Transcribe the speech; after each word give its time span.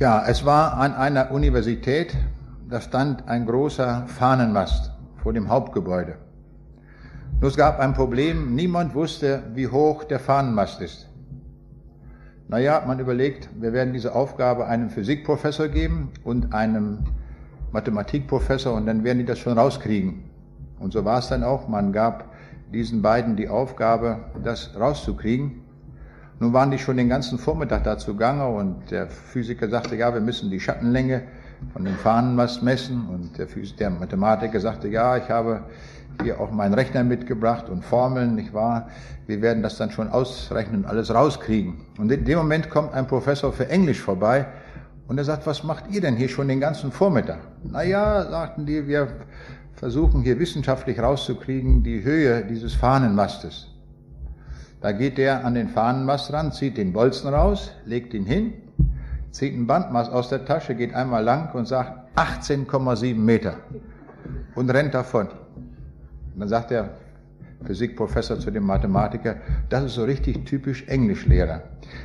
Ja, 0.00 0.24
es 0.26 0.46
war 0.46 0.78
an 0.78 0.94
einer 0.94 1.30
Universität, 1.30 2.16
da 2.70 2.80
stand 2.80 3.28
ein 3.28 3.44
großer 3.44 4.06
Fahnenmast 4.06 4.92
vor 5.22 5.34
dem 5.34 5.50
Hauptgebäude. 5.50 6.14
Nur 7.38 7.50
es 7.50 7.56
gab 7.58 7.78
ein 7.78 7.92
Problem, 7.92 8.54
niemand 8.54 8.94
wusste, 8.94 9.42
wie 9.52 9.68
hoch 9.68 10.04
der 10.04 10.18
Fahnenmast 10.18 10.80
ist. 10.80 11.10
Naja, 12.48 12.82
man 12.86 12.98
überlegt, 12.98 13.50
wir 13.60 13.74
werden 13.74 13.92
diese 13.92 14.14
Aufgabe 14.14 14.66
einem 14.66 14.88
Physikprofessor 14.88 15.68
geben 15.68 16.12
und 16.24 16.54
einem 16.54 17.00
Mathematikprofessor 17.70 18.72
und 18.72 18.86
dann 18.86 19.04
werden 19.04 19.18
die 19.18 19.26
das 19.26 19.38
schon 19.38 19.58
rauskriegen. 19.58 20.22
Und 20.78 20.94
so 20.94 21.04
war 21.04 21.18
es 21.18 21.28
dann 21.28 21.44
auch. 21.44 21.68
Man 21.68 21.92
gab 21.92 22.32
diesen 22.72 23.02
beiden 23.02 23.36
die 23.36 23.50
Aufgabe, 23.50 24.20
das 24.42 24.70
rauszukriegen. 24.80 25.60
Nun 26.40 26.54
waren 26.54 26.70
die 26.70 26.78
schon 26.78 26.96
den 26.96 27.10
ganzen 27.10 27.38
Vormittag 27.38 27.84
dazu 27.84 28.16
gange 28.16 28.48
und 28.48 28.90
der 28.90 29.08
Physiker 29.08 29.68
sagte, 29.68 29.94
ja, 29.94 30.14
wir 30.14 30.22
müssen 30.22 30.50
die 30.50 30.58
Schattenlänge 30.58 31.24
von 31.74 31.84
dem 31.84 31.94
Fahnenmast 31.96 32.62
messen 32.62 33.06
und 33.10 33.36
der, 33.36 33.46
Phys 33.46 33.76
der 33.76 33.90
Mathematiker 33.90 34.58
sagte, 34.58 34.88
ja, 34.88 35.18
ich 35.18 35.28
habe 35.28 35.64
hier 36.22 36.40
auch 36.40 36.50
meinen 36.50 36.72
Rechner 36.72 37.04
mitgebracht 37.04 37.68
und 37.68 37.84
Formeln, 37.84 38.36
nicht 38.36 38.54
wahr? 38.54 38.88
Wir 39.26 39.42
werden 39.42 39.62
das 39.62 39.76
dann 39.76 39.90
schon 39.90 40.08
ausrechnen 40.08 40.84
und 40.84 40.86
alles 40.86 41.14
rauskriegen. 41.14 41.74
Und 41.98 42.10
in 42.10 42.24
dem 42.24 42.38
Moment 42.38 42.70
kommt 42.70 42.94
ein 42.94 43.06
Professor 43.06 43.52
für 43.52 43.68
Englisch 43.68 44.00
vorbei 44.00 44.46
und 45.08 45.18
er 45.18 45.24
sagt, 45.24 45.46
was 45.46 45.62
macht 45.62 45.90
ihr 45.90 46.00
denn 46.00 46.16
hier 46.16 46.30
schon 46.30 46.48
den 46.48 46.60
ganzen 46.60 46.90
Vormittag? 46.90 47.40
Naja, 47.64 48.30
sagten 48.30 48.64
die, 48.64 48.88
wir 48.88 49.08
versuchen 49.74 50.22
hier 50.22 50.38
wissenschaftlich 50.38 50.98
rauszukriegen 51.00 51.82
die 51.82 52.02
Höhe 52.02 52.46
dieses 52.46 52.72
Fahnenmastes. 52.72 53.69
Da 54.80 54.92
geht 54.92 55.18
der 55.18 55.44
an 55.44 55.54
den 55.54 55.68
Fahnenmast 55.68 56.32
ran, 56.32 56.52
zieht 56.52 56.78
den 56.78 56.92
Bolzen 56.92 57.32
raus, 57.32 57.72
legt 57.84 58.14
ihn 58.14 58.24
hin, 58.24 58.54
zieht 59.30 59.54
ein 59.54 59.66
Bandmaß 59.66 60.08
aus 60.08 60.30
der 60.30 60.46
Tasche, 60.46 60.74
geht 60.74 60.94
einmal 60.94 61.22
lang 61.22 61.54
und 61.54 61.68
sagt 61.68 62.16
18,7 62.16 63.14
Meter 63.14 63.56
und 64.54 64.70
rennt 64.70 64.94
davon. 64.94 65.28
Und 65.28 66.40
dann 66.40 66.48
sagt 66.48 66.70
der 66.70 66.90
Physikprofessor 67.64 68.38
zu 68.38 68.50
dem 68.50 68.64
Mathematiker, 68.64 69.36
das 69.68 69.84
ist 69.84 69.94
so 69.94 70.04
richtig 70.04 70.46
typisch 70.46 70.86
Englischlehrer. 70.88 71.62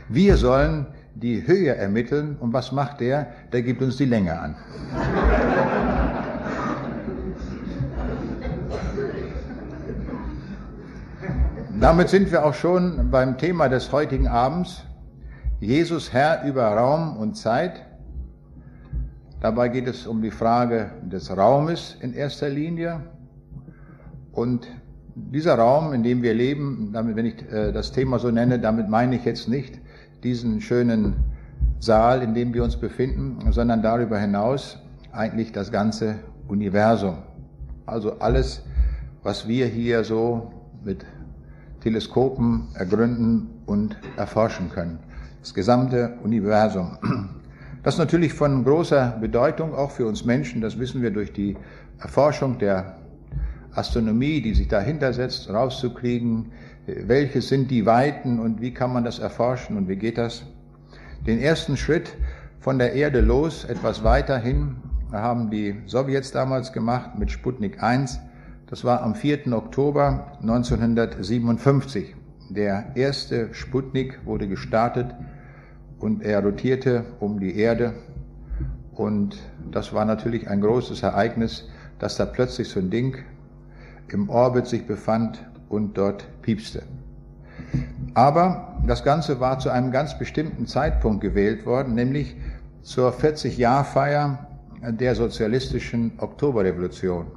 Wir 0.10 0.36
sollen 0.36 0.88
die 1.16 1.48
Höhe 1.48 1.74
ermitteln 1.74 2.36
und 2.42 2.52
was 2.52 2.74
macht 2.74 3.00
der? 3.00 3.28
Der 3.54 3.62
gibt 3.62 3.82
uns 3.82 3.96
die 3.96 4.06
Länge 4.06 4.38
an. 4.38 4.56
Damit 11.80 12.08
sind 12.08 12.32
wir 12.32 12.46
auch 12.46 12.54
schon 12.54 13.12
beim 13.12 13.38
Thema 13.38 13.68
des 13.68 13.92
heutigen 13.92 14.30
Abends. 14.30 14.86
Jesus 15.60 16.14
Herr 16.14 16.46
über 16.46 16.68
Raum 16.68 17.18
und 17.18 17.36
Zeit. 17.36 17.86
Dabei 19.42 19.68
geht 19.68 19.86
es 19.86 20.08
um 20.08 20.22
die 20.22 20.32
Frage 20.32 20.92
des 21.04 21.36
Raumes 21.36 21.98
in 22.00 22.14
erster 22.14 22.48
Linie. 22.48 23.02
Und 24.32 24.70
dieser 25.16 25.56
Raum, 25.56 25.94
in 25.94 26.02
dem 26.02 26.24
wir 26.24 26.34
leben, 26.34 26.92
damit, 26.94 27.18
wenn 27.18 27.26
ich 27.26 27.42
äh, 27.52 27.74
das 27.74 27.92
Thema 27.92 28.20
so 28.20 28.32
nenne, 28.32 28.58
damit 28.58 28.88
meine 28.88 29.18
ich 29.18 29.26
jetzt 29.26 29.50
nicht 29.50 29.78
diesen 30.24 30.62
schönen 30.62 31.16
Saal, 31.80 32.22
in 32.22 32.34
dem 32.34 32.54
wir 32.54 32.64
uns 32.64 32.78
befinden, 32.78 33.52
sondern 33.52 33.82
darüber 33.82 34.18
hinaus 34.18 34.80
eigentlich 35.12 35.52
das 35.52 35.74
ganze 35.74 36.20
Universum. 36.48 37.18
Also 37.86 38.20
alles, 38.20 38.64
was 39.24 39.46
wir 39.46 39.68
hier 39.68 40.06
so 40.06 40.54
mit 40.86 41.06
Teleskopen 41.86 42.70
ergründen 42.74 43.62
und 43.68 43.96
erforschen 44.18 44.72
können. 44.72 44.98
Das 45.42 45.54
gesamte 45.54 46.18
Universum. 46.24 46.98
Das 47.84 47.94
ist 47.94 48.00
natürlich 48.00 48.34
von 48.34 48.64
großer 48.64 49.20
Bedeutung 49.22 49.76
auch 49.76 49.92
für 49.92 50.08
uns 50.08 50.26
Menschen. 50.26 50.60
Das 50.62 50.80
wissen 50.80 51.04
wir 51.04 51.12
durch 51.12 51.32
die 51.32 51.56
Erforschung 52.00 52.58
der 52.58 52.96
Astronomie, 53.76 54.42
die 54.42 54.56
sich 54.56 54.68
dahinter 54.68 55.14
setzt, 55.14 55.48
rauszukriegen, 55.52 56.52
welche 56.88 57.44
sind 57.44 57.70
die 57.70 57.86
Weiten 57.86 58.40
und 58.40 58.60
wie 58.62 58.74
kann 58.74 58.92
man 58.92 59.04
das 59.04 59.20
erforschen 59.20 59.78
und 59.78 59.88
wie 59.88 59.98
geht 59.98 60.18
das. 60.18 60.42
Den 61.28 61.38
ersten 61.38 61.78
Schritt 61.78 62.16
von 62.60 62.80
der 62.80 62.94
Erde 62.94 63.22
los, 63.22 63.64
etwas 63.64 64.04
weiter 64.04 64.40
hin, 64.40 64.78
haben 65.12 65.52
die 65.52 65.76
Sowjets 65.86 66.32
damals 66.32 66.74
gemacht 66.74 67.20
mit 67.20 67.30
Sputnik 67.30 67.84
1. 67.84 68.20
Das 68.76 68.84
war 68.84 69.04
am 69.04 69.16
4. 69.16 69.54
Oktober 69.54 70.34
1957. 70.42 72.14
Der 72.50 72.88
erste 72.96 73.54
Sputnik 73.54 74.20
wurde 74.26 74.50
gestartet 74.50 75.16
und 75.98 76.22
er 76.22 76.44
rotierte 76.44 77.06
um 77.22 77.40
die 77.40 77.58
Erde. 77.58 77.94
Und 78.94 79.38
das 79.72 79.94
war 79.94 80.04
natürlich 80.04 80.50
ein 80.50 80.60
großes 80.60 81.04
Ereignis, 81.04 81.70
dass 82.00 82.18
da 82.18 82.26
plötzlich 82.26 82.68
so 82.68 82.82
ein 82.82 82.90
Ding 82.90 83.16
im 84.10 84.28
Orbit 84.30 84.68
sich 84.68 84.86
befand 84.86 85.42
und 85.70 85.98
dort 85.98 86.28
piepste. 86.42 86.84
Aber 88.14 88.78
das 88.86 89.06
Ganze 89.06 89.40
war 89.40 89.58
zu 89.58 89.70
einem 89.70 89.92
ganz 89.92 90.20
bestimmten 90.20 90.68
Zeitpunkt 90.68 91.22
gewählt 91.22 91.66
worden, 91.66 91.94
nämlich 91.96 92.36
zur 92.82 93.14
40-Jahr-Feier 93.14 94.50
der 94.82 95.16
sozialistischen 95.16 96.12
Oktoberrevolution. 96.18 97.28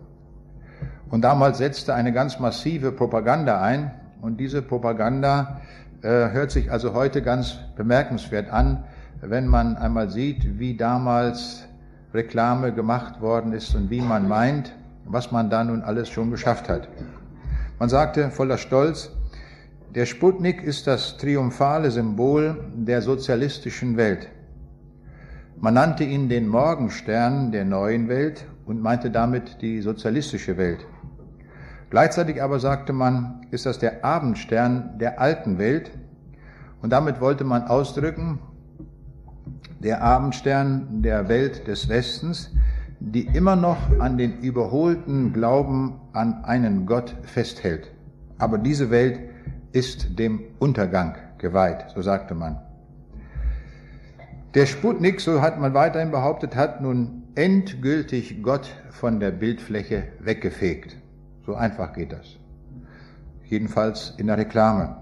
Und 1.11 1.23
damals 1.23 1.59
setzte 1.59 1.95
eine 1.95 2.13
ganz 2.13 2.39
massive 2.39 2.93
Propaganda 2.93 3.61
ein 3.63 3.91
und 4.21 4.39
diese 4.39 4.63
Propaganda 4.63 5.61
äh, 6.03 6.31
hört 6.31 6.51
sich 6.51 6.71
also 6.71 6.95
heute 6.95 7.23
ganz 7.23 7.59
bemerkenswert 7.77 8.51
an, 8.51 8.85
wenn 9.21 9.47
man 9.47 9.77
einmal 9.77 10.11
sieht, 10.11 10.59
wie 10.59 10.77
damals 10.77 11.67
Reklame 12.15 12.73
gemacht 12.73 13.21
worden 13.21 13.53
ist 13.53 13.75
und 13.75 13.91
wie 13.91 14.01
man 14.01 14.29
meint, 14.29 14.75
was 15.05 15.33
man 15.33 15.51
da 15.51 15.65
nun 15.65 15.83
alles 15.83 16.09
schon 16.09 16.31
geschafft 16.31 16.69
hat. 16.69 16.89
Man 17.79 17.89
sagte 17.89 18.31
voller 18.31 18.59
Stolz, 18.59 19.11
der 19.95 20.05
Sputnik 20.05 20.63
ist 20.63 20.87
das 20.87 21.17
triumphale 21.17 21.91
Symbol 21.91 22.57
der 22.75 23.03
sozialistischen 23.03 23.97
Welt. 23.97 24.29
Man 25.61 25.75
nannte 25.75 26.05
ihn 26.05 26.29
den 26.29 26.47
Morgenstern 26.47 27.51
der 27.51 27.65
neuen 27.65 28.09
Welt 28.09 28.45
und 28.67 28.83
meinte 28.83 29.11
damit 29.11 29.61
die 29.63 29.81
sozialistische 29.81 30.57
Welt. 30.57 30.87
Gleichzeitig 31.91 32.43
aber 32.43 32.61
sagte 32.61 32.93
man, 32.93 33.47
ist 33.51 33.65
das 33.65 33.79
der 33.79 34.05
Abendstern 34.05 34.99
der 34.99 35.21
alten 35.21 35.59
Welt 35.59 35.91
und 36.83 36.91
damit 36.91 37.21
wollte 37.21 37.45
man 37.45 37.65
ausdrücken, 37.65 38.41
der 39.81 40.03
Abendstern 40.03 41.03
der 41.03 41.29
Welt 41.29 41.67
des 41.67 41.89
Westens, 41.89 42.53
die 43.01 43.27
immer 43.27 43.57
noch 43.57 43.79
an 44.01 44.19
den 44.19 44.41
überholten 44.41 45.33
Glauben 45.33 46.01
an 46.13 46.45
einen 46.45 46.85
Gott 46.85 47.15
festhält. 47.23 47.91
Aber 48.39 48.59
diese 48.59 48.91
Welt 48.91 49.21
ist 49.73 50.19
dem 50.19 50.41
Untergang 50.59 51.17
geweiht, 51.39 51.87
so 51.95 52.03
sagte 52.03 52.35
man. 52.35 52.59
Der 54.55 54.67
Sputnik, 54.67 55.21
so 55.21 55.41
hat 55.41 55.61
man 55.61 55.75
weiterhin 55.75 56.11
behauptet, 56.11 56.57
hat 56.57 56.81
nun 56.81 57.23
endgültig 57.35 58.43
Gott 58.43 58.75
von 58.91 59.21
der 59.21 59.31
Bildfläche 59.31 60.05
weggefegt. 60.19 60.97
So 61.49 61.55
einfach 61.55 61.95
geht 61.95 62.13
das. 62.13 62.37
Jedenfalls 63.47 64.13
in 64.19 64.27
der 64.27 64.37
Reklame. 64.37 64.99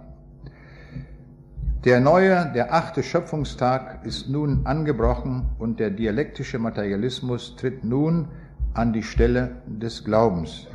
Der 1.84 1.98
neue, 1.98 2.52
der 2.54 2.72
achte 2.72 3.02
Schöpfungstag 3.02 4.06
ist 4.06 4.28
nun 4.28 4.64
angebrochen 4.64 5.50
und 5.58 5.80
der 5.80 5.90
dialektische 5.90 6.60
Materialismus 6.60 7.56
tritt 7.56 7.82
nun 7.82 8.28
an 8.74 8.92
die 8.92 9.02
Stelle 9.02 9.56
des 9.66 10.04
Glaubens. 10.04 10.68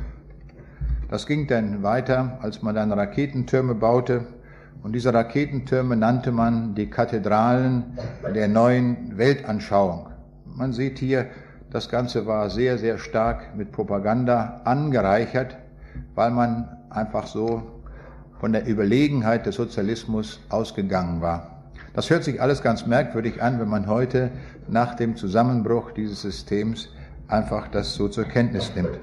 Das 1.08 1.26
ging 1.26 1.46
dann 1.46 1.82
weiter, 1.82 2.38
als 2.42 2.60
man 2.60 2.74
dann 2.74 2.92
Raketentürme 2.92 3.74
baute. 3.74 4.26
Und 4.82 4.92
diese 4.92 5.14
Raketentürme 5.14 5.96
nannte 5.96 6.32
man 6.32 6.74
die 6.74 6.90
Kathedralen 6.90 7.96
der 8.34 8.48
neuen 8.48 9.16
Weltanschauung. 9.16 10.10
Man 10.44 10.74
sieht 10.74 10.98
hier, 10.98 11.28
das 11.70 11.88
Ganze 11.88 12.26
war 12.26 12.50
sehr, 12.50 12.76
sehr 12.76 12.98
stark 12.98 13.56
mit 13.56 13.72
Propaganda 13.72 14.60
angereichert, 14.64 15.56
weil 16.14 16.30
man 16.30 16.68
einfach 16.90 17.26
so 17.26 17.62
von 18.40 18.52
der 18.52 18.68
Überlegenheit 18.68 19.46
des 19.46 19.56
Sozialismus 19.56 20.40
ausgegangen 20.48 21.20
war. 21.20 21.62
Das 21.94 22.10
hört 22.10 22.24
sich 22.24 22.40
alles 22.40 22.62
ganz 22.62 22.86
merkwürdig 22.86 23.42
an, 23.42 23.60
wenn 23.60 23.68
man 23.68 23.86
heute 23.86 24.30
nach 24.68 24.94
dem 24.94 25.16
Zusammenbruch 25.16 25.92
dieses 25.92 26.22
Systems 26.22 26.88
einfach 27.28 27.68
das 27.68 27.94
so 27.94 28.08
zur 28.08 28.24
Kenntnis 28.24 28.72
nimmt. 28.74 28.98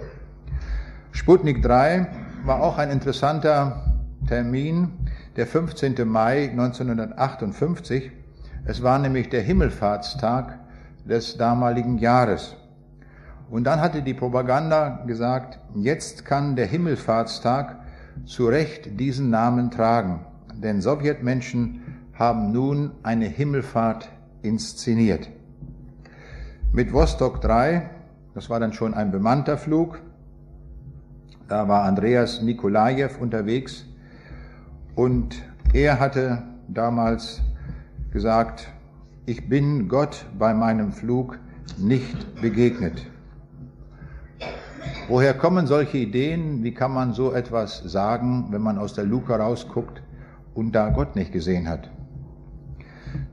Sputnik 1.11 1.61
3 1.61 2.07
war 2.45 2.61
auch 2.61 2.77
ein 2.77 2.89
interessanter 2.89 3.95
Termin, 4.27 4.91
der 5.35 5.47
15. 5.47 6.07
Mai 6.07 6.49
1958. 6.49 8.11
Es 8.65 8.83
war 8.83 8.99
nämlich 8.99 9.29
der 9.29 9.41
Himmelfahrtstag 9.41 10.59
des 11.05 11.37
damaligen 11.37 11.97
Jahres. 11.97 12.55
Und 13.49 13.63
dann 13.63 13.81
hatte 13.81 14.03
die 14.03 14.13
Propaganda 14.13 15.03
gesagt, 15.07 15.59
jetzt 15.73 16.25
kann 16.25 16.55
der 16.55 16.67
Himmelfahrtstag 16.67 17.77
zu 18.25 18.47
Recht 18.47 18.99
diesen 18.99 19.29
Namen 19.29 19.71
tragen, 19.71 20.25
denn 20.53 20.81
Sowjetmenschen 20.81 21.81
haben 22.13 22.51
nun 22.51 22.91
eine 23.01 23.25
Himmelfahrt 23.25 24.09
inszeniert. 24.41 25.29
Mit 26.71 26.93
Vostok 26.93 27.41
3, 27.41 27.89
das 28.35 28.49
war 28.49 28.59
dann 28.59 28.73
schon 28.73 28.93
ein 28.93 29.11
bemannter 29.11 29.57
Flug, 29.57 29.99
da 31.47 31.67
war 31.67 31.83
Andreas 31.83 32.43
Nikolajew 32.43 33.09
unterwegs 33.19 33.85
und 34.93 35.41
er 35.73 35.99
hatte 35.99 36.43
damals 36.67 37.41
gesagt, 38.11 38.67
ich 39.25 39.49
bin 39.49 39.87
Gott 39.87 40.25
bei 40.37 40.53
meinem 40.53 40.91
Flug 40.91 41.39
nicht 41.77 42.41
begegnet. 42.41 43.07
Woher 45.07 45.33
kommen 45.33 45.67
solche 45.67 45.97
Ideen? 45.97 46.63
Wie 46.63 46.73
kann 46.73 46.93
man 46.93 47.13
so 47.13 47.33
etwas 47.33 47.79
sagen, 47.79 48.47
wenn 48.51 48.61
man 48.61 48.77
aus 48.77 48.93
der 48.93 49.05
Luke 49.05 49.33
rausguckt 49.33 50.01
und 50.53 50.73
da 50.73 50.89
Gott 50.89 51.15
nicht 51.15 51.31
gesehen 51.31 51.67
hat? 51.67 51.89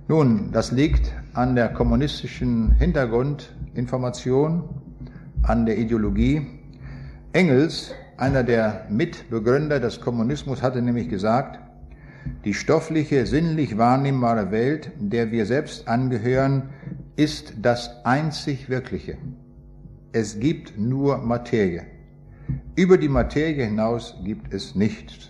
Nun, 0.09 0.53
das 0.53 0.73
liegt 0.73 1.13
an 1.35 1.55
der 1.55 1.69
kommunistischen 1.69 2.73
Hintergrundinformation, 2.73 4.65
an 5.43 5.67
der 5.67 5.79
Ideologie. 5.79 6.47
Engels, 7.33 7.93
einer 8.17 8.43
der 8.43 8.87
Mitbegründer 8.89 9.81
des 9.81 10.01
Kommunismus, 10.01 10.63
hatte 10.63 10.81
nämlich 10.81 11.09
gesagt, 11.09 11.61
die 12.45 12.55
stoffliche, 12.55 13.27
sinnlich 13.27 13.77
wahrnehmbare 13.77 14.51
Welt, 14.51 14.91
der 14.99 15.31
wir 15.31 15.47
selbst 15.47 15.89
angehören, 15.89 16.71
ist 17.17 17.55
das 17.61 18.05
einzig 18.05 18.69
Wirkliche. 18.69 19.19
Es 20.19 20.41
gibt 20.41 20.79
nur 20.79 21.19
Materie. 21.19 21.85
Über 22.75 22.97
die 22.97 23.11
Materie 23.11 23.67
hinaus 23.67 24.15
gibt 24.25 24.55
es 24.55 24.75
nichts. 24.75 25.29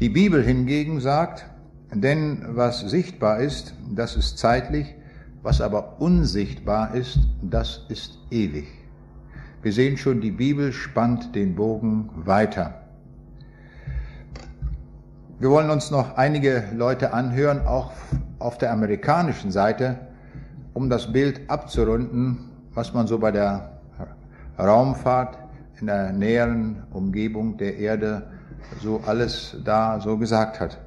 Die 0.00 0.08
Bibel 0.08 0.42
hingegen 0.42 0.98
sagt, 0.98 1.46
denn 1.92 2.44
was 2.56 2.80
sichtbar 2.80 3.38
ist, 3.38 3.72
das 3.94 4.16
ist 4.16 4.38
zeitlich, 4.38 4.96
was 5.44 5.60
aber 5.60 6.00
unsichtbar 6.00 6.92
ist, 6.96 7.20
das 7.40 7.86
ist 7.88 8.18
ewig. 8.32 8.66
Wir 9.62 9.72
sehen 9.72 9.96
schon, 9.96 10.20
die 10.20 10.32
Bibel 10.32 10.72
spannt 10.72 11.36
den 11.36 11.54
Bogen 11.54 12.10
weiter. 12.16 12.82
Wir 15.38 15.50
wollen 15.50 15.70
uns 15.70 15.92
noch 15.92 16.16
einige 16.16 16.64
Leute 16.74 17.12
anhören, 17.12 17.64
auch 17.64 17.92
auf 18.40 18.58
der 18.58 18.72
amerikanischen 18.72 19.52
Seite, 19.52 20.00
um 20.72 20.90
das 20.90 21.12
Bild 21.12 21.48
abzurunden, 21.48 22.50
was 22.74 22.92
man 22.92 23.06
so 23.06 23.18
bei 23.18 23.30
der 23.30 23.78
Raumfahrt 24.58 25.38
in 25.80 25.86
der 25.86 26.12
näheren 26.12 26.84
Umgebung 26.92 27.56
der 27.56 27.78
Erde 27.78 28.30
so 28.82 29.00
alles 29.06 29.56
da 29.64 30.00
so 30.00 30.16
gesagt 30.16 30.60
hat. 30.60 30.78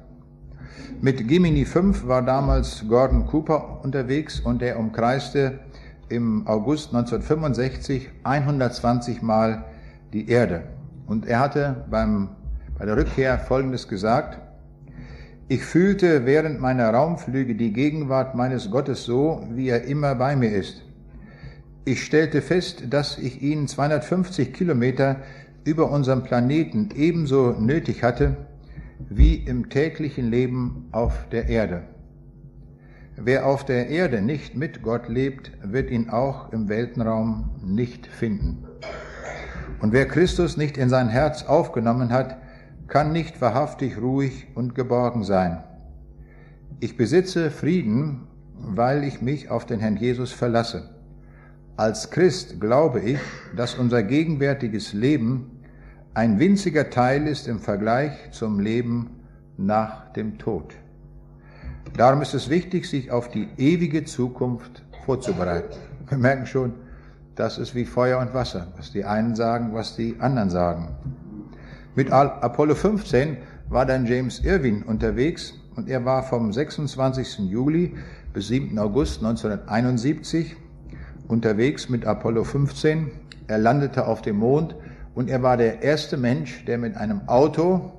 Mit 1.00 1.28
Gemini 1.28 1.64
5 1.64 2.06
war 2.06 2.22
damals 2.22 2.84
Gordon 2.88 3.26
Cooper 3.26 3.80
unterwegs 3.82 4.40
und 4.40 4.62
er 4.62 4.78
umkreiste 4.78 5.60
im 6.08 6.46
August 6.46 6.94
1965 6.94 8.10
120 8.24 9.22
Mal 9.22 9.64
die 10.12 10.28
Erde. 10.28 10.64
Und 11.06 11.26
er 11.26 11.40
hatte 11.40 11.84
beim, 11.90 12.30
bei 12.78 12.86
der 12.86 12.96
Rückkehr 12.96 13.38
Folgendes 13.38 13.86
gesagt, 13.86 14.38
ich 15.48 15.64
fühlte 15.64 16.26
während 16.26 16.60
meiner 16.60 16.90
Raumflüge 16.90 17.54
die 17.54 17.72
Gegenwart 17.72 18.34
meines 18.34 18.70
Gottes 18.70 19.04
so, 19.04 19.46
wie 19.50 19.68
er 19.68 19.84
immer 19.84 20.14
bei 20.14 20.36
mir 20.36 20.50
ist. 20.50 20.82
Ich 21.84 22.04
stellte 22.04 22.42
fest, 22.42 22.84
dass 22.90 23.18
ich 23.18 23.42
ihn 23.42 23.66
250 23.66 24.52
Kilometer 24.52 25.22
über 25.64 25.90
unserem 25.90 26.22
Planeten 26.22 26.90
ebenso 26.94 27.52
nötig 27.52 28.02
hatte 28.02 28.36
wie 29.08 29.36
im 29.36 29.68
täglichen 29.68 30.30
Leben 30.30 30.88
auf 30.92 31.28
der 31.30 31.48
Erde. 31.48 31.82
Wer 33.16 33.46
auf 33.46 33.64
der 33.64 33.88
Erde 33.88 34.22
nicht 34.22 34.54
mit 34.54 34.82
Gott 34.82 35.08
lebt, 35.08 35.50
wird 35.62 35.90
ihn 35.90 36.08
auch 36.10 36.52
im 36.52 36.68
Weltenraum 36.68 37.50
nicht 37.62 38.06
finden. 38.06 38.64
Und 39.80 39.92
wer 39.92 40.06
Christus 40.06 40.56
nicht 40.56 40.76
in 40.76 40.88
sein 40.88 41.08
Herz 41.08 41.44
aufgenommen 41.44 42.12
hat, 42.12 42.36
kann 42.86 43.12
nicht 43.12 43.40
wahrhaftig 43.40 44.00
ruhig 44.00 44.46
und 44.54 44.74
geborgen 44.74 45.24
sein. 45.24 45.62
Ich 46.80 46.96
besitze 46.96 47.50
Frieden, 47.50 48.28
weil 48.54 49.04
ich 49.04 49.20
mich 49.20 49.50
auf 49.50 49.66
den 49.66 49.80
Herrn 49.80 49.96
Jesus 49.96 50.32
verlasse. 50.32 50.88
Als 51.78 52.10
Christ 52.10 52.60
glaube 52.60 52.98
ich, 52.98 53.20
dass 53.54 53.76
unser 53.76 54.02
gegenwärtiges 54.02 54.94
Leben 54.94 55.62
ein 56.12 56.40
winziger 56.40 56.90
Teil 56.90 57.28
ist 57.28 57.46
im 57.46 57.60
Vergleich 57.60 58.32
zum 58.32 58.58
Leben 58.58 59.10
nach 59.56 60.12
dem 60.12 60.38
Tod. 60.38 60.74
Darum 61.96 62.20
ist 62.20 62.34
es 62.34 62.50
wichtig, 62.50 62.86
sich 62.86 63.12
auf 63.12 63.30
die 63.30 63.46
ewige 63.58 64.04
Zukunft 64.04 64.82
vorzubereiten. 65.06 65.78
Wir 66.08 66.18
merken 66.18 66.46
schon, 66.46 66.72
das 67.36 67.58
ist 67.58 67.76
wie 67.76 67.84
Feuer 67.84 68.18
und 68.18 68.34
Wasser, 68.34 68.72
was 68.76 68.90
die 68.90 69.04
einen 69.04 69.36
sagen, 69.36 69.72
was 69.72 69.94
die 69.94 70.16
anderen 70.18 70.50
sagen. 70.50 70.96
Mit 71.94 72.10
Apollo 72.10 72.74
15 72.74 73.36
war 73.68 73.86
dann 73.86 74.04
James 74.04 74.40
Irwin 74.40 74.82
unterwegs 74.82 75.54
und 75.76 75.88
er 75.88 76.04
war 76.04 76.24
vom 76.24 76.52
26. 76.52 77.38
Juli 77.48 77.94
bis 78.32 78.48
7. 78.48 78.76
August 78.80 79.18
1971 79.18 80.56
unterwegs 81.28 81.88
mit 81.88 82.06
Apollo 82.06 82.44
15. 82.44 83.10
Er 83.46 83.58
landete 83.58 84.06
auf 84.06 84.22
dem 84.22 84.36
Mond 84.36 84.74
und 85.14 85.30
er 85.30 85.42
war 85.42 85.56
der 85.56 85.82
erste 85.82 86.16
Mensch, 86.16 86.64
der 86.64 86.78
mit 86.78 86.96
einem 86.96 87.28
Auto 87.28 87.92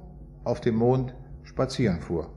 auf 0.43 0.61
dem 0.61 0.75
Mond 0.75 1.13
spazieren 1.43 1.99
fuhr. 1.99 2.29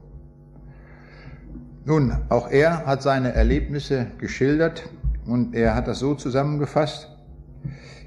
Nun, 1.85 2.15
auch 2.29 2.49
er 2.49 2.85
hat 2.85 3.01
seine 3.01 3.33
Erlebnisse 3.33 4.07
geschildert 4.17 4.89
und 5.25 5.53
er 5.53 5.75
hat 5.75 5.87
das 5.87 5.99
so 5.99 6.15
zusammengefasst. 6.15 7.09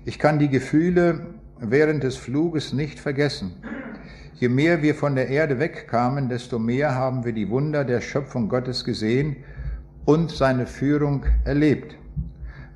Ich 0.04 0.18
kann 0.18 0.38
die 0.38 0.48
Gefühle 0.48 1.26
während 1.60 2.02
des 2.02 2.16
Fluges 2.16 2.72
nicht 2.72 2.98
vergessen. 2.98 3.52
Je 4.34 4.48
mehr 4.48 4.82
wir 4.82 4.94
von 4.94 5.14
der 5.14 5.28
Erde 5.28 5.58
wegkamen, 5.58 6.28
desto 6.28 6.58
mehr 6.58 6.94
haben 6.94 7.24
wir 7.24 7.32
die 7.32 7.48
Wunder 7.48 7.84
der 7.84 8.00
Schöpfung 8.00 8.48
Gottes 8.48 8.84
gesehen 8.84 9.36
und 10.04 10.30
seine 10.30 10.66
Führung 10.66 11.24
erlebt. 11.44 11.96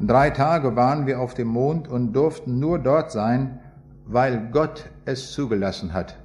Drei 0.01 0.31
Tage 0.31 0.77
waren 0.77 1.07
wir 1.07 1.21
auf 1.21 1.35
dem 1.35 1.49
Mond 1.49 1.87
und 1.87 2.15
durften 2.15 2.59
nur 2.59 2.79
dort 2.79 3.13
sein, 3.13 3.59
weil 4.07 4.49
Gott 4.51 4.91
es 5.05 5.33
zugelassen 5.33 5.93
hat. 5.93 6.19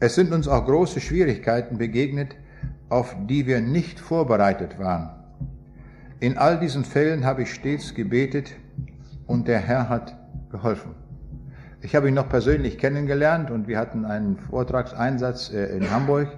Es 0.00 0.14
sind 0.14 0.32
uns 0.32 0.48
auch 0.48 0.64
große 0.64 1.00
Schwierigkeiten 1.00 1.76
begegnet, 1.76 2.34
auf 2.88 3.14
die 3.28 3.46
wir 3.46 3.60
nicht 3.60 4.00
vorbereitet 4.00 4.78
waren. 4.78 5.10
In 6.18 6.38
all 6.38 6.58
diesen 6.58 6.84
Fällen 6.84 7.26
habe 7.26 7.42
ich 7.42 7.52
stets 7.52 7.94
gebetet 7.94 8.52
und 9.26 9.46
der 9.46 9.58
Herr 9.58 9.90
hat 9.90 10.16
geholfen. 10.50 10.94
Ich 11.82 11.94
habe 11.94 12.08
ihn 12.08 12.14
noch 12.14 12.28
persönlich 12.30 12.78
kennengelernt 12.78 13.50
und 13.50 13.68
wir 13.68 13.78
hatten 13.78 14.06
einen 14.06 14.38
Vortragseinsatz 14.48 15.52
äh, 15.52 15.76
in 15.76 15.90
Hamburg 15.90 16.28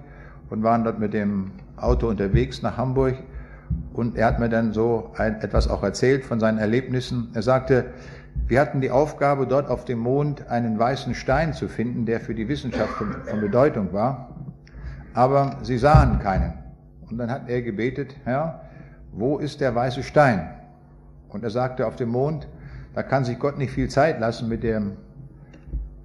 und 0.49 0.63
waren 0.63 0.83
dort 0.83 0.99
mit 0.99 1.13
dem 1.13 1.51
Auto 1.77 2.07
unterwegs 2.07 2.61
nach 2.61 2.75
Hamburg 2.75 3.15
und 3.93 4.17
er 4.17 4.27
hat 4.27 4.39
mir 4.39 4.49
dann 4.49 4.73
so 4.73 5.11
ein, 5.17 5.41
etwas 5.41 5.69
auch 5.69 5.83
erzählt 5.83 6.25
von 6.25 6.39
seinen 6.39 6.57
Erlebnissen. 6.57 7.29
Er 7.33 7.43
sagte, 7.43 7.85
wir 8.47 8.59
hatten 8.59 8.81
die 8.81 8.91
Aufgabe, 8.91 9.45
dort 9.47 9.69
auf 9.69 9.85
dem 9.85 9.99
Mond 9.99 10.47
einen 10.49 10.77
weißen 10.79 11.13
Stein 11.15 11.53
zu 11.53 11.67
finden, 11.67 12.05
der 12.05 12.19
für 12.19 12.33
die 12.33 12.47
Wissenschaft 12.47 12.93
von, 12.93 13.13
von 13.25 13.39
Bedeutung 13.39 13.93
war. 13.93 14.35
Aber 15.13 15.57
sie 15.61 15.77
sahen 15.77 16.19
keinen. 16.19 16.53
Und 17.09 17.19
dann 17.19 17.29
hat 17.29 17.47
er 17.47 17.61
gebetet, 17.61 18.15
Herr, 18.23 18.61
wo 19.11 19.37
ist 19.37 19.61
der 19.61 19.75
weiße 19.75 20.01
Stein? 20.01 20.49
Und 21.29 21.43
er 21.43 21.51
sagte, 21.51 21.85
auf 21.85 21.95
dem 21.95 22.09
Mond, 22.09 22.47
da 22.95 23.03
kann 23.03 23.23
sich 23.23 23.37
Gott 23.37 23.57
nicht 23.57 23.71
viel 23.71 23.89
Zeit 23.89 24.19
lassen 24.19 24.49
mit 24.49 24.63
dem, 24.63 24.93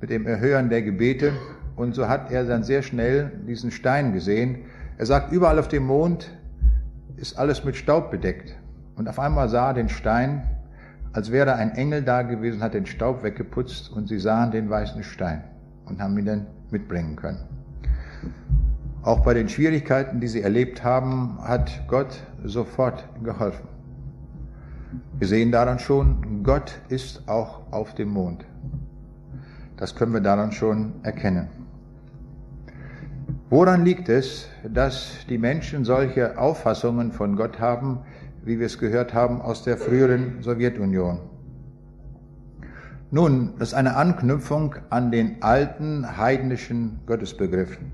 mit 0.00 0.10
dem 0.10 0.26
Erhören 0.26 0.68
der 0.68 0.82
Gebete. 0.82 1.32
Und 1.76 1.94
so 1.94 2.08
hat 2.08 2.30
er 2.30 2.44
dann 2.44 2.64
sehr 2.64 2.82
schnell 2.82 3.32
diesen 3.46 3.70
Stein 3.70 4.12
gesehen. 4.12 4.58
Er 4.98 5.06
sagt, 5.06 5.32
überall 5.32 5.58
auf 5.58 5.68
dem 5.68 5.86
Mond 5.86 6.30
ist 7.18 7.38
alles 7.38 7.64
mit 7.64 7.76
Staub 7.76 8.10
bedeckt. 8.10 8.56
Und 8.96 9.08
auf 9.08 9.18
einmal 9.18 9.48
sah 9.48 9.68
er 9.68 9.74
den 9.74 9.88
Stein, 9.88 10.42
als 11.12 11.32
wäre 11.32 11.54
ein 11.54 11.72
Engel 11.72 12.02
da 12.02 12.22
gewesen, 12.22 12.62
hat 12.62 12.74
den 12.74 12.86
Staub 12.86 13.22
weggeputzt 13.22 13.90
und 13.90 14.08
sie 14.08 14.18
sahen 14.18 14.50
den 14.50 14.70
weißen 14.70 15.02
Stein 15.02 15.44
und 15.86 16.00
haben 16.00 16.18
ihn 16.18 16.26
dann 16.26 16.46
mitbringen 16.70 17.16
können. 17.16 17.40
Auch 19.02 19.20
bei 19.20 19.34
den 19.34 19.48
Schwierigkeiten, 19.48 20.20
die 20.20 20.28
sie 20.28 20.42
erlebt 20.42 20.84
haben, 20.84 21.38
hat 21.42 21.86
Gott 21.88 22.22
sofort 22.44 23.08
geholfen. 23.22 23.68
Wir 25.18 25.28
sehen 25.28 25.50
daran 25.50 25.78
schon, 25.78 26.42
Gott 26.42 26.78
ist 26.88 27.28
auch 27.28 27.72
auf 27.72 27.94
dem 27.94 28.10
Mond. 28.10 28.44
Das 29.76 29.94
können 29.94 30.12
wir 30.12 30.20
daran 30.20 30.52
schon 30.52 30.92
erkennen. 31.02 31.48
Woran 33.50 33.86
liegt 33.86 34.10
es, 34.10 34.46
dass 34.62 35.24
die 35.30 35.38
Menschen 35.38 35.86
solche 35.86 36.36
Auffassungen 36.36 37.12
von 37.12 37.34
Gott 37.34 37.58
haben, 37.58 38.00
wie 38.44 38.58
wir 38.58 38.66
es 38.66 38.78
gehört 38.78 39.14
haben 39.14 39.40
aus 39.40 39.64
der 39.64 39.78
früheren 39.78 40.42
Sowjetunion? 40.42 41.20
Nun, 43.10 43.54
das 43.58 43.68
ist 43.68 43.74
eine 43.74 43.96
Anknüpfung 43.96 44.74
an 44.90 45.10
den 45.10 45.42
alten 45.42 46.18
heidnischen 46.18 47.00
Gottesbegriffen. 47.06 47.90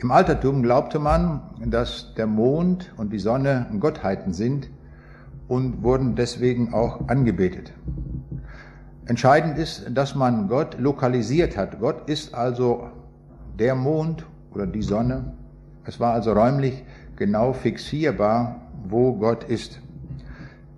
Im 0.00 0.10
Altertum 0.10 0.64
glaubte 0.64 0.98
man, 0.98 1.42
dass 1.64 2.12
der 2.16 2.26
Mond 2.26 2.92
und 2.96 3.12
die 3.12 3.20
Sonne 3.20 3.68
Gottheiten 3.78 4.32
sind 4.32 4.68
und 5.46 5.84
wurden 5.84 6.16
deswegen 6.16 6.74
auch 6.74 7.08
angebetet. 7.08 7.72
Entscheidend 9.06 9.58
ist, 9.58 9.92
dass 9.94 10.16
man 10.16 10.48
Gott 10.48 10.76
lokalisiert 10.80 11.56
hat. 11.56 11.78
Gott 11.78 12.08
ist 12.08 12.34
also 12.34 12.88
der 13.60 13.76
Mond 13.76 14.26
oder 14.54 14.66
die 14.66 14.82
Sonne. 14.82 15.32
Es 15.84 15.98
war 16.00 16.12
also 16.14 16.32
räumlich 16.32 16.84
genau 17.16 17.52
fixierbar, 17.52 18.60
wo 18.88 19.14
Gott 19.14 19.44
ist. 19.44 19.80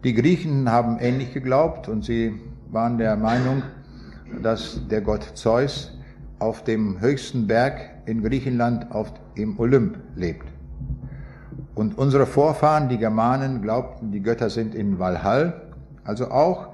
Die 0.02 0.14
Griechen 0.14 0.71
haben 0.71 0.99
ähnlich 0.99 1.33
geglaubt 1.33 1.88
und 1.88 2.04
sie 2.04 2.40
waren 2.71 2.99
der 2.99 3.16
Meinung, 3.16 3.62
dass 4.43 4.81
der 4.88 5.00
Gott 5.00 5.23
Zeus 5.35 5.97
auf 6.38 6.64
dem 6.64 7.00
höchsten 7.00 7.47
Berg 7.47 7.90
in 8.07 8.23
Griechenland 8.23 8.90
auf 8.90 9.12
dem 9.37 9.59
Olymp 9.59 9.97
lebt. 10.16 10.47
Und 11.75 11.99
unsere 11.99 12.26
Vorfahren, 12.26 12.88
die 12.88 12.99
Germanen, 12.99 13.62
glaubten, 13.62 14.12
die 14.12 14.21
Götter 14.21 14.50
sind 14.50 14.75
in 14.75 14.99
Valhall, 14.99 15.62
also 16.04 16.31
auch 16.31 16.69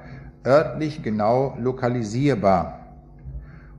örtlich 0.45 1.03
genau 1.03 1.57
lokalisierbar. 1.61 2.80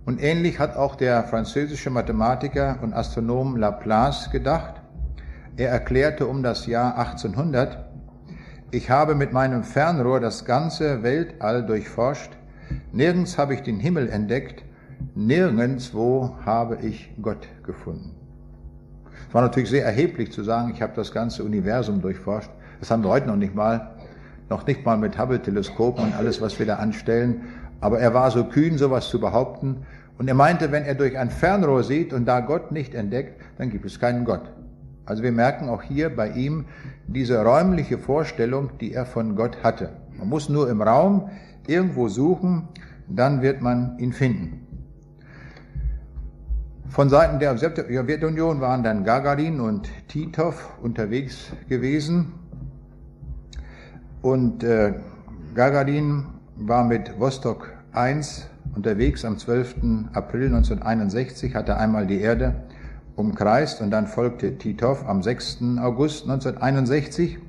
Und 0.06 0.22
ähnlich 0.22 0.60
hat 0.60 0.76
auch 0.76 0.96
der 0.96 1.24
französische 1.24 1.90
Mathematiker 1.90 2.80
und 2.82 2.94
Astronom 2.94 3.56
Laplace 3.56 4.32
gedacht. 4.32 4.82
Er 5.58 5.70
erklärte 5.70 6.26
um 6.26 6.42
das 6.42 6.66
Jahr 6.66 6.98
1800, 6.98 7.86
ich 8.72 8.90
habe 8.90 9.16
mit 9.16 9.34
meinem 9.34 9.64
Fernrohr 9.64 10.20
das 10.20 10.46
ganze 10.46 11.04
Weltall 11.04 11.66
durchforscht, 11.66 12.32
nirgends 12.94 13.38
habe 13.38 13.54
ich 13.54 13.62
den 13.62 13.80
Himmel 13.80 14.10
entdeckt, 14.10 14.64
nirgendswo 15.14 16.38
habe 16.46 16.78
ich 16.82 17.12
Gott 17.22 17.48
gefunden. 17.64 18.16
Es 19.28 19.34
war 19.34 19.42
natürlich 19.42 19.70
sehr 19.70 19.86
erheblich 19.86 20.32
zu 20.32 20.44
sagen, 20.44 20.72
ich 20.74 20.82
habe 20.82 20.94
das 20.96 21.12
ganze 21.12 21.44
Universum 21.44 22.02
durchforscht. 22.02 22.50
Das 22.80 22.90
haben 22.90 23.04
wir 23.04 23.10
heute 23.10 23.28
noch 23.28 23.36
nicht 23.36 23.54
mal 23.54 23.96
noch 24.52 24.68
nicht 24.68 24.86
mal 24.86 24.98
mit 24.98 25.18
Hubble-Teleskopen 25.18 26.04
und 26.04 26.14
alles, 26.14 26.42
was 26.42 26.60
wir 26.60 26.66
da 26.66 26.76
anstellen. 26.76 27.44
Aber 27.82 28.00
er 28.00 28.14
war 28.14 28.32
so 28.32 28.46
kühn, 28.46 28.78
sowas 28.78 29.10
zu 29.10 29.20
behaupten. 29.20 29.86
Und 30.18 30.28
er 30.28 30.36
meinte, 30.36 30.72
wenn 30.72 30.84
er 30.84 30.96
durch 30.96 31.18
ein 31.18 31.30
Fernrohr 31.30 31.84
sieht 31.84 32.14
und 32.14 32.26
da 32.26 32.40
Gott 32.40 32.72
nicht 32.72 32.94
entdeckt, 32.94 33.42
dann 33.58 33.70
gibt 33.70 33.86
es 33.86 34.00
keinen 34.00 34.24
Gott. 34.24 34.44
Also 35.06 35.24
wir 35.24 35.32
merken 35.32 35.68
auch 35.68 35.82
hier 35.82 36.16
bei 36.16 36.30
ihm 36.30 36.66
diese 37.08 37.44
räumliche 37.44 37.98
Vorstellung, 37.98 38.70
die 38.80 38.94
er 38.94 39.06
von 39.06 39.36
Gott 39.36 39.64
hatte. 39.64 39.90
Man 40.18 40.30
muss 40.30 40.48
nur 40.48 40.70
im 40.70 40.82
Raum 40.82 41.30
irgendwo 41.68 42.08
suchen, 42.08 42.70
dann 43.10 43.42
wird 43.42 43.62
man 43.62 43.98
ihn 43.98 44.14
finden. 44.14 44.68
Von 46.88 47.10
Seiten 47.10 47.40
der 47.40 47.58
Sowjetunion 47.58 48.60
waren 48.60 48.84
dann 48.84 49.04
Gagarin 49.04 49.60
und 49.60 49.90
Titov 50.08 50.78
unterwegs 50.82 51.52
gewesen. 51.70 52.34
Und 54.22 54.64
äh, 54.64 54.94
Gagarin 55.56 56.26
war 56.68 56.84
mit 56.84 57.20
Vostok 57.20 57.72
1 57.94 58.48
unterwegs 58.76 59.26
am 59.26 59.38
12. 59.38 59.76
April 60.14 60.46
1961, 60.46 61.56
hatte 61.56 61.78
einmal 61.78 62.08
die 62.08 62.22
Erde 62.22 62.56
umkreist 63.16 63.82
und 63.82 63.92
dann 63.92 64.08
folgte 64.08 64.58
Titov 64.58 65.08
am 65.08 65.24
6. 65.24 65.60
August 65.80 66.24
1961. 66.24 67.40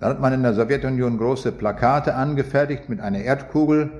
Da 0.00 0.08
hat 0.08 0.20
man 0.20 0.32
in 0.32 0.42
der 0.42 0.54
Sowjetunion 0.54 1.18
große 1.18 1.52
Plakate 1.52 2.14
angefertigt 2.14 2.88
mit 2.88 3.00
einer 3.00 3.20
Erdkugel 3.20 3.90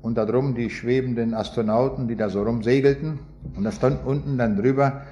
und 0.00 0.16
darum 0.16 0.54
die 0.54 0.70
schwebenden 0.70 1.34
Astronauten, 1.34 2.08
die 2.08 2.16
da 2.16 2.28
so 2.28 2.42
rumsegelten. 2.42 3.20
Und 3.56 3.64
da 3.64 3.72
stand 3.72 4.04
unten 4.04 4.38
dann 4.38 4.56
drüber, 4.56 5.02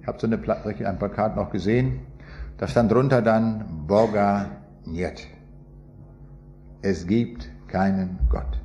ich 0.00 0.06
habe 0.06 0.18
so 0.18 0.26
eine, 0.26 0.36
ein 0.36 0.98
Plakat 0.98 1.36
noch 1.36 1.50
gesehen, 1.50 2.00
da 2.58 2.66
stand 2.66 2.90
drunter 2.90 3.22
dann 3.22 3.86
Boga 3.86 4.46
Niet 4.86 5.28
es 6.82 7.06
gibt 7.06 7.49
keinen 7.70 8.18
Gott. 8.28 8.60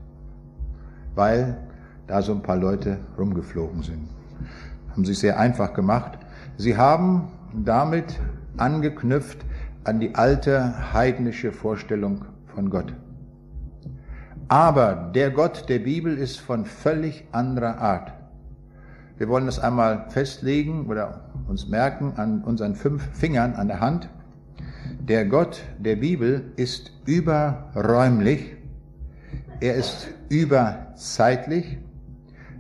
Weil 1.16 1.58
da 2.08 2.22
so 2.22 2.34
ein 2.34 2.42
paar 2.42 2.58
Leute 2.58 2.98
rumgeflogen 3.18 3.82
sind. 3.82 4.10
Haben 4.92 5.06
sich 5.06 5.20
sehr 5.20 5.40
einfach 5.40 5.74
gemacht. 5.74 6.20
Sie 6.58 6.78
haben 6.78 7.30
damit 7.54 8.20
angeknüpft 8.58 9.46
an 9.84 10.00
die 10.00 10.16
alte 10.16 10.94
heidnische 10.94 11.52
Vorstellung 11.52 12.26
von 12.48 12.70
Gott. 12.70 12.94
Aber 14.48 15.12
der 15.16 15.32
Gott 15.32 15.70
der 15.70 15.80
Bibel 15.80 16.18
ist 16.18 16.40
von 16.40 16.66
völlig 16.66 17.26
anderer 17.32 17.80
Art. 17.80 18.14
Wir 19.18 19.30
wollen 19.30 19.46
das 19.46 19.60
einmal 19.60 20.10
festlegen 20.10 20.88
oder 20.88 21.22
uns 21.48 21.68
merken 21.68 22.14
an 22.18 22.44
unseren 22.44 22.76
fünf 22.76 23.04
Fingern 23.14 23.54
an 23.54 23.68
der 23.68 23.80
Hand. 23.80 24.10
Der 25.00 25.26
Gott 25.26 25.64
der 25.80 25.96
Bibel 25.96 26.52
ist 26.58 26.92
überräumlich, 27.06 28.55
er 29.60 29.76
ist 29.76 30.08
überzeitlich, 30.30 31.78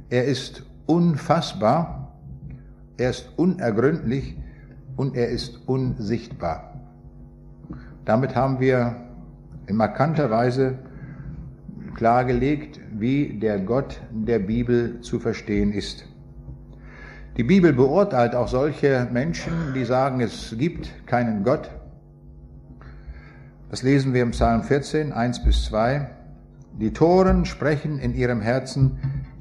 er 0.10 0.26
ist 0.26 0.64
unfassbar, 0.86 2.18
er 2.98 3.10
ist 3.10 3.30
unergründlich 3.38 4.38
und 4.96 5.16
er 5.16 5.30
ist 5.30 5.68
unsichtbar. 5.68 6.80
Damit 8.06 8.36
haben 8.36 8.60
wir 8.60 8.96
in 9.68 9.76
markanter 9.76 10.30
Weise 10.30 10.78
klargelegt, 11.96 12.80
wie 12.92 13.40
der 13.40 13.60
Gott 13.60 14.02
der 14.12 14.40
Bibel 14.40 15.02
zu 15.02 15.20
verstehen 15.20 15.72
ist. 15.74 16.06
Die 17.38 17.44
Bibel 17.44 17.74
beurteilt 17.74 18.36
auch 18.36 18.48
solche 18.48 19.08
Menschen, 19.12 19.74
die 19.74 19.84
sagen, 19.84 20.22
es 20.22 20.56
gibt 20.58 20.90
keinen 21.06 21.44
Gott, 21.44 21.70
das 23.76 23.84
lesen 23.84 24.14
wir 24.14 24.22
im 24.22 24.32
Psalm 24.32 24.64
14, 24.64 25.12
1 25.12 25.44
bis 25.44 25.66
2. 25.66 26.08
Die 26.80 26.92
Toren 26.92 27.46
sprechen 27.46 28.00
in 28.00 28.14
ihrem 28.14 28.42
Herzen, 28.42 28.98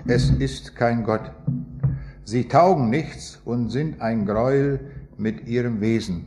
es 0.06 0.30
ist 0.30 0.76
kein 0.76 1.04
Gott. 1.04 1.32
Sie 2.24 2.48
taugen 2.48 2.90
nichts 2.90 3.40
und 3.44 3.70
sind 3.70 4.00
ein 4.00 4.24
Gräuel 4.24 4.80
mit 5.16 5.46
ihrem 5.46 5.80
Wesen. 5.80 6.26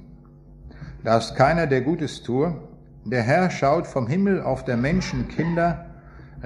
Da 1.03 1.17
ist 1.17 1.35
keiner, 1.35 1.67
der 1.67 1.81
Gutes 1.81 2.23
tue. 2.23 2.55
Der 3.05 3.23
Herr 3.23 3.49
schaut 3.49 3.87
vom 3.87 4.07
Himmel 4.07 4.41
auf 4.41 4.65
der 4.65 4.77
Menschen 4.77 5.27
Kinder, 5.27 5.85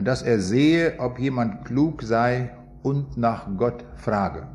dass 0.02 0.22
er 0.22 0.40
sehe, 0.40 1.00
ob 1.00 1.20
jemand 1.20 1.66
klug 1.66 2.04
sei 2.04 2.52
und 2.84 3.18
nach 3.18 3.48
Gott 3.58 3.84
frage. 3.96 4.48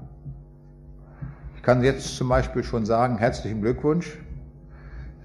Ich 1.56 1.62
kann 1.62 1.82
jetzt 1.82 2.16
zum 2.16 2.28
Beispiel 2.28 2.62
schon 2.62 2.86
sagen, 2.86 3.18
herzlichen 3.18 3.60
Glückwunsch 3.60 4.18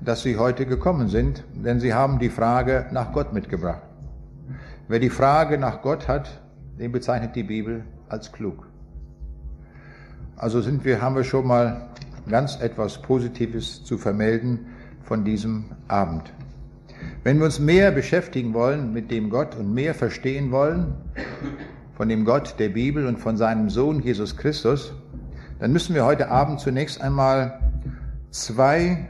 dass 0.02 0.24
Sie 0.24 0.38
heute 0.38 0.66
gekommen 0.66 1.08
sind, 1.08 1.44
denn 1.54 1.80
Sie 1.80 1.94
haben 1.94 2.20
die 2.20 2.30
Frage 2.30 2.88
nach 2.92 3.14
Gott 3.14 3.34
mitgebracht. 3.34 3.84
Wer 4.88 5.00
die 5.00 5.10
Frage 5.10 5.58
nach 5.58 5.82
Gott 5.82 6.08
hat, 6.08 6.42
den 6.80 6.92
bezeichnet 6.92 7.36
die 7.36 7.44
Bibel 7.44 7.84
als 8.10 8.32
klug. 8.32 8.68
Also 10.36 10.62
sind 10.62 10.84
wir, 10.86 11.02
haben 11.02 11.16
wir 11.16 11.24
schon 11.24 11.48
mal 11.48 11.90
ganz 12.30 12.60
etwas 12.60 13.02
Positives 13.02 13.84
zu 13.84 13.98
vermelden 13.98 14.68
von 15.04 15.24
diesem 15.24 15.66
Abend. 15.88 16.34
Wenn 17.24 17.38
wir 17.38 17.46
uns 17.46 17.60
mehr 17.60 17.92
beschäftigen 17.92 18.54
wollen 18.54 18.94
mit 18.94 19.12
dem 19.12 19.30
Gott 19.30 19.56
und 19.56 19.74
mehr 19.74 19.94
verstehen 19.94 20.52
wollen 20.52 20.94
von 21.94 22.10
dem 22.10 22.26
Gott 22.26 22.56
der 22.58 22.70
Bibel 22.70 23.06
und 23.06 23.20
von 23.20 23.38
seinem 23.38 23.70
Sohn 23.70 24.02
Jesus 24.02 24.38
Christus, 24.38 24.94
dann 25.60 25.72
müssen 25.72 25.94
wir 25.94 26.06
heute 26.06 26.30
Abend 26.30 26.60
zunächst 26.60 27.02
einmal 27.02 27.60
zwei 28.32 29.10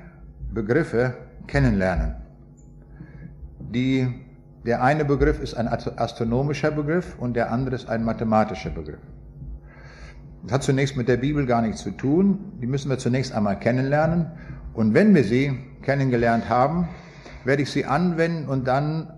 Begriffe 0.53 1.15
kennenlernen. 1.47 2.15
Die, 3.59 4.07
der 4.65 4.83
eine 4.83 5.05
Begriff 5.05 5.41
ist 5.41 5.55
ein 5.55 5.67
astronomischer 5.67 6.71
Begriff 6.71 7.15
und 7.17 7.35
der 7.35 7.51
andere 7.51 7.75
ist 7.75 7.89
ein 7.89 8.03
mathematischer 8.03 8.69
Begriff. 8.69 8.99
Das 10.43 10.53
hat 10.53 10.63
zunächst 10.63 10.97
mit 10.97 11.07
der 11.07 11.17
Bibel 11.17 11.45
gar 11.45 11.61
nichts 11.61 11.81
zu 11.81 11.91
tun. 11.91 12.53
Die 12.61 12.67
müssen 12.67 12.89
wir 12.89 12.97
zunächst 12.97 13.33
einmal 13.33 13.59
kennenlernen. 13.59 14.27
Und 14.73 14.93
wenn 14.93 15.13
wir 15.13 15.23
sie 15.23 15.57
kennengelernt 15.81 16.49
haben, 16.49 16.87
werde 17.43 17.63
ich 17.63 17.71
sie 17.71 17.85
anwenden 17.85 18.47
und 18.47 18.67
dann 18.67 19.13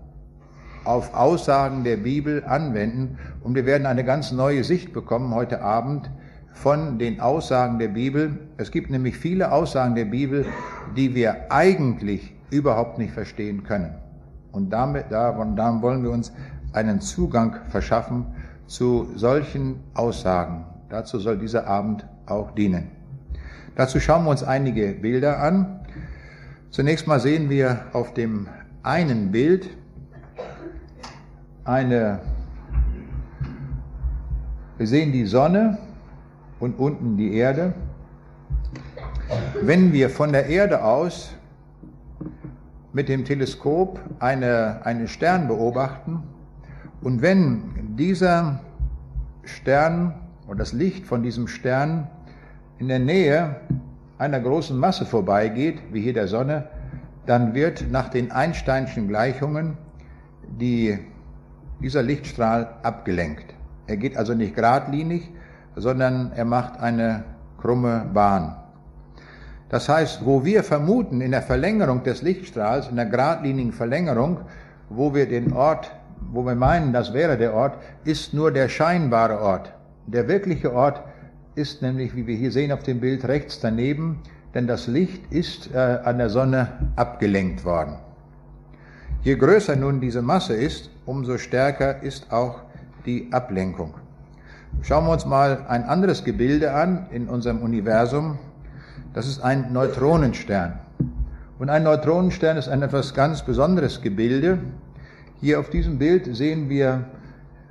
auf 0.84 1.14
Aussagen 1.14 1.84
der 1.84 1.96
Bibel 1.96 2.44
anwenden. 2.44 3.18
Und 3.42 3.54
wir 3.54 3.64
werden 3.66 3.86
eine 3.86 4.04
ganz 4.04 4.32
neue 4.32 4.64
Sicht 4.64 4.92
bekommen 4.92 5.34
heute 5.34 5.62
Abend 5.62 6.10
von 6.52 6.98
den 6.98 7.20
Aussagen 7.20 7.78
der 7.78 7.88
Bibel. 7.88 8.38
Es 8.56 8.70
gibt 8.70 8.90
nämlich 8.90 9.16
viele 9.16 9.50
Aussagen 9.50 9.94
der 9.94 10.04
Bibel, 10.04 10.46
die 10.96 11.14
wir 11.14 11.50
eigentlich 11.50 12.34
überhaupt 12.50 12.98
nicht 12.98 13.12
verstehen 13.12 13.64
können. 13.64 13.94
Und 14.54 14.70
damit, 14.70 15.10
darum, 15.10 15.56
darum 15.56 15.82
wollen 15.82 16.04
wir 16.04 16.12
uns 16.12 16.32
einen 16.72 17.00
Zugang 17.00 17.56
verschaffen 17.68 18.26
zu 18.68 19.08
solchen 19.16 19.80
Aussagen. 19.94 20.64
Dazu 20.88 21.18
soll 21.18 21.38
dieser 21.38 21.66
Abend 21.66 22.06
auch 22.26 22.52
dienen. 22.52 22.88
Dazu 23.74 23.98
schauen 23.98 24.24
wir 24.24 24.30
uns 24.30 24.44
einige 24.44 24.92
Bilder 24.92 25.40
an. 25.40 25.80
Zunächst 26.70 27.08
mal 27.08 27.18
sehen 27.18 27.50
wir 27.50 27.80
auf 27.92 28.14
dem 28.14 28.46
einen 28.84 29.32
Bild 29.32 29.70
eine, 31.64 32.20
wir 34.76 34.86
sehen 34.86 35.10
die 35.10 35.26
Sonne 35.26 35.78
und 36.60 36.78
unten 36.78 37.16
die 37.16 37.34
Erde. 37.34 37.74
Wenn 39.62 39.92
wir 39.92 40.10
von 40.10 40.30
der 40.30 40.46
Erde 40.46 40.84
aus 40.84 41.33
mit 42.94 43.08
dem 43.10 43.24
Teleskop 43.24 44.00
eine, 44.20 44.80
einen 44.86 45.08
Stern 45.08 45.48
beobachten 45.48 46.22
und 47.02 47.20
wenn 47.20 47.96
dieser 47.96 48.60
Stern 49.44 50.14
und 50.46 50.58
das 50.58 50.72
Licht 50.72 51.04
von 51.04 51.22
diesem 51.22 51.48
Stern 51.48 52.08
in 52.78 52.88
der 52.88 52.98
Nähe 52.98 53.56
einer 54.16 54.40
großen 54.40 54.78
Masse 54.78 55.04
vorbeigeht, 55.04 55.80
wie 55.92 56.00
hier 56.00 56.14
der 56.14 56.28
Sonne, 56.28 56.68
dann 57.26 57.54
wird 57.54 57.90
nach 57.90 58.08
den 58.08 58.30
Einsteinschen 58.30 59.08
Gleichungen 59.08 59.76
die, 60.58 60.98
dieser 61.80 62.02
Lichtstrahl 62.02 62.76
abgelenkt. 62.82 63.54
Er 63.86 63.96
geht 63.96 64.16
also 64.16 64.34
nicht 64.34 64.54
geradlinig, 64.54 65.30
sondern 65.76 66.32
er 66.32 66.44
macht 66.44 66.78
eine 66.80 67.24
krumme 67.58 68.08
Bahn. 68.14 68.56
Das 69.74 69.88
heißt, 69.88 70.24
wo 70.24 70.44
wir 70.44 70.62
vermuten 70.62 71.20
in 71.20 71.32
der 71.32 71.42
Verlängerung 71.42 72.04
des 72.04 72.22
Lichtstrahls, 72.22 72.86
in 72.86 72.94
der 72.94 73.06
geradlinigen 73.06 73.72
Verlängerung, 73.72 74.38
wo 74.88 75.16
wir 75.16 75.28
den 75.28 75.52
Ort, 75.52 75.90
wo 76.30 76.46
wir 76.46 76.54
meinen, 76.54 76.92
das 76.92 77.12
wäre 77.12 77.36
der 77.36 77.54
Ort, 77.54 77.78
ist 78.04 78.32
nur 78.32 78.52
der 78.52 78.68
scheinbare 78.68 79.40
Ort. 79.40 79.72
Der 80.06 80.28
wirkliche 80.28 80.72
Ort 80.72 81.02
ist 81.56 81.82
nämlich, 81.82 82.14
wie 82.14 82.28
wir 82.28 82.36
hier 82.36 82.52
sehen 82.52 82.70
auf 82.70 82.84
dem 82.84 83.00
Bild, 83.00 83.26
rechts 83.26 83.58
daneben, 83.58 84.20
denn 84.54 84.68
das 84.68 84.86
Licht 84.86 85.32
ist 85.32 85.74
äh, 85.74 85.78
an 86.04 86.18
der 86.18 86.30
Sonne 86.30 86.68
abgelenkt 86.94 87.64
worden. 87.64 87.96
Je 89.22 89.34
größer 89.34 89.74
nun 89.74 90.00
diese 90.00 90.22
Masse 90.22 90.54
ist, 90.54 90.88
umso 91.04 91.36
stärker 91.36 92.00
ist 92.00 92.30
auch 92.30 92.60
die 93.06 93.26
Ablenkung. 93.32 93.94
Schauen 94.82 95.04
wir 95.06 95.10
uns 95.10 95.26
mal 95.26 95.66
ein 95.66 95.82
anderes 95.82 96.22
Gebilde 96.22 96.72
an 96.74 97.08
in 97.10 97.26
unserem 97.26 97.60
Universum. 97.60 98.38
Das 99.14 99.28
ist 99.28 99.40
ein 99.44 99.72
Neutronenstern. 99.72 100.80
Und 101.60 101.70
ein 101.70 101.84
Neutronenstern 101.84 102.56
ist 102.56 102.68
ein 102.68 102.82
etwas 102.82 103.14
ganz 103.14 103.42
besonderes 103.42 104.02
Gebilde. 104.02 104.58
Hier 105.40 105.60
auf 105.60 105.70
diesem 105.70 105.98
Bild 105.98 106.34
sehen 106.34 106.68
wir 106.68 107.04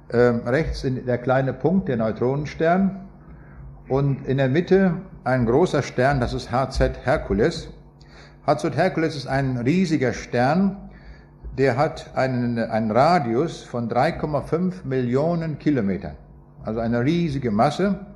äh, 0.07 0.17
rechts 0.17 0.85
der 0.85 1.17
kleine 1.17 1.51
Punkt, 1.51 1.89
der 1.89 1.97
Neutronenstern. 1.97 3.09
Und 3.89 4.25
in 4.25 4.37
der 4.37 4.47
Mitte 4.47 4.93
ein 5.25 5.45
großer 5.45 5.81
Stern, 5.81 6.21
das 6.21 6.33
ist 6.33 6.49
HZ 6.49 7.05
Hercules. 7.05 7.67
HZ 8.47 8.77
Hercules 8.77 9.17
ist 9.17 9.27
ein 9.27 9.57
riesiger 9.57 10.13
Stern, 10.13 10.77
der 11.57 11.75
hat 11.75 12.15
einen, 12.15 12.57
einen 12.57 12.89
Radius 12.89 13.63
von 13.63 13.89
3,5 13.89 14.85
Millionen 14.85 15.59
Kilometern, 15.59 16.15
also 16.63 16.79
eine 16.79 17.03
riesige 17.03 17.51
Masse. 17.51 18.12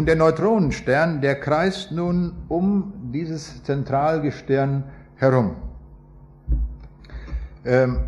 Und 0.00 0.06
der 0.06 0.16
Neutronenstern, 0.16 1.20
der 1.20 1.38
kreist 1.38 1.92
nun 1.92 2.32
um 2.48 3.10
dieses 3.12 3.62
Zentralgestirn 3.64 4.84
herum. 5.16 5.56
Ähm, 7.66 7.98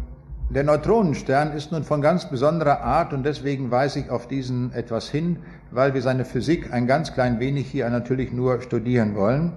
der 0.49 0.65
Neutronenstern 0.65 1.53
ist 1.53 1.71
nun 1.71 1.85
von 1.85 2.01
ganz 2.01 2.31
besonderer 2.31 2.81
Art 2.81 3.13
und 3.13 3.25
deswegen 3.25 3.71
weise 3.71 3.99
ich 3.99 4.09
auf 4.09 4.27
diesen 4.27 4.73
etwas 4.73 5.11
hin, 5.11 5.41
weil 5.71 5.93
wir 5.93 6.01
seine 6.01 6.25
Physik 6.25 6.73
ein 6.73 6.87
ganz 6.87 7.13
klein 7.13 7.41
wenig 7.41 7.71
hier 7.71 7.91
natürlich 7.91 8.33
nur 8.33 8.63
studieren 8.63 9.15
wollen. 9.15 9.53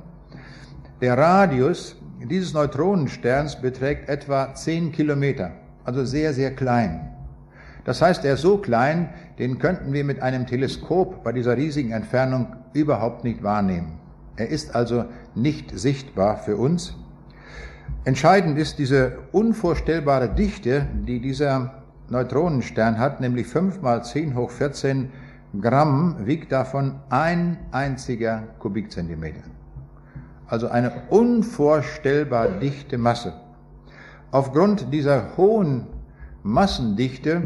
Der 1.00 1.18
Radius 1.18 1.96
dieses 2.20 2.54
Neutronensterns 2.54 3.62
beträgt 3.62 4.10
etwa 4.10 4.54
10 4.54 4.92
Kilometer, 4.92 5.52
also 5.86 6.04
sehr, 6.04 6.34
sehr 6.34 6.54
klein. 6.54 7.16
Das 7.86 8.02
heißt, 8.02 8.26
er 8.26 8.34
ist 8.34 8.42
so 8.42 8.58
klein, 8.58 9.10
den 9.40 9.60
könnten 9.60 9.94
wir 9.94 10.04
mit 10.04 10.22
einem 10.22 10.46
Teleskop 10.46 11.24
bei 11.24 11.32
dieser 11.32 11.58
riesigen 11.58 11.92
Entfernung 11.92 12.56
überhaupt 12.74 13.24
nicht 13.24 13.44
wahrnehmen. 13.44 14.00
Er 14.38 14.50
ist 14.50 14.76
also 14.76 15.06
nicht 15.34 15.78
sichtbar 15.78 16.38
für 16.38 16.58
uns. 16.58 16.96
Entscheidend 18.04 18.58
ist 18.58 18.80
diese 18.80 19.20
unvorstellbare 19.32 20.30
Dichte, 20.30 20.88
die 21.08 21.20
dieser 21.20 21.84
Neutronenstern 22.10 23.00
hat, 23.00 23.20
nämlich 23.20 23.48
5 23.48 23.82
mal 23.82 24.04
10 24.04 24.36
hoch 24.36 24.52
14 24.52 25.10
Gramm, 25.62 26.18
wiegt 26.26 26.52
davon 26.52 27.00
ein 27.10 27.58
einziger 27.72 28.44
Kubikzentimeter. 28.60 29.42
Also 30.48 30.68
eine 30.68 30.92
unvorstellbar 31.10 32.50
dichte 32.60 32.98
Masse. 32.98 33.34
Aufgrund 34.32 34.94
dieser 34.94 35.38
hohen 35.38 35.88
Massendichte 36.44 37.44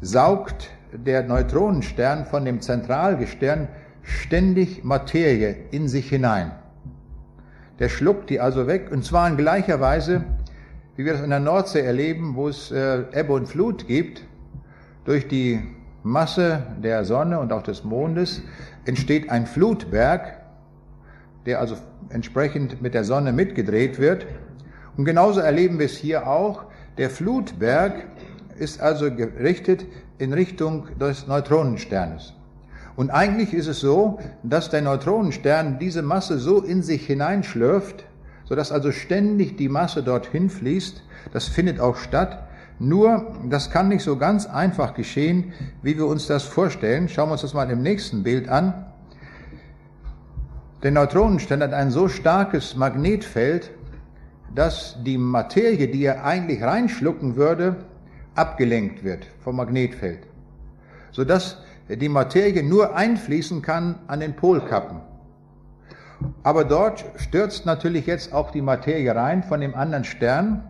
saugt 0.00 0.70
der 0.92 1.22
Neutronenstern 1.22 2.26
von 2.26 2.44
dem 2.44 2.60
Zentralgestirn 2.60 3.68
ständig 4.02 4.84
Materie 4.84 5.56
in 5.70 5.88
sich 5.88 6.08
hinein. 6.08 6.52
Der 7.78 7.88
schluckt 7.88 8.30
die 8.30 8.40
also 8.40 8.66
weg 8.66 8.90
und 8.90 9.04
zwar 9.04 9.28
in 9.28 9.36
gleicher 9.36 9.80
Weise, 9.80 10.24
wie 10.96 11.04
wir 11.04 11.14
das 11.14 11.22
in 11.22 11.30
der 11.30 11.40
Nordsee 11.40 11.80
erleben, 11.80 12.34
wo 12.36 12.48
es 12.48 12.70
äh, 12.70 13.04
Ebbe 13.12 13.32
und 13.32 13.46
Flut 13.46 13.86
gibt. 13.86 14.24
Durch 15.04 15.26
die 15.26 15.60
Masse 16.02 16.62
der 16.82 17.04
Sonne 17.04 17.40
und 17.40 17.52
auch 17.52 17.62
des 17.62 17.84
Mondes 17.84 18.42
entsteht 18.84 19.30
ein 19.30 19.46
Flutberg, 19.46 20.40
der 21.46 21.60
also 21.60 21.76
entsprechend 22.10 22.82
mit 22.82 22.94
der 22.94 23.04
Sonne 23.04 23.32
mitgedreht 23.32 23.98
wird. 23.98 24.26
Und 24.96 25.04
genauso 25.04 25.40
erleben 25.40 25.78
wir 25.78 25.86
es 25.86 25.96
hier 25.96 26.26
auch. 26.26 26.64
Der 26.98 27.08
Flutberg 27.08 28.04
ist 28.58 28.80
also 28.80 29.14
gerichtet 29.14 29.86
in 30.22 30.32
Richtung 30.32 30.86
des 31.00 31.26
Neutronensternes. 31.26 32.34
Und 32.94 33.10
eigentlich 33.10 33.52
ist 33.52 33.66
es 33.66 33.80
so, 33.80 34.20
dass 34.44 34.70
der 34.70 34.80
Neutronenstern 34.80 35.80
diese 35.80 36.02
Masse 36.02 36.38
so 36.38 36.60
in 36.60 36.82
sich 36.82 37.04
hineinschlürft, 37.06 38.04
sodass 38.44 38.70
also 38.70 38.92
ständig 38.92 39.56
die 39.56 39.68
Masse 39.68 40.04
dorthin 40.04 40.48
fließt. 40.48 41.02
Das 41.32 41.48
findet 41.48 41.80
auch 41.80 41.96
statt. 41.96 42.44
Nur, 42.78 43.34
das 43.48 43.70
kann 43.70 43.88
nicht 43.88 44.04
so 44.04 44.16
ganz 44.16 44.46
einfach 44.46 44.94
geschehen, 44.94 45.52
wie 45.82 45.96
wir 45.96 46.06
uns 46.06 46.28
das 46.28 46.44
vorstellen. 46.44 47.08
Schauen 47.08 47.28
wir 47.28 47.32
uns 47.32 47.42
das 47.42 47.54
mal 47.54 47.68
im 47.68 47.82
nächsten 47.82 48.22
Bild 48.22 48.48
an. 48.48 48.86
Der 50.84 50.92
Neutronenstern 50.92 51.62
hat 51.62 51.72
ein 51.72 51.90
so 51.90 52.06
starkes 52.08 52.76
Magnetfeld, 52.76 53.72
dass 54.54 54.98
die 55.02 55.18
Materie, 55.18 55.88
die 55.88 56.04
er 56.04 56.24
eigentlich 56.24 56.62
reinschlucken 56.62 57.34
würde, 57.34 57.76
abgelenkt 58.34 59.04
wird 59.04 59.26
vom 59.40 59.56
Magnetfeld, 59.56 60.20
sodass 61.10 61.58
die 61.88 62.08
Materie 62.08 62.62
nur 62.62 62.94
einfließen 62.96 63.62
kann 63.62 63.98
an 64.06 64.20
den 64.20 64.34
Polkappen. 64.34 65.00
Aber 66.42 66.64
dort 66.64 67.04
stürzt 67.16 67.66
natürlich 67.66 68.06
jetzt 68.06 68.32
auch 68.32 68.50
die 68.50 68.62
Materie 68.62 69.14
rein 69.14 69.42
von 69.42 69.60
dem 69.60 69.74
anderen 69.74 70.04
Stern, 70.04 70.68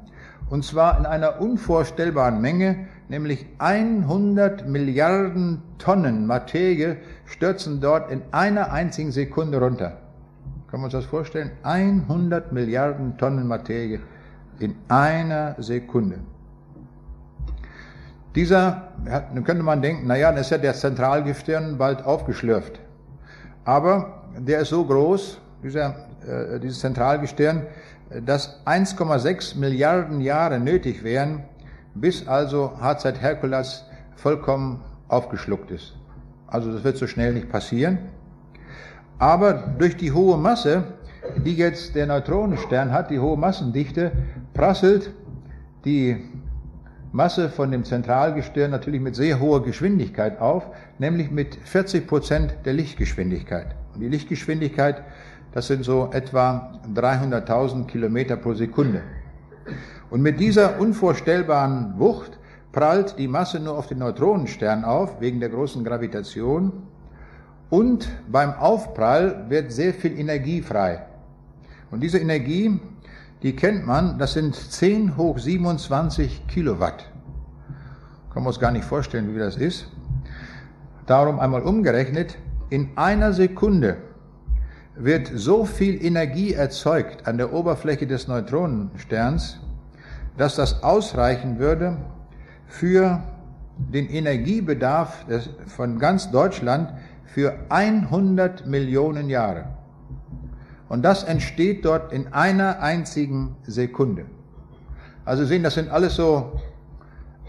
und 0.51 0.65
zwar 0.65 0.99
in 0.99 1.07
einer 1.07 1.41
unvorstellbaren 1.41 2.41
Menge, 2.41 2.87
nämlich 3.09 3.47
100 3.59 4.69
Milliarden 4.69 5.63
Tonnen 5.79 6.27
Materie 6.27 6.99
stürzen 7.25 7.81
dort 7.81 8.11
in 8.11 8.23
einer 8.33 8.73
einzigen 8.73 9.13
Sekunde 9.13 9.61
runter. 9.61 9.99
Können 10.69 10.83
wir 10.83 10.87
uns 10.87 10.93
das 10.95 11.05
vorstellen? 11.05 11.53
100 11.63 12.53
Milliarden 12.53 13.17
Tonnen 13.19 13.47
Materie 13.47 14.01
in 14.59 14.75
einer 14.89 15.55
Sekunde. 15.59 16.19
Dieser, 18.35 18.89
könnte 19.45 19.63
man 19.63 19.83
denken, 19.83 20.07
naja, 20.07 20.31
dann 20.31 20.41
ist 20.41 20.51
ja 20.51 20.59
der 20.59 20.75
Zentralgestirn 20.75 21.77
bald 21.77 22.05
aufgeschlürft. 22.05 22.81
Aber 23.65 24.23
der 24.39 24.61
ist 24.61 24.71
so 24.71 24.85
groß, 24.85 25.39
dieser, 25.63 25.95
äh, 26.27 26.59
dieses 26.59 26.81
Zentralgestirn, 26.81 27.67
dass 28.25 28.65
1,6 28.67 29.59
Milliarden 29.59 30.21
Jahre 30.21 30.59
nötig 30.59 31.05
wären, 31.05 31.45
bis 31.95 32.27
also 32.27 32.73
HZ 32.81 33.21
Herkules 33.21 33.85
vollkommen 34.17 34.83
aufgeschluckt 35.09 35.71
ist. 35.71 35.95
Also 36.47 36.73
das 36.73 36.85
wird 36.85 36.97
so 36.97 37.07
schnell 37.07 37.35
nicht 37.35 37.51
passieren. 37.51 37.99
Aber 39.19 39.53
durch 39.79 39.97
die 39.97 40.13
hohe 40.13 40.37
Masse, 40.37 40.85
die 41.45 41.55
jetzt 41.55 41.95
der 41.95 42.07
Neutronenstern 42.07 42.93
hat, 42.93 43.11
die 43.11 43.21
hohe 43.21 43.37
Massendichte, 43.37 44.13
prasselt 44.53 45.11
die 45.85 46.17
Masse 47.13 47.51
von 47.51 47.71
dem 47.71 47.85
Zentralgestirn 47.85 48.71
natürlich 48.71 49.03
mit 49.03 49.15
sehr 49.15 49.39
hoher 49.39 49.63
Geschwindigkeit 49.63 50.41
auf, 50.41 50.67
nämlich 50.99 51.31
mit 51.31 51.57
40 51.57 52.07
Prozent 52.07 52.55
der 52.65 52.73
Lichtgeschwindigkeit. 52.73 53.75
Und 53.95 54.01
die 54.01 54.09
Lichtgeschwindigkeit, 54.09 55.03
das 55.53 55.67
sind 55.67 55.85
so 55.85 56.09
etwa 56.13 56.81
300.000 56.95 57.87
Kilometer 57.87 58.37
pro 58.37 58.55
Sekunde. 58.55 59.03
Und 60.09 60.23
mit 60.23 60.41
dieser 60.41 60.81
unvorstellbaren 60.81 61.99
Wucht 61.99 62.39
prallt 62.73 63.19
die 63.19 63.29
Masse 63.29 63.61
nur 63.61 63.77
auf 63.77 63.89
den 63.89 63.99
Neutronenstern 63.99 64.85
auf, 64.85 65.21
wegen 65.21 65.39
der 65.39 65.51
großen 65.51 65.85
Gravitation. 65.85 66.73
Und 67.69 68.09
beim 68.27 68.55
Aufprall 68.55 69.45
wird 69.51 69.71
sehr 69.71 69.93
viel 69.93 70.19
Energie 70.19 70.63
frei. 70.63 71.07
Und 71.91 72.01
diese 72.01 72.19
Energie 72.19 72.81
die 73.43 73.57
kennt 73.57 73.87
man, 73.87 74.19
das 74.19 74.35
sind 74.35 74.55
10 74.55 75.17
hoch 75.17 75.39
27 75.39 76.47
Kilowatt. 76.47 77.11
Können 78.31 78.45
wir 78.45 78.49
uns 78.49 78.61
gar 78.61 78.71
nicht 78.71 78.85
vorstellen, 78.85 79.35
wie 79.35 79.39
das 79.39 79.57
ist. 79.57 79.89
Darum 81.07 81.41
einmal 81.41 81.63
umgerechnet, 81.63 82.39
in 82.71 82.91
einer 82.97 83.33
Sekunde 83.33 83.97
wird 84.95 85.31
so 85.35 85.65
viel 85.65 86.05
Energie 86.05 86.53
erzeugt 86.55 87.27
an 87.27 87.37
der 87.37 87.53
Oberfläche 87.53 88.07
des 88.07 88.29
Neutronensterns, 88.29 89.59
dass 90.37 90.55
das 90.57 90.83
ausreichen 90.83 91.59
würde 91.59 91.97
für 92.67 93.23
den 93.77 94.09
Energiebedarf 94.09 95.27
von 95.67 95.99
ganz 95.99 96.31
Deutschland 96.31 96.93
für 97.25 97.55
100 97.71 98.67
Millionen 98.67 99.29
Jahre. 99.29 99.67
Und 100.93 101.01
das 101.01 101.25
entsteht 101.25 101.87
dort 101.87 102.13
in 102.13 102.35
einer 102.35 102.81
einzigen 102.81 103.57
Sekunde. 103.63 104.27
Also 105.25 105.47
sehen, 105.47 105.63
das 105.63 105.73
sind 105.73 105.91
alles 105.91 106.17
so 106.17 106.61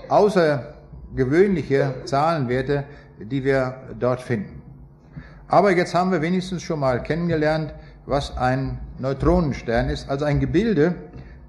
außergewöhnliche 0.08 1.94
Zahlenwerte, 2.06 2.86
die 3.20 3.44
wir 3.44 3.76
dort 4.00 4.22
finden. 4.22 4.62
Aber 5.50 5.76
jetzt 5.76 5.94
haben 5.94 6.14
wir 6.14 6.22
wenigstens 6.22 6.64
schon 6.64 6.80
mal 6.80 7.04
kennengelernt, 7.04 7.74
was 8.06 8.38
ein 8.38 8.80
Neutronenstern 8.98 9.90
ist, 9.90 10.10
also 10.10 10.24
ein 10.24 10.40
Gebilde 10.40 10.96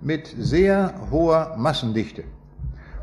mit 0.00 0.34
sehr 0.36 0.94
hoher 1.12 1.54
Massendichte. 1.56 2.24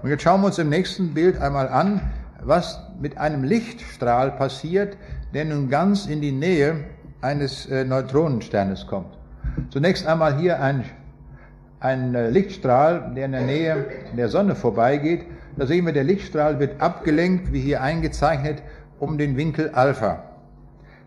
Und 0.04 0.10
jetzt 0.10 0.24
schauen 0.24 0.42
wir 0.42 0.48
uns 0.48 0.60
im 0.60 0.68
nächsten 0.68 1.14
Bild 1.14 1.40
einmal 1.40 1.70
an, 1.70 2.02
was 2.44 2.82
mit 3.00 3.18
einem 3.18 3.46
Lichtstrahl 3.46 4.32
passiert, 4.32 4.98
der 5.34 5.46
nun 5.46 5.70
ganz 5.70 6.08
in 6.08 6.20
die 6.20 6.34
Nähe 6.34 6.84
eines 7.22 7.66
äh, 7.68 7.84
Neutronensternes 7.84 8.88
kommt. 8.88 9.18
Zunächst 9.70 10.06
einmal 10.06 10.38
hier 10.38 10.62
ein, 10.62 10.84
ein 11.80 12.16
äh, 12.16 12.30
Lichtstrahl, 12.30 13.14
der 13.16 13.26
in 13.26 13.32
der 13.32 13.42
Nähe 13.42 13.86
der 14.18 14.30
Sonne 14.30 14.56
vorbeigeht. 14.56 15.26
Da 15.58 15.66
sehen 15.68 15.86
wir, 15.86 15.94
der 15.94 16.04
Lichtstrahl 16.04 16.60
wird 16.60 16.82
abgelenkt, 16.82 17.52
wie 17.54 17.62
hier 17.62 17.82
eingezeichnet, 17.82 18.64
um 19.00 19.18
den 19.18 19.38
Winkel 19.38 19.70
Alpha. 19.70 20.24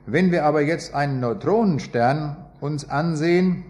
Wenn 0.06 0.32
wir 0.32 0.44
aber 0.44 0.60
jetzt 0.60 0.94
einen 0.94 1.20
Neutronenstern 1.20 2.36
uns 2.60 2.88
ansehen, 2.88 3.64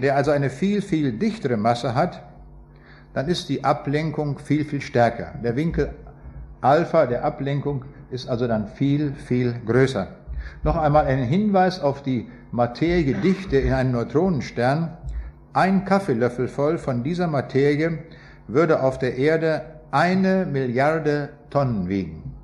der 0.00 0.16
also 0.16 0.30
eine 0.30 0.50
viel, 0.50 0.80
viel 0.80 1.12
dichtere 1.12 1.56
Masse 1.56 1.94
hat, 1.94 2.22
dann 3.14 3.28
ist 3.28 3.48
die 3.48 3.64
Ablenkung 3.64 4.38
viel, 4.38 4.64
viel 4.64 4.80
stärker. 4.80 5.34
Der 5.42 5.56
Winkel 5.56 5.90
Alpha 6.60 7.06
der 7.06 7.24
Ablenkung 7.24 7.84
ist 8.10 8.28
also 8.28 8.46
dann 8.46 8.66
viel, 8.66 9.12
viel 9.12 9.54
größer. 9.64 10.08
Noch 10.62 10.76
einmal 10.76 11.06
ein 11.06 11.22
Hinweis 11.22 11.80
auf 11.80 12.02
die 12.02 12.28
Materiedichte 12.50 13.58
in 13.58 13.72
einem 13.72 13.92
Neutronenstern. 13.92 14.96
Ein 15.52 15.84
Kaffeelöffel 15.84 16.48
voll 16.48 16.78
von 16.78 17.02
dieser 17.02 17.26
Materie 17.26 17.98
würde 18.46 18.82
auf 18.82 18.98
der 18.98 19.16
Erde 19.16 19.62
eine 19.90 20.46
Milliarde 20.46 21.30
Tonnen 21.50 21.88
wiegen. 21.88 22.34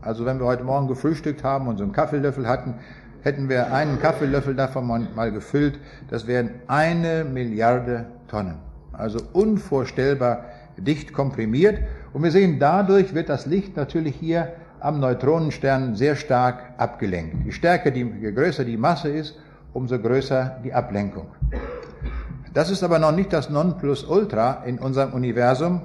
Also 0.00 0.24
wenn 0.24 0.38
wir 0.38 0.46
heute 0.46 0.64
Morgen 0.64 0.88
gefrühstückt 0.88 1.44
haben 1.44 1.68
und 1.68 1.78
so 1.78 1.84
einen 1.84 1.92
Kaffeelöffel 1.92 2.48
hatten, 2.48 2.74
hätten 3.22 3.48
wir 3.48 3.72
einen 3.72 4.00
Kaffeelöffel 4.00 4.54
davon 4.54 4.86
mal 5.14 5.30
gefüllt, 5.30 5.78
das 6.10 6.26
wären 6.26 6.50
eine 6.66 7.24
Milliarde 7.24 8.06
Tonnen. 8.28 8.56
Also 8.92 9.20
unvorstellbar 9.32 10.44
dicht 10.76 11.12
komprimiert. 11.12 11.78
Und 12.12 12.22
wir 12.22 12.30
sehen, 12.30 12.58
dadurch 12.58 13.14
wird 13.14 13.28
das 13.28 13.46
Licht 13.46 13.76
natürlich 13.76 14.16
hier 14.16 14.52
am 14.82 15.00
Neutronenstern 15.00 15.94
sehr 15.94 16.16
stark 16.16 16.74
abgelenkt. 16.76 17.44
Je 17.44 17.52
stärker, 17.52 17.90
die, 17.90 18.06
je 18.20 18.32
größer 18.32 18.64
die 18.64 18.76
Masse 18.76 19.08
ist, 19.08 19.36
umso 19.72 19.98
größer 19.98 20.58
die 20.64 20.74
Ablenkung. 20.74 21.26
Das 22.52 22.70
ist 22.70 22.82
aber 22.82 22.98
noch 22.98 23.12
nicht 23.12 23.32
das 23.32 23.48
Nonplusultra 23.48 24.64
in 24.66 24.78
unserem 24.78 25.14
Universum, 25.14 25.82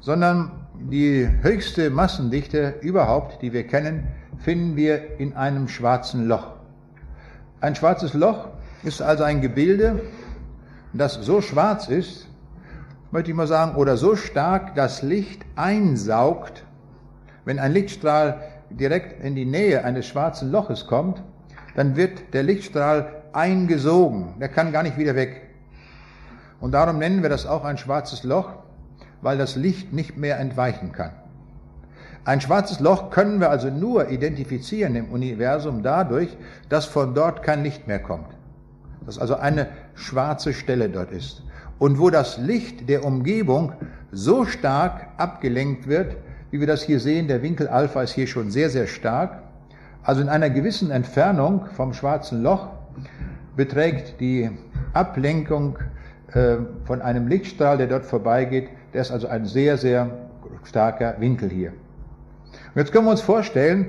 sondern 0.00 0.52
die 0.78 1.28
höchste 1.42 1.90
Massendichte 1.90 2.74
überhaupt, 2.82 3.42
die 3.42 3.52
wir 3.52 3.66
kennen, 3.66 4.08
finden 4.38 4.76
wir 4.76 5.18
in 5.18 5.34
einem 5.34 5.68
schwarzen 5.68 6.26
Loch. 6.26 6.52
Ein 7.60 7.74
schwarzes 7.74 8.14
Loch 8.14 8.48
ist 8.82 9.00
also 9.00 9.24
ein 9.24 9.40
Gebilde, 9.40 10.02
das 10.92 11.14
so 11.14 11.40
schwarz 11.40 11.88
ist, 11.88 12.28
möchte 13.10 13.30
ich 13.30 13.36
mal 13.36 13.46
sagen, 13.46 13.76
oder 13.76 13.96
so 13.96 14.16
stark 14.16 14.74
das 14.74 15.02
Licht 15.02 15.44
einsaugt, 15.56 16.64
wenn 17.44 17.58
ein 17.58 17.72
Lichtstrahl 17.72 18.40
direkt 18.70 19.22
in 19.22 19.34
die 19.34 19.44
Nähe 19.44 19.84
eines 19.84 20.06
schwarzen 20.06 20.50
Loches 20.50 20.86
kommt, 20.86 21.22
dann 21.76 21.96
wird 21.96 22.32
der 22.32 22.42
Lichtstrahl 22.42 23.22
eingesogen, 23.32 24.34
der 24.40 24.48
kann 24.48 24.72
gar 24.72 24.82
nicht 24.82 24.96
wieder 24.96 25.14
weg. 25.14 25.42
Und 26.60 26.72
darum 26.72 26.98
nennen 26.98 27.22
wir 27.22 27.28
das 27.28 27.46
auch 27.46 27.64
ein 27.64 27.78
schwarzes 27.78 28.22
Loch, 28.22 28.50
weil 29.22 29.38
das 29.38 29.56
Licht 29.56 29.92
nicht 29.92 30.16
mehr 30.16 30.38
entweichen 30.38 30.92
kann. 30.92 31.10
Ein 32.24 32.40
schwarzes 32.40 32.80
Loch 32.80 33.10
können 33.10 33.40
wir 33.40 33.50
also 33.50 33.68
nur 33.68 34.08
identifizieren 34.08 34.96
im 34.96 35.10
Universum 35.10 35.82
dadurch, 35.82 36.36
dass 36.70 36.86
von 36.86 37.14
dort 37.14 37.42
kein 37.42 37.62
Licht 37.62 37.86
mehr 37.86 37.98
kommt. 37.98 38.28
Dass 39.04 39.18
also 39.18 39.36
eine 39.36 39.68
schwarze 39.94 40.54
Stelle 40.54 40.88
dort 40.88 41.12
ist 41.12 41.42
und 41.78 41.98
wo 41.98 42.08
das 42.08 42.38
Licht 42.38 42.88
der 42.88 43.04
Umgebung 43.04 43.72
so 44.10 44.46
stark 44.46 45.08
abgelenkt 45.18 45.86
wird, 45.86 46.16
wie 46.54 46.60
wir 46.60 46.68
das 46.68 46.84
hier 46.84 47.00
sehen, 47.00 47.26
der 47.26 47.42
Winkel 47.42 47.66
Alpha 47.66 48.00
ist 48.00 48.12
hier 48.12 48.28
schon 48.28 48.52
sehr, 48.52 48.70
sehr 48.70 48.86
stark. 48.86 49.42
Also 50.04 50.22
in 50.22 50.28
einer 50.28 50.50
gewissen 50.50 50.92
Entfernung 50.92 51.66
vom 51.74 51.92
schwarzen 51.92 52.44
Loch 52.44 52.68
beträgt 53.56 54.20
die 54.20 54.48
Ablenkung 54.92 55.80
äh, 56.32 56.58
von 56.84 57.02
einem 57.02 57.26
Lichtstrahl, 57.26 57.76
der 57.76 57.88
dort 57.88 58.06
vorbeigeht, 58.06 58.68
der 58.92 59.00
ist 59.00 59.10
also 59.10 59.26
ein 59.26 59.46
sehr, 59.46 59.78
sehr 59.78 60.28
starker 60.62 61.16
Winkel 61.18 61.50
hier. 61.50 61.70
Und 61.70 62.76
jetzt 62.76 62.92
können 62.92 63.06
wir 63.06 63.10
uns 63.10 63.20
vorstellen, 63.20 63.88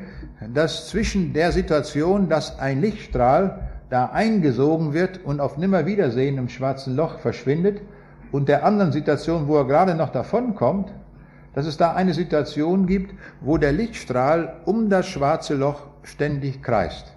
dass 0.52 0.90
zwischen 0.90 1.34
der 1.34 1.52
Situation, 1.52 2.30
dass 2.30 2.58
ein 2.58 2.82
Lichtstrahl 2.82 3.70
da 3.92 4.08
eingesogen 4.08 4.92
wird 4.96 5.24
und 5.24 5.40
auf 5.40 5.60
Nimmerwiedersehen 5.60 6.40
im 6.40 6.50
schwarzen 6.50 6.96
Loch 6.96 7.20
verschwindet 7.20 7.82
und 8.32 8.50
der 8.50 8.66
anderen 8.66 8.92
Situation, 8.92 9.48
wo 9.48 9.56
er 9.56 9.66
gerade 9.66 9.94
noch 9.94 10.10
davonkommt, 10.10 10.92
dass 11.56 11.66
es 11.66 11.78
da 11.78 11.94
eine 11.94 12.14
Situation 12.14 12.86
gibt, 12.86 13.16
wo 13.42 13.58
der 13.58 13.72
Lichtstrahl 13.72 14.62
um 14.66 14.90
das 14.90 15.08
schwarze 15.08 15.56
Loch 15.56 15.88
ständig 16.04 16.62
kreist. 16.62 17.14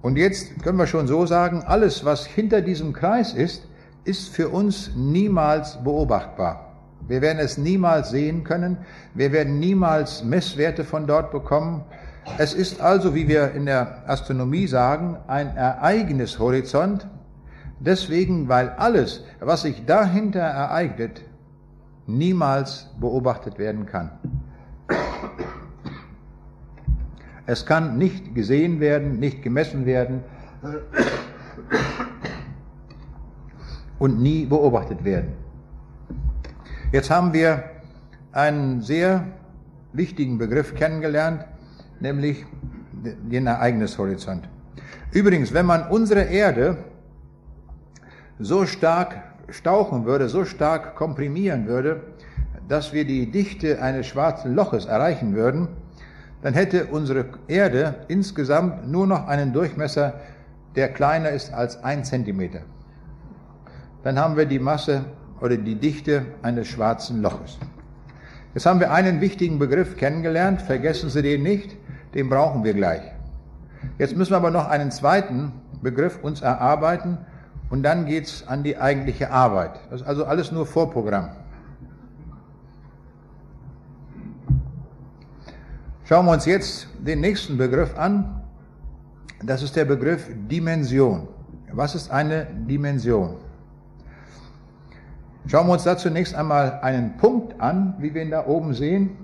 Und 0.00 0.16
jetzt 0.16 0.62
können 0.62 0.78
wir 0.78 0.86
schon 0.86 1.06
so 1.06 1.26
sagen, 1.26 1.62
alles, 1.66 2.04
was 2.04 2.24
hinter 2.24 2.62
diesem 2.62 2.94
Kreis 2.94 3.34
ist, 3.34 3.68
ist 4.04 4.30
für 4.30 4.48
uns 4.48 4.92
niemals 4.96 5.82
beobachtbar. 5.84 6.72
Wir 7.06 7.20
werden 7.20 7.38
es 7.38 7.58
niemals 7.58 8.10
sehen 8.10 8.44
können. 8.44 8.78
Wir 9.14 9.32
werden 9.32 9.58
niemals 9.58 10.22
Messwerte 10.22 10.84
von 10.84 11.06
dort 11.06 11.32
bekommen. 11.32 11.84
Es 12.38 12.54
ist 12.54 12.80
also, 12.80 13.14
wie 13.14 13.28
wir 13.28 13.52
in 13.52 13.66
der 13.66 14.08
Astronomie 14.08 14.68
sagen, 14.68 15.18
ein 15.26 15.56
Ereignishorizont. 15.56 17.06
Deswegen, 17.80 18.48
weil 18.48 18.70
alles, 18.70 19.24
was 19.40 19.62
sich 19.62 19.84
dahinter 19.84 20.40
ereignet, 20.40 21.22
niemals 22.18 22.90
beobachtet 23.00 23.58
werden 23.58 23.86
kann. 23.86 24.10
Es 27.46 27.66
kann 27.66 27.98
nicht 27.98 28.34
gesehen 28.34 28.80
werden, 28.80 29.18
nicht 29.18 29.42
gemessen 29.42 29.84
werden 29.86 30.22
und 33.98 34.20
nie 34.20 34.46
beobachtet 34.46 35.04
werden. 35.04 35.32
Jetzt 36.92 37.10
haben 37.10 37.32
wir 37.32 37.64
einen 38.32 38.80
sehr 38.82 39.26
wichtigen 39.92 40.38
Begriff 40.38 40.74
kennengelernt, 40.74 41.44
nämlich 42.00 42.44
den 42.92 43.46
Ereignishorizont. 43.46 44.48
Übrigens, 45.12 45.52
wenn 45.52 45.66
man 45.66 45.88
unsere 45.88 46.22
Erde 46.22 46.78
so 48.38 48.66
stark 48.66 49.29
stauchen 49.52 50.04
würde, 50.04 50.28
so 50.28 50.44
stark 50.44 50.94
komprimieren 50.96 51.66
würde, 51.66 52.02
dass 52.68 52.92
wir 52.92 53.04
die 53.04 53.30
Dichte 53.30 53.82
eines 53.82 54.06
schwarzen 54.06 54.54
Loches 54.54 54.86
erreichen 54.86 55.34
würden, 55.34 55.68
dann 56.42 56.54
hätte 56.54 56.86
unsere 56.86 57.26
Erde 57.48 58.06
insgesamt 58.08 58.88
nur 58.90 59.06
noch 59.06 59.26
einen 59.26 59.52
Durchmesser, 59.52 60.14
der 60.76 60.88
kleiner 60.88 61.30
ist 61.30 61.52
als 61.52 61.82
ein 61.82 62.04
Zentimeter. 62.04 62.60
Dann 64.02 64.18
haben 64.18 64.36
wir 64.36 64.46
die 64.46 64.58
Masse 64.58 65.04
oder 65.40 65.56
die 65.56 65.74
Dichte 65.74 66.24
eines 66.42 66.68
schwarzen 66.68 67.20
Loches. 67.20 67.58
Jetzt 68.54 68.66
haben 68.66 68.80
wir 68.80 68.92
einen 68.92 69.20
wichtigen 69.20 69.58
Begriff 69.58 69.96
kennengelernt, 69.96 70.62
vergessen 70.62 71.10
Sie 71.10 71.22
den 71.22 71.42
nicht 71.42 71.76
den 72.14 72.28
brauchen 72.28 72.64
wir 72.64 72.74
gleich. 72.74 73.02
Jetzt 73.98 74.16
müssen 74.16 74.32
wir 74.32 74.36
aber 74.36 74.50
noch 74.50 74.68
einen 74.68 74.90
zweiten 74.90 75.52
Begriff 75.82 76.18
uns 76.22 76.42
erarbeiten 76.42 77.18
und 77.70 77.84
dann 77.84 78.04
geht's 78.04 78.46
an 78.46 78.62
die 78.64 78.76
eigentliche 78.76 79.30
Arbeit. 79.30 79.80
Das 79.90 80.02
ist 80.02 80.06
also 80.06 80.24
alles 80.24 80.52
nur 80.52 80.66
Vorprogramm. 80.66 81.30
Schauen 86.04 86.26
wir 86.26 86.32
uns 86.32 86.44
jetzt 86.44 86.88
den 86.98 87.20
nächsten 87.20 87.56
Begriff 87.56 87.96
an. 87.96 88.42
Das 89.44 89.62
ist 89.62 89.76
der 89.76 89.84
Begriff 89.84 90.28
Dimension. 90.50 91.28
Was 91.72 91.94
ist 91.94 92.10
eine 92.10 92.46
Dimension? 92.46 93.36
Schauen 95.46 95.68
wir 95.68 95.74
uns 95.74 95.84
da 95.84 95.96
zunächst 95.96 96.34
einmal 96.34 96.80
einen 96.82 97.16
Punkt 97.16 97.60
an, 97.60 97.94
wie 97.98 98.12
wir 98.12 98.22
ihn 98.22 98.32
da 98.32 98.46
oben 98.46 98.74
sehen. 98.74 99.16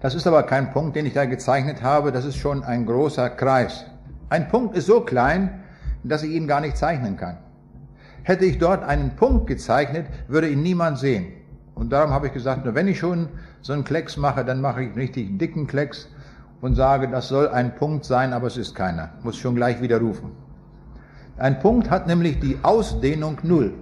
Das 0.00 0.14
ist 0.14 0.26
aber 0.26 0.42
kein 0.42 0.72
Punkt, 0.72 0.96
den 0.96 1.06
ich 1.06 1.14
da 1.14 1.24
gezeichnet 1.24 1.82
habe, 1.82 2.12
das 2.12 2.26
ist 2.26 2.36
schon 2.36 2.62
ein 2.62 2.84
großer 2.84 3.30
Kreis. 3.30 3.86
Ein 4.28 4.48
Punkt 4.48 4.76
ist 4.76 4.86
so 4.86 5.00
klein, 5.00 5.61
dass 6.04 6.22
ich 6.22 6.32
ihn 6.32 6.46
gar 6.46 6.60
nicht 6.60 6.76
zeichnen 6.76 7.16
kann. 7.16 7.38
Hätte 8.22 8.44
ich 8.44 8.58
dort 8.58 8.84
einen 8.84 9.16
Punkt 9.16 9.46
gezeichnet, 9.46 10.06
würde 10.28 10.48
ihn 10.48 10.62
niemand 10.62 10.98
sehen. 10.98 11.26
Und 11.74 11.92
darum 11.92 12.12
habe 12.12 12.28
ich 12.28 12.32
gesagt, 12.32 12.64
nur 12.64 12.74
wenn 12.74 12.88
ich 12.88 12.98
schon 12.98 13.28
so 13.60 13.72
einen 13.72 13.84
Klecks 13.84 14.16
mache, 14.16 14.44
dann 14.44 14.60
mache 14.60 14.82
ich 14.82 14.88
einen 14.88 14.98
richtig 14.98 15.38
dicken 15.38 15.66
Klecks 15.66 16.08
und 16.60 16.74
sage, 16.74 17.08
das 17.08 17.28
soll 17.28 17.48
ein 17.48 17.74
Punkt 17.74 18.04
sein, 18.04 18.32
aber 18.32 18.46
es 18.46 18.56
ist 18.56 18.74
keiner. 18.74 19.10
Muss 19.22 19.36
schon 19.36 19.54
gleich 19.54 19.80
widerrufen. 19.80 20.30
Ein 21.36 21.58
Punkt 21.58 21.90
hat 21.90 22.06
nämlich 22.06 22.38
die 22.40 22.58
Ausdehnung 22.62 23.38
Null. 23.42 23.74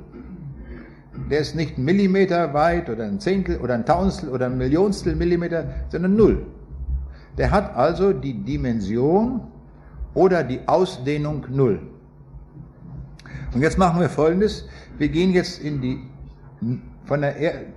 Der 1.31 1.41
ist 1.41 1.55
nicht 1.55 1.77
ein 1.77 1.85
Millimeter 1.85 2.55
weit 2.55 2.89
oder 2.89 3.05
ein 3.05 3.21
Zehntel 3.21 3.59
oder 3.59 3.75
ein 3.75 3.85
Tausendstel 3.85 4.31
oder 4.31 4.47
ein 4.47 4.57
Millionstel 4.57 5.17
Millimeter, 5.17 5.65
sondern 5.89 6.17
Null. 6.17 6.47
Der 7.37 7.51
hat 7.51 7.77
also 7.77 8.13
die 8.13 8.35
Dimension 8.45 9.43
oder 10.15 10.43
die 10.45 10.67
Ausdehnung 10.67 11.45
Null. 11.51 11.81
Und 13.53 13.63
jetzt 13.63 13.79
machen 13.79 14.01
wir 14.01 14.09
Folgendes. 14.09 14.69
Wir 14.99 15.09
gehen 15.09 15.33
jetzt 15.33 15.61
in 15.61 15.81
die, 15.81 15.99
von 17.05 17.21
der 17.23 17.35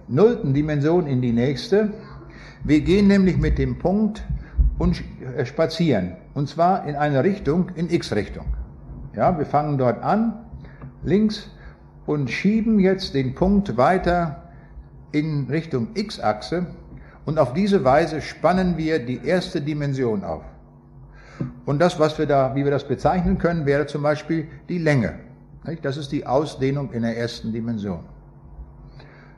nullten 0.08 0.54
Dimension 0.54 1.08
in 1.08 1.22
die 1.22 1.32
nächste. 1.32 1.94
Wir 2.64 2.82
gehen 2.82 3.08
nämlich 3.08 3.38
mit 3.38 3.58
dem 3.58 3.80
Punkt 3.80 4.24
und 4.78 5.04
äh, 5.36 5.46
spazieren. 5.46 6.14
Und 6.36 6.48
zwar 6.48 6.86
in 6.88 6.96
eine 6.96 7.24
Richtung, 7.24 7.72
in 7.76 7.90
X-Richtung. 7.90 8.46
Ja, 9.16 9.38
wir 9.38 9.46
fangen 9.46 9.78
dort 9.78 10.02
an, 10.04 10.46
links, 11.04 11.50
und 12.06 12.30
schieben 12.30 12.80
jetzt 12.80 13.14
den 13.14 13.34
Punkt 13.34 13.78
weiter 13.78 14.50
in 15.12 15.48
Richtung 15.50 15.88
X-Achse. 15.94 16.68
Und 17.26 17.40
auf 17.40 17.54
diese 17.54 17.84
Weise 17.84 18.22
spannen 18.22 18.78
wir 18.78 19.00
die 19.00 19.26
erste 19.26 19.62
Dimension 19.62 20.24
auf. 20.24 20.44
Und 21.66 21.80
das, 21.80 22.00
was 22.00 22.20
wir 22.20 22.26
da, 22.26 22.54
wie 22.56 22.64
wir 22.64 22.72
das 22.72 22.88
bezeichnen 22.88 23.38
können, 23.38 23.66
wäre 23.66 23.88
zum 23.88 24.04
Beispiel 24.04 24.48
die 24.68 24.78
Länge. 24.78 25.14
Das 25.82 25.97
ist 25.97 26.12
die 26.12 26.26
Ausdehnung 26.26 26.91
in 26.91 27.04
der 27.04 27.17
ersten 27.17 27.54
Dimension. 27.54 27.99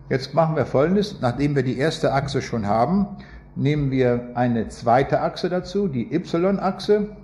Jetzt 0.10 0.34
machen 0.34 0.56
wir 0.56 0.66
Folgendes. 0.66 1.22
Nachdem 1.22 1.56
wir 1.56 1.64
die 1.64 1.78
erste 1.78 2.14
Achse 2.14 2.42
schon 2.42 2.66
haben, 2.66 3.08
nehmen 3.56 3.92
wir 3.92 4.32
eine 4.34 4.68
zweite 4.70 5.22
Achse 5.22 5.50
dazu, 5.50 5.88
die 5.88 6.14
Y-Achse. 6.14 7.16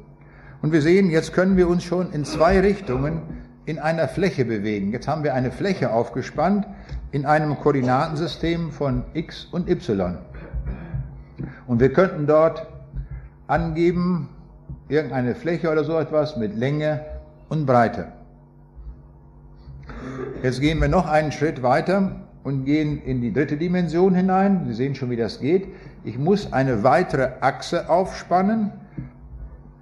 Und 0.61 0.71
wir 0.71 0.81
sehen, 0.81 1.09
jetzt 1.09 1.33
können 1.33 1.57
wir 1.57 1.67
uns 1.67 1.83
schon 1.83 2.11
in 2.13 2.25
zwei 2.25 2.59
Richtungen 2.59 3.21
in 3.65 3.79
einer 3.79 4.07
Fläche 4.07 4.45
bewegen. 4.45 4.91
Jetzt 4.91 5.07
haben 5.07 5.23
wir 5.23 5.33
eine 5.33 5.51
Fläche 5.51 5.91
aufgespannt 5.91 6.67
in 7.11 7.25
einem 7.25 7.57
Koordinatensystem 7.57 8.71
von 8.71 9.03
x 9.13 9.45
und 9.51 9.67
y. 9.69 10.17
Und 11.65 11.79
wir 11.79 11.91
könnten 11.91 12.27
dort 12.27 12.67
angeben, 13.47 14.29
irgendeine 14.89 15.33
Fläche 15.33 15.71
oder 15.71 15.83
so 15.83 15.97
etwas 15.97 16.37
mit 16.37 16.55
Länge 16.55 17.01
und 17.49 17.65
Breite. 17.65 18.20
Jetzt 20.43 20.59
gehen 20.61 20.79
wir 20.79 20.87
noch 20.87 21.07
einen 21.07 21.31
Schritt 21.31 21.61
weiter 21.61 22.21
und 22.43 22.65
gehen 22.65 23.01
in 23.03 23.21
die 23.21 23.31
dritte 23.31 23.57
Dimension 23.57 24.15
hinein. 24.15 24.65
Sie 24.67 24.73
sehen 24.73 24.95
schon, 24.95 25.09
wie 25.09 25.15
das 25.15 25.39
geht. 25.39 25.67
Ich 26.03 26.17
muss 26.17 26.51
eine 26.51 26.83
weitere 26.83 27.29
Achse 27.41 27.89
aufspannen. 27.89 28.71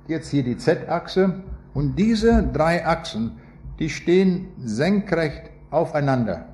Jetzt 0.08 0.30
hier 0.30 0.44
die 0.44 0.58
Z-Achse. 0.58 1.44
Und 1.74 1.98
diese 1.98 2.44
drei 2.44 2.86
Achsen, 2.86 3.38
die 3.80 3.90
stehen 3.90 4.50
senkrecht 4.58 5.52
aufeinander. 5.72 6.46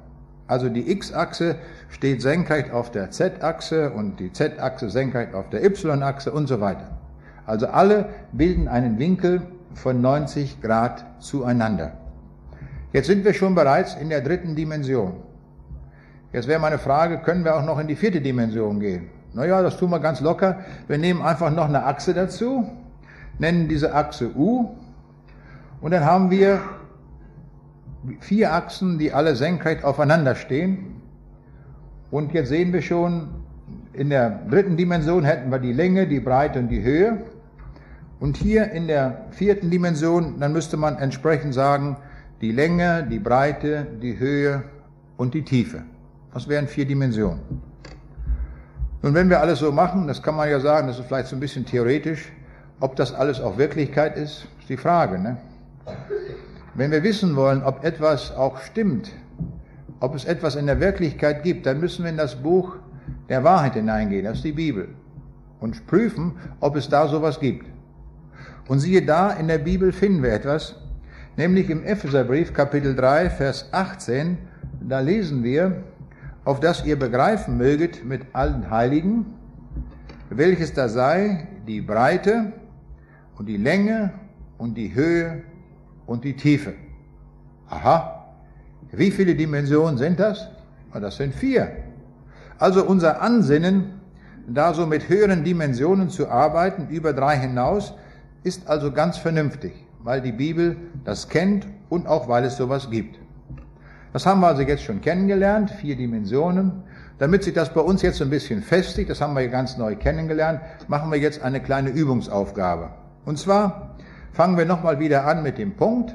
Also 0.47 0.69
die 0.69 0.91
X-Achse 0.91 1.55
steht 1.89 2.21
senkrecht 2.21 2.71
auf 2.71 2.91
der 2.91 3.09
Z-Achse 3.09 3.91
und 3.91 4.19
die 4.19 4.31
Z-Achse 4.31 4.91
senkrecht 4.91 5.33
auf 5.33 5.49
der 5.49 5.63
Y-Achse 5.63 6.31
und 6.31 6.47
so 6.47 6.61
weiter. 6.61 6.99
Also 7.47 7.67
alle 7.67 8.09
bilden 8.31 8.67
einen 8.67 8.99
Winkel 8.99 9.41
von 9.73 10.01
90 10.01 10.61
Grad 10.61 11.05
zueinander. 11.19 11.93
Jetzt 12.93 13.07
sind 13.07 13.25
wir 13.25 13.33
schon 13.33 13.55
bereits 13.55 13.95
in 13.95 14.09
der 14.09 14.21
dritten 14.21 14.55
Dimension. 14.55 15.13
Jetzt 16.31 16.47
wäre 16.47 16.59
meine 16.59 16.77
Frage, 16.77 17.19
können 17.19 17.43
wir 17.43 17.55
auch 17.55 17.65
noch 17.65 17.79
in 17.79 17.87
die 17.87 17.95
vierte 17.95 18.21
Dimension 18.21 18.79
gehen? 18.79 19.09
Naja, 19.33 19.61
das 19.61 19.77
tun 19.77 19.89
wir 19.89 19.99
ganz 19.99 20.21
locker. 20.21 20.59
Wir 20.87 20.97
nehmen 20.97 21.21
einfach 21.21 21.51
noch 21.51 21.65
eine 21.65 21.85
Achse 21.85 22.13
dazu, 22.13 22.69
nennen 23.37 23.67
diese 23.67 23.93
Achse 23.93 24.35
U 24.35 24.69
und 25.81 25.91
dann 25.91 26.05
haben 26.05 26.31
wir 26.31 26.61
vier 28.19 28.53
Achsen, 28.53 28.97
die 28.97 29.13
alle 29.13 29.35
senkrecht 29.35 29.83
aufeinander 29.83 30.35
stehen. 30.35 31.01
Und 32.11 32.33
jetzt 32.33 32.49
sehen 32.49 32.71
wir 32.71 32.81
schon, 32.81 33.27
in 33.93 34.09
der 34.09 34.41
dritten 34.49 34.77
Dimension 34.77 35.23
hätten 35.23 35.51
wir 35.51 35.59
die 35.59 35.73
Länge, 35.73 36.07
die 36.07 36.19
Breite 36.19 36.59
und 36.59 36.69
die 36.69 36.83
Höhe. 36.83 37.21
Und 38.19 38.37
hier 38.37 38.71
in 38.71 38.87
der 38.87 39.25
vierten 39.31 39.69
Dimension, 39.69 40.39
dann 40.39 40.53
müsste 40.53 40.77
man 40.77 40.97
entsprechend 40.97 41.53
sagen, 41.53 41.97
die 42.45 42.51
Länge, 42.51 43.07
die 43.09 43.17
Breite, 43.17 43.87
die 44.03 44.19
Höhe 44.19 44.61
und 45.17 45.33
die 45.33 45.43
Tiefe. 45.43 45.81
Das 46.31 46.47
wären 46.47 46.67
vier 46.67 46.85
Dimensionen. 46.85 47.39
Nun, 49.01 49.15
wenn 49.15 49.31
wir 49.31 49.39
alles 49.39 49.57
so 49.57 49.71
machen, 49.71 50.05
das 50.07 50.21
kann 50.21 50.35
man 50.35 50.47
ja 50.47 50.59
sagen, 50.59 50.87
das 50.87 50.99
ist 50.99 51.07
vielleicht 51.07 51.29
so 51.29 51.35
ein 51.35 51.39
bisschen 51.39 51.65
theoretisch, 51.65 52.31
ob 52.79 52.95
das 52.97 53.15
alles 53.15 53.41
auch 53.41 53.57
Wirklichkeit 53.57 54.15
ist, 54.15 54.47
ist 54.59 54.69
die 54.69 54.77
Frage. 54.77 55.17
Ne? 55.17 55.37
Wenn 56.75 56.91
wir 56.91 57.01
wissen 57.01 57.35
wollen, 57.35 57.63
ob 57.63 57.83
etwas 57.83 58.31
auch 58.35 58.59
stimmt, 58.59 59.11
ob 59.99 60.13
es 60.13 60.25
etwas 60.25 60.55
in 60.55 60.67
der 60.67 60.79
Wirklichkeit 60.79 61.41
gibt, 61.41 61.65
dann 61.65 61.79
müssen 61.79 62.03
wir 62.03 62.11
in 62.11 62.17
das 62.17 62.35
Buch 62.35 62.75
der 63.27 63.43
Wahrheit 63.43 63.73
hineingehen, 63.73 64.23
das 64.23 64.37
ist 64.37 64.45
die 64.45 64.51
Bibel, 64.51 64.89
und 65.59 65.87
prüfen, 65.87 66.33
ob 66.59 66.75
es 66.75 66.89
da 66.89 67.07
sowas 67.07 67.39
gibt. 67.39 67.65
Und 68.67 68.81
siehe 68.81 69.03
da, 69.03 69.31
in 69.31 69.47
der 69.47 69.57
Bibel 69.57 69.91
finden 69.91 70.21
wir 70.21 70.31
etwas, 70.31 70.75
nämlich 71.37 71.69
im 71.69 71.83
Epheserbrief 71.83 72.53
Kapitel 72.53 72.95
3, 72.95 73.29
Vers 73.29 73.69
18, 73.71 74.37
da 74.81 74.99
lesen 74.99 75.43
wir, 75.43 75.83
auf 76.43 76.59
das 76.59 76.85
ihr 76.85 76.97
begreifen 76.97 77.57
möget 77.57 78.05
mit 78.05 78.21
allen 78.33 78.69
Heiligen, 78.69 79.25
welches 80.29 80.73
da 80.73 80.87
sei 80.87 81.47
die 81.67 81.81
Breite 81.81 82.53
und 83.37 83.47
die 83.47 83.57
Länge 83.57 84.11
und 84.57 84.75
die 84.75 84.93
Höhe 84.93 85.43
und 86.05 86.23
die 86.23 86.35
Tiefe. 86.35 86.73
Aha, 87.69 88.25
wie 88.91 89.11
viele 89.11 89.35
Dimensionen 89.35 89.97
sind 89.97 90.19
das? 90.19 90.49
Das 90.93 91.17
sind 91.17 91.35
vier. 91.35 91.71
Also 92.57 92.85
unser 92.85 93.21
Ansinnen, 93.21 93.99
da 94.47 94.73
so 94.73 94.85
mit 94.85 95.09
höheren 95.09 95.43
Dimensionen 95.43 96.09
zu 96.09 96.29
arbeiten, 96.29 96.87
über 96.87 97.11
drei 97.11 97.37
hinaus, 97.37 97.93
ist 98.43 98.69
also 98.69 98.91
ganz 98.91 99.17
vernünftig, 99.17 99.73
weil 100.05 100.21
die 100.21 100.31
Bibel 100.31 100.77
das 101.03 101.27
kennt 101.27 101.67
und 101.89 102.07
auch 102.07 102.29
weil 102.29 102.45
es 102.45 102.55
sowas 102.55 102.89
gibt. 102.89 103.19
Das 104.13 104.25
haben 104.25 104.39
wir 104.39 104.47
also 104.47 104.61
jetzt 104.61 104.83
schon 104.83 105.01
kennengelernt, 105.01 105.69
vier 105.69 105.97
Dimensionen. 105.97 106.83
Damit 107.17 107.43
sich 107.43 107.53
das 107.53 107.73
bei 107.73 107.81
uns 107.81 108.01
jetzt 108.01 108.21
ein 108.21 108.29
bisschen 108.29 108.61
festigt, 108.61 109.09
das 109.09 109.19
haben 109.19 109.35
wir 109.35 109.45
ganz 109.49 109.77
neu 109.77 109.97
kennengelernt, 109.97 110.61
machen 110.87 111.11
wir 111.11 111.19
jetzt 111.19 111.41
eine 111.41 111.59
kleine 111.59 111.89
Übungsaufgabe. 111.89 112.91
Und 113.25 113.37
zwar 113.37 113.95
Fangen 114.35 114.57
wir 114.57 114.65
nochmal 114.65 114.99
wieder 114.99 115.25
an 115.25 115.43
mit 115.43 115.57
dem 115.57 115.77
Punkt. 115.77 116.13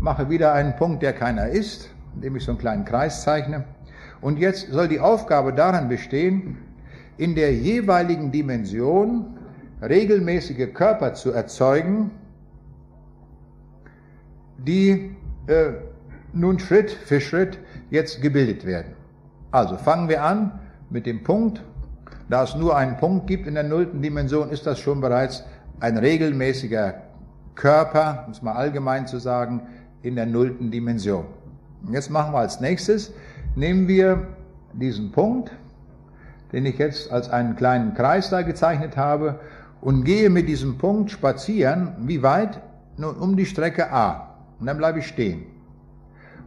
Mache 0.00 0.28
wieder 0.30 0.52
einen 0.52 0.74
Punkt, 0.74 1.00
der 1.00 1.12
keiner 1.12 1.46
ist, 1.46 1.88
indem 2.16 2.34
ich 2.34 2.42
so 2.42 2.50
einen 2.50 2.58
kleinen 2.58 2.84
Kreis 2.84 3.22
zeichne. 3.22 3.62
Und 4.20 4.40
jetzt 4.40 4.72
soll 4.72 4.88
die 4.88 4.98
Aufgabe 4.98 5.52
daran 5.52 5.88
bestehen, 5.88 6.58
in 7.18 7.36
der 7.36 7.54
jeweiligen 7.54 8.32
Dimension 8.32 9.38
regelmäßige 9.80 10.74
Körper 10.74 11.14
zu 11.14 11.30
erzeugen, 11.30 12.10
die 14.66 15.16
äh, 15.46 15.72
nun 16.32 16.58
Schritt 16.58 16.90
für 16.90 17.20
Schritt 17.20 17.58
jetzt 17.90 18.22
gebildet 18.22 18.64
werden. 18.64 18.94
Also 19.50 19.76
fangen 19.76 20.08
wir 20.08 20.22
an 20.22 20.60
mit 20.90 21.06
dem 21.06 21.22
Punkt. 21.24 21.62
Da 22.28 22.44
es 22.44 22.54
nur 22.54 22.76
einen 22.76 22.96
Punkt 22.96 23.26
gibt 23.26 23.46
in 23.46 23.54
der 23.54 23.64
nullten 23.64 24.02
Dimension, 24.02 24.50
ist 24.50 24.66
das 24.66 24.78
schon 24.78 25.00
bereits 25.00 25.44
ein 25.80 25.96
regelmäßiger 25.96 27.02
Körper, 27.56 28.24
um 28.26 28.32
es 28.32 28.42
mal 28.42 28.52
allgemein 28.52 29.06
zu 29.06 29.18
sagen, 29.18 29.62
in 30.02 30.14
der 30.14 30.26
nullten 30.26 30.70
Dimension. 30.70 31.26
Und 31.84 31.92
jetzt 31.92 32.10
machen 32.10 32.32
wir 32.32 32.38
als 32.38 32.60
nächstes, 32.60 33.12
nehmen 33.56 33.88
wir 33.88 34.28
diesen 34.72 35.10
Punkt, 35.10 35.50
den 36.52 36.66
ich 36.66 36.78
jetzt 36.78 37.10
als 37.10 37.28
einen 37.28 37.56
kleinen 37.56 37.94
Kreis 37.94 38.30
da 38.30 38.42
gezeichnet 38.42 38.96
habe, 38.96 39.40
und 39.80 40.04
gehe 40.04 40.28
mit 40.28 40.46
diesem 40.48 40.76
Punkt 40.76 41.10
spazieren, 41.10 41.92
wie 42.00 42.22
weit? 42.22 42.60
Nun 42.96 43.16
um 43.16 43.36
die 43.36 43.46
Strecke 43.46 43.90
A. 43.90 44.29
Und 44.60 44.66
dann 44.66 44.76
bleibe 44.76 44.98
ich 44.98 45.06
stehen. 45.06 45.46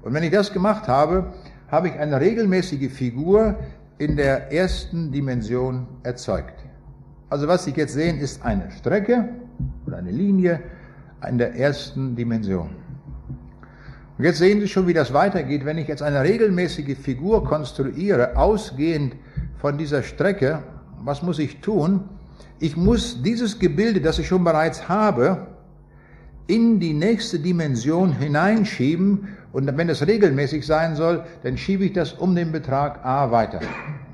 Und 0.03 0.13
wenn 0.13 0.23
ich 0.23 0.31
das 0.31 0.53
gemacht 0.53 0.87
habe, 0.87 1.33
habe 1.69 1.87
ich 1.87 1.99
eine 1.99 2.21
regelmäßige 2.21 2.91
Figur 2.91 3.55
in 3.97 4.15
der 4.15 4.51
ersten 4.51 5.11
Dimension 5.11 5.87
erzeugt. 6.03 6.63
Also 7.29 7.47
was 7.47 7.63
Sie 7.63 7.71
jetzt 7.71 7.93
sehen, 7.93 8.19
ist 8.19 8.45
eine 8.45 8.69
Strecke 8.71 9.29
oder 9.87 9.97
eine 9.97 10.11
Linie, 10.11 10.59
in 11.27 11.37
der 11.37 11.55
ersten 11.55 12.15
Dimension. 12.15 12.69
Und 14.17 14.25
jetzt 14.25 14.37
sehen 14.37 14.59
Sie 14.59 14.67
schon, 14.67 14.87
wie 14.87 14.93
das 14.93 15.13
weitergeht. 15.13 15.65
Wenn 15.65 15.77
ich 15.77 15.87
jetzt 15.87 16.03
eine 16.03 16.21
regelmäßige 16.21 16.97
Figur 16.97 17.43
konstruiere, 17.45 18.35
ausgehend 18.35 19.15
von 19.57 19.77
dieser 19.77 20.03
Strecke, 20.03 20.61
was 21.03 21.23
muss 21.23 21.39
ich 21.39 21.61
tun? 21.61 22.01
Ich 22.59 22.77
muss 22.77 23.23
dieses 23.23 23.57
Gebilde, 23.57 24.01
das 24.01 24.19
ich 24.19 24.27
schon 24.27 24.43
bereits 24.43 24.87
habe, 24.87 25.47
in 26.47 26.79
die 26.79 26.93
nächste 26.93 27.39
Dimension 27.39 28.11
hineinschieben. 28.13 29.27
Und 29.51 29.77
wenn 29.77 29.89
es 29.89 30.05
regelmäßig 30.05 30.65
sein 30.65 30.95
soll, 30.95 31.23
dann 31.43 31.57
schiebe 31.57 31.85
ich 31.85 31.93
das 31.93 32.13
um 32.13 32.35
den 32.35 32.51
Betrag 32.51 33.05
a 33.05 33.31
weiter. 33.31 33.59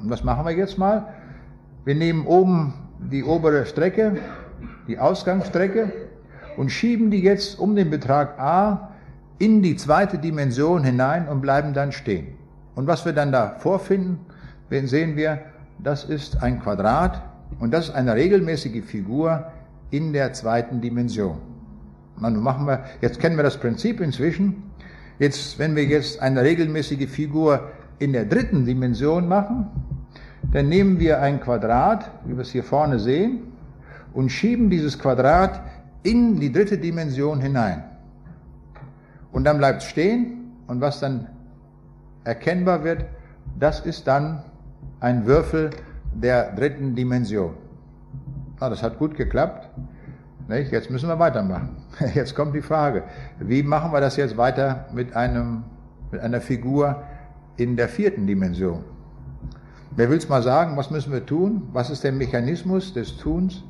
Und 0.02 0.10
was 0.10 0.24
machen 0.24 0.46
wir 0.46 0.54
jetzt 0.54 0.78
mal? 0.78 1.14
Wir 1.86 1.96
nehmen 1.96 2.26
oben 2.26 2.74
die 3.12 3.24
obere 3.24 3.66
Strecke, 3.66 4.18
die 4.88 5.00
Ausgangsstrecke, 5.00 5.92
und 6.58 6.70
schieben 6.70 7.10
die 7.10 7.22
jetzt 7.22 7.58
um 7.58 7.76
den 7.76 7.90
Betrag 7.90 8.38
a 8.38 8.92
in 9.38 9.62
die 9.62 9.78
zweite 9.78 10.18
Dimension 10.18 10.84
hinein 10.84 11.30
und 11.30 11.40
bleiben 11.40 11.74
dann 11.74 11.94
stehen. 11.94 12.28
Und 12.76 12.88
was 12.88 13.06
wir 13.06 13.14
dann 13.14 13.32
da 13.32 13.56
vorfinden, 13.58 14.20
sehen 14.70 15.16
wir, 15.16 15.40
das 15.80 16.04
ist 16.04 16.44
ein 16.44 16.60
Quadrat 16.60 17.22
und 17.60 17.72
das 17.72 17.88
ist 17.88 17.96
eine 17.96 18.16
regelmäßige 18.16 18.84
Figur 18.84 19.46
in 19.90 20.12
der 20.12 20.34
zweiten 20.34 20.82
Dimension. 20.82 21.38
Na, 22.20 22.30
nun 22.30 22.44
machen 22.44 22.66
wir, 22.68 22.84
jetzt 23.02 23.20
kennen 23.20 23.38
wir 23.38 23.44
das 23.44 23.58
Prinzip 23.58 24.02
inzwischen. 24.02 24.64
Jetzt, 25.20 25.60
wenn 25.60 25.76
wir 25.76 25.86
jetzt 25.86 26.22
eine 26.22 26.44
regelmäßige 26.44 27.10
Figur 27.10 27.72
in 28.00 28.14
der 28.14 28.26
dritten 28.26 28.66
Dimension 28.66 29.28
machen, 29.28 29.68
dann 30.52 30.70
nehmen 30.70 31.00
wir 31.00 31.22
ein 31.22 31.40
Quadrat, 31.42 32.10
wie 32.26 32.36
wir 32.36 32.42
es 32.42 32.52
hier 32.52 32.64
vorne 32.64 33.00
sehen, 33.00 33.52
und 34.14 34.30
schieben 34.30 34.70
dieses 34.70 34.98
Quadrat 34.98 35.62
in 36.04 36.40
die 36.40 36.52
dritte 36.52 36.78
Dimension 36.78 37.42
hinein. 37.42 37.84
Und 39.32 39.44
dann 39.44 39.58
bleibt 39.58 39.84
es 39.84 39.90
stehen 39.90 40.54
und 40.68 40.82
was 40.82 41.00
dann 41.00 41.28
erkennbar 42.24 42.84
wird, 42.84 43.06
das 43.60 43.82
ist 43.82 44.08
dann 44.08 44.44
ein 45.00 45.26
Würfel 45.26 45.70
der 46.14 46.56
dritten 46.56 46.96
Dimension. 46.96 47.54
Na, 48.60 48.70
das 48.70 48.82
hat 48.82 48.98
gut 48.98 49.16
geklappt. 49.16 49.70
Nicht? 50.50 50.72
Jetzt 50.72 50.90
müssen 50.90 51.08
wir 51.08 51.20
weitermachen. 51.20 51.78
Jetzt 52.16 52.34
kommt 52.34 52.56
die 52.56 52.62
Frage, 52.64 53.04
wie 53.40 53.62
machen 53.62 53.94
wir 53.94 54.02
das 54.02 54.16
jetzt 54.18 54.36
weiter 54.36 54.88
mit, 54.92 55.16
einem, 55.16 55.64
mit 56.12 56.22
einer 56.22 56.42
Figur 56.42 57.04
in 57.58 57.78
der 57.78 57.88
vierten 57.88 58.26
Dimension? 58.26 58.84
Wer 59.96 60.10
will 60.10 60.18
es 60.18 60.28
mal 60.28 60.42
sagen, 60.42 60.76
was 60.76 60.90
müssen 60.90 61.14
wir 61.14 61.24
tun? 61.24 61.70
Was 61.72 61.92
ist 61.92 62.04
der 62.04 62.14
Mechanismus 62.14 62.94
des 62.96 63.16
Tuns? 63.18 63.64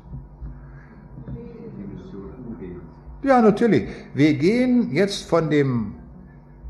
Ja, 3.22 3.42
natürlich. 3.42 3.86
Wir 4.14 4.38
gehen 4.38 4.90
jetzt 4.92 5.28
von 5.28 5.50
dem 5.50 5.96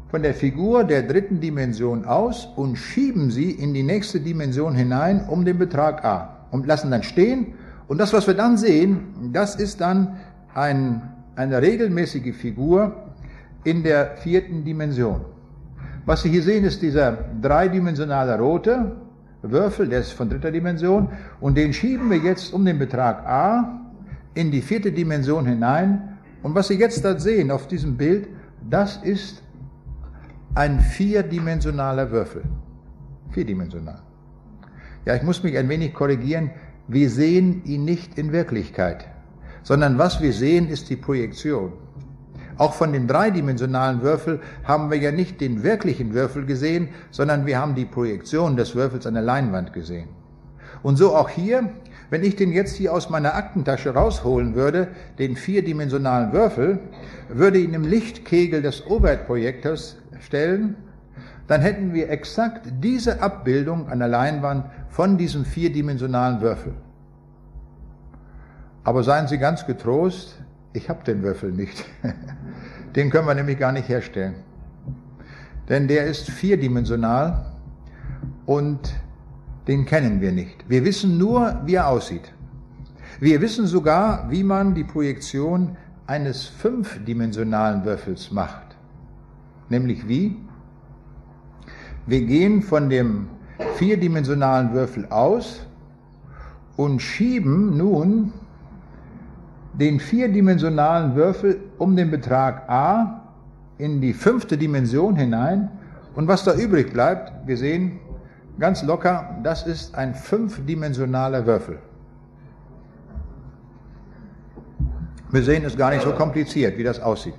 von 0.09 0.25
der 0.25 0.35
Figur 0.35 0.83
der 0.83 1.05
dritten 1.05 1.41
Dimension 1.41 2.05
aus 2.05 2.49
und 2.57 2.75
schieben 2.75 3.31
sie 3.31 3.53
in 3.53 3.75
die 3.75 3.85
nächste 3.85 4.19
Dimension 4.19 4.75
hinein 4.75 5.25
um 5.29 5.45
den 5.45 5.57
Betrag 5.57 6.05
a 6.05 6.47
und 6.51 6.67
lassen 6.67 6.91
dann 6.91 7.05
stehen. 7.05 7.55
Und 7.91 7.99
das, 7.99 8.13
was 8.13 8.29
wir 8.29 8.35
dann 8.35 8.57
sehen, 8.57 9.33
das 9.33 9.57
ist 9.57 9.81
dann 9.81 10.21
ein, 10.55 11.03
eine 11.35 11.61
regelmäßige 11.61 12.37
Figur 12.37 12.95
in 13.65 13.83
der 13.83 14.17
vierten 14.19 14.63
Dimension. 14.63 15.23
Was 16.07 16.23
Sie 16.23 16.31
hier 16.31 16.45
sehen, 16.45 16.65
ist 16.65 16.83
dieser 16.83 17.11
dreidimensionale 17.43 18.39
rote 18.39 18.93
Würfel, 19.43 19.89
der 19.89 19.99
ist 20.03 20.13
von 20.13 20.31
dritter 20.31 20.53
Dimension, 20.53 21.09
und 21.41 21.57
den 21.57 21.73
schieben 21.73 22.09
wir 22.11 22.19
jetzt 22.19 22.55
um 22.55 22.65
den 22.65 22.79
Betrag 22.79 23.27
a 23.27 23.81
in 24.35 24.53
die 24.53 24.63
vierte 24.63 24.93
Dimension 24.93 25.45
hinein. 25.45 26.17
Und 26.45 26.55
was 26.55 26.69
Sie 26.69 26.79
jetzt 26.79 27.05
da 27.05 27.19
sehen 27.19 27.51
auf 27.51 27.67
diesem 27.67 27.97
Bild, 27.97 28.29
das 28.71 28.99
ist 28.99 29.43
ein 30.55 30.79
vierdimensionaler 30.79 32.13
Würfel. 32.13 32.43
Vierdimensional. 33.31 33.99
Ja, 35.07 35.17
ich 35.17 35.25
muss 35.25 35.43
mich 35.43 35.59
ein 35.59 35.69
wenig 35.69 35.93
korrigieren. 35.93 36.51
Wir 36.89 37.11
sehen 37.11 37.63
ihn 37.65 37.85
nicht 37.85 38.19
in 38.19 38.33
Wirklichkeit, 38.33 39.07
sondern 39.63 39.99
was 39.99 40.21
wir 40.21 40.33
sehen, 40.33 40.69
ist 40.69 40.91
die 40.91 40.97
Projektion. 40.97 41.73
Auch 42.57 42.75
von 42.75 42.93
dem 42.93 43.07
dreidimensionalen 43.07 44.03
Würfel 44.03 44.41
haben 44.65 44.91
wir 44.91 44.99
ja 44.99 45.13
nicht 45.13 45.41
den 45.41 45.63
wirklichen 45.63 46.13
Würfel 46.13 46.45
gesehen, 46.45 46.91
sondern 47.11 47.47
wir 47.47 47.59
haben 47.59 47.75
die 47.75 47.87
Projektion 47.87 48.57
des 48.57 48.75
Würfels 48.75 49.07
an 49.07 49.15
der 49.15 49.23
Leinwand 49.23 49.73
gesehen. 49.73 50.09
Und 50.83 50.97
so 50.97 51.15
auch 51.15 51.29
hier, 51.29 51.71
wenn 52.11 52.25
ich 52.25 52.37
den 52.37 52.53
jetzt 52.53 52.77
hier 52.77 52.93
aus 52.93 53.09
meiner 53.09 53.35
Aktentasche 53.35 53.95
rausholen 53.95 54.55
würde, 54.55 54.89
den 55.19 55.37
vierdimensionalen 55.37 56.33
Würfel, 56.33 56.81
würde 57.29 57.59
ihn 57.59 57.73
im 57.73 57.85
Lichtkegel 57.85 58.63
des 58.63 58.87
Overhead-Projektors 58.87 59.97
stellen, 60.19 60.77
dann 61.51 61.63
hätten 61.63 61.93
wir 61.93 62.09
exakt 62.11 62.69
diese 62.81 63.21
Abbildung 63.21 63.89
an 63.89 63.99
der 63.99 64.07
Leinwand 64.07 64.67
von 64.89 65.19
diesem 65.19 65.45
vierdimensionalen 65.45 66.41
Würfel. 66.41 66.75
Aber 68.85 69.03
seien 69.03 69.27
Sie 69.27 69.37
ganz 69.37 69.67
getrost, 69.67 70.41
ich 70.75 70.89
habe 70.89 71.03
den 71.03 71.25
Würfel 71.25 71.51
nicht. 71.51 71.85
Den 72.95 73.11
können 73.11 73.27
wir 73.27 73.35
nämlich 73.35 73.59
gar 73.59 73.73
nicht 73.73 73.89
herstellen. 73.89 74.37
Denn 75.69 75.89
der 75.89 76.07
ist 76.07 76.31
vierdimensional 76.31 77.47
und 78.47 78.95
den 79.67 79.87
kennen 79.87 80.21
wir 80.21 80.31
nicht. 80.31 80.69
Wir 80.69 80.85
wissen 80.85 81.19
nur, 81.19 81.63
wie 81.65 81.75
er 81.75 81.89
aussieht. 81.89 82.33
Wir 83.19 83.41
wissen 83.41 83.67
sogar, 83.67 84.31
wie 84.31 84.45
man 84.45 84.75
die 84.75 84.85
Projektion 84.85 85.77
eines 86.07 86.47
fünfdimensionalen 86.47 87.85
Würfels 87.85 88.31
macht. 88.31 88.77
Nämlich 89.69 90.07
wie? 90.07 90.37
Wir 92.07 92.23
gehen 92.23 92.63
von 92.63 92.89
dem 92.89 93.29
vierdimensionalen 93.77 94.73
Würfel 94.73 95.07
aus 95.11 95.67
und 96.77 97.01
schieben 97.01 97.77
nun 97.77 98.33
den 99.75 100.01
vierdimensionalen 100.01 101.15
Würfel 101.15 101.61
um 101.79 101.97
den 101.97 102.11
Betrag 102.11 102.69
a 102.69 103.23
in 103.79 104.01
die 104.01 104.13
fünfte 104.13 104.59
Dimension 104.59 105.17
hinein. 105.17 105.71
Und 106.15 106.29
was 106.29 106.45
da 106.45 106.55
übrig 106.55 106.93
bleibt, 106.93 107.33
wir 107.47 107.57
sehen 107.57 108.01
ganz 108.59 108.83
locker, 108.83 109.39
das 109.43 109.67
ist 109.67 109.95
ein 109.95 110.15
fünfdimensionaler 110.15 111.47
Würfel. 111.47 111.79
Wir 115.31 115.43
sehen 115.43 115.65
es 115.65 115.77
gar 115.77 115.91
nicht 115.91 116.03
so 116.03 116.13
kompliziert, 116.13 116.77
wie 116.77 116.83
das 116.83 117.01
aussieht. 117.01 117.37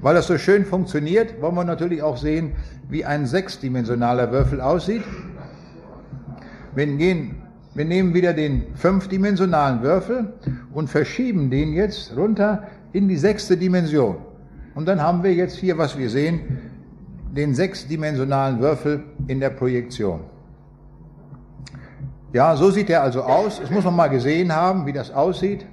Weil 0.00 0.14
das 0.14 0.28
so 0.28 0.38
schön 0.38 0.64
funktioniert, 0.64 1.40
wollen 1.40 1.56
wir 1.56 1.64
natürlich 1.64 2.02
auch 2.02 2.16
sehen, 2.16 2.52
wie 2.88 3.04
ein 3.04 3.26
sechsdimensionaler 3.26 4.30
Würfel 4.30 4.60
aussieht. 4.60 5.02
Wir, 6.74 6.86
gehen, 6.86 7.42
wir 7.74 7.84
nehmen 7.84 8.14
wieder 8.14 8.32
den 8.32 8.76
fünfdimensionalen 8.76 9.82
Würfel 9.82 10.34
und 10.72 10.88
verschieben 10.88 11.50
den 11.50 11.72
jetzt 11.72 12.16
runter 12.16 12.68
in 12.92 13.08
die 13.08 13.16
sechste 13.16 13.56
Dimension. 13.56 14.18
Und 14.74 14.86
dann 14.86 15.02
haben 15.02 15.24
wir 15.24 15.34
jetzt 15.34 15.56
hier, 15.56 15.76
was 15.78 15.98
wir 15.98 16.08
sehen, 16.08 16.58
den 17.34 17.54
sechsdimensionalen 17.54 18.60
Würfel 18.60 19.02
in 19.26 19.40
der 19.40 19.50
Projektion. 19.50 20.20
Ja, 22.32 22.54
so 22.56 22.70
sieht 22.70 22.88
er 22.90 23.02
also 23.02 23.22
aus. 23.22 23.60
Es 23.62 23.70
muss 23.70 23.84
man 23.84 23.96
mal 23.96 24.08
gesehen 24.08 24.54
haben, 24.54 24.86
wie 24.86 24.92
das 24.92 25.10
aussieht. 25.10 25.66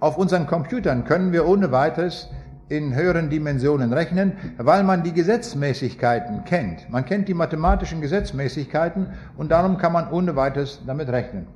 Auf 0.00 0.18
unseren 0.18 0.46
Computern 0.46 1.04
können 1.04 1.32
wir 1.32 1.46
ohne 1.46 1.70
weiteres 1.70 2.28
in 2.68 2.94
höheren 2.94 3.28
Dimensionen 3.28 3.92
rechnen, 3.92 4.32
weil 4.56 4.84
man 4.84 5.02
die 5.02 5.12
Gesetzmäßigkeiten 5.12 6.44
kennt. 6.44 6.88
Man 6.90 7.04
kennt 7.04 7.28
die 7.28 7.34
mathematischen 7.34 8.00
Gesetzmäßigkeiten 8.00 9.08
und 9.36 9.50
darum 9.50 9.76
kann 9.76 9.92
man 9.92 10.10
ohne 10.10 10.34
weiteres 10.36 10.80
damit 10.86 11.08
rechnen. 11.08 11.46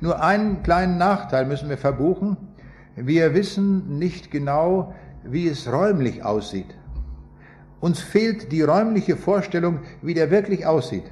Nur 0.00 0.22
einen 0.22 0.62
kleinen 0.62 0.98
Nachteil 0.98 1.46
müssen 1.46 1.68
wir 1.68 1.78
verbuchen. 1.78 2.36
Wir 2.94 3.34
wissen 3.34 3.98
nicht 3.98 4.30
genau, 4.30 4.94
wie 5.24 5.48
es 5.48 5.70
räumlich 5.70 6.24
aussieht. 6.24 6.74
Uns 7.80 8.00
fehlt 8.00 8.52
die 8.52 8.62
räumliche 8.62 9.16
Vorstellung, 9.16 9.80
wie 10.02 10.14
der 10.14 10.30
wirklich 10.30 10.66
aussieht. 10.66 11.10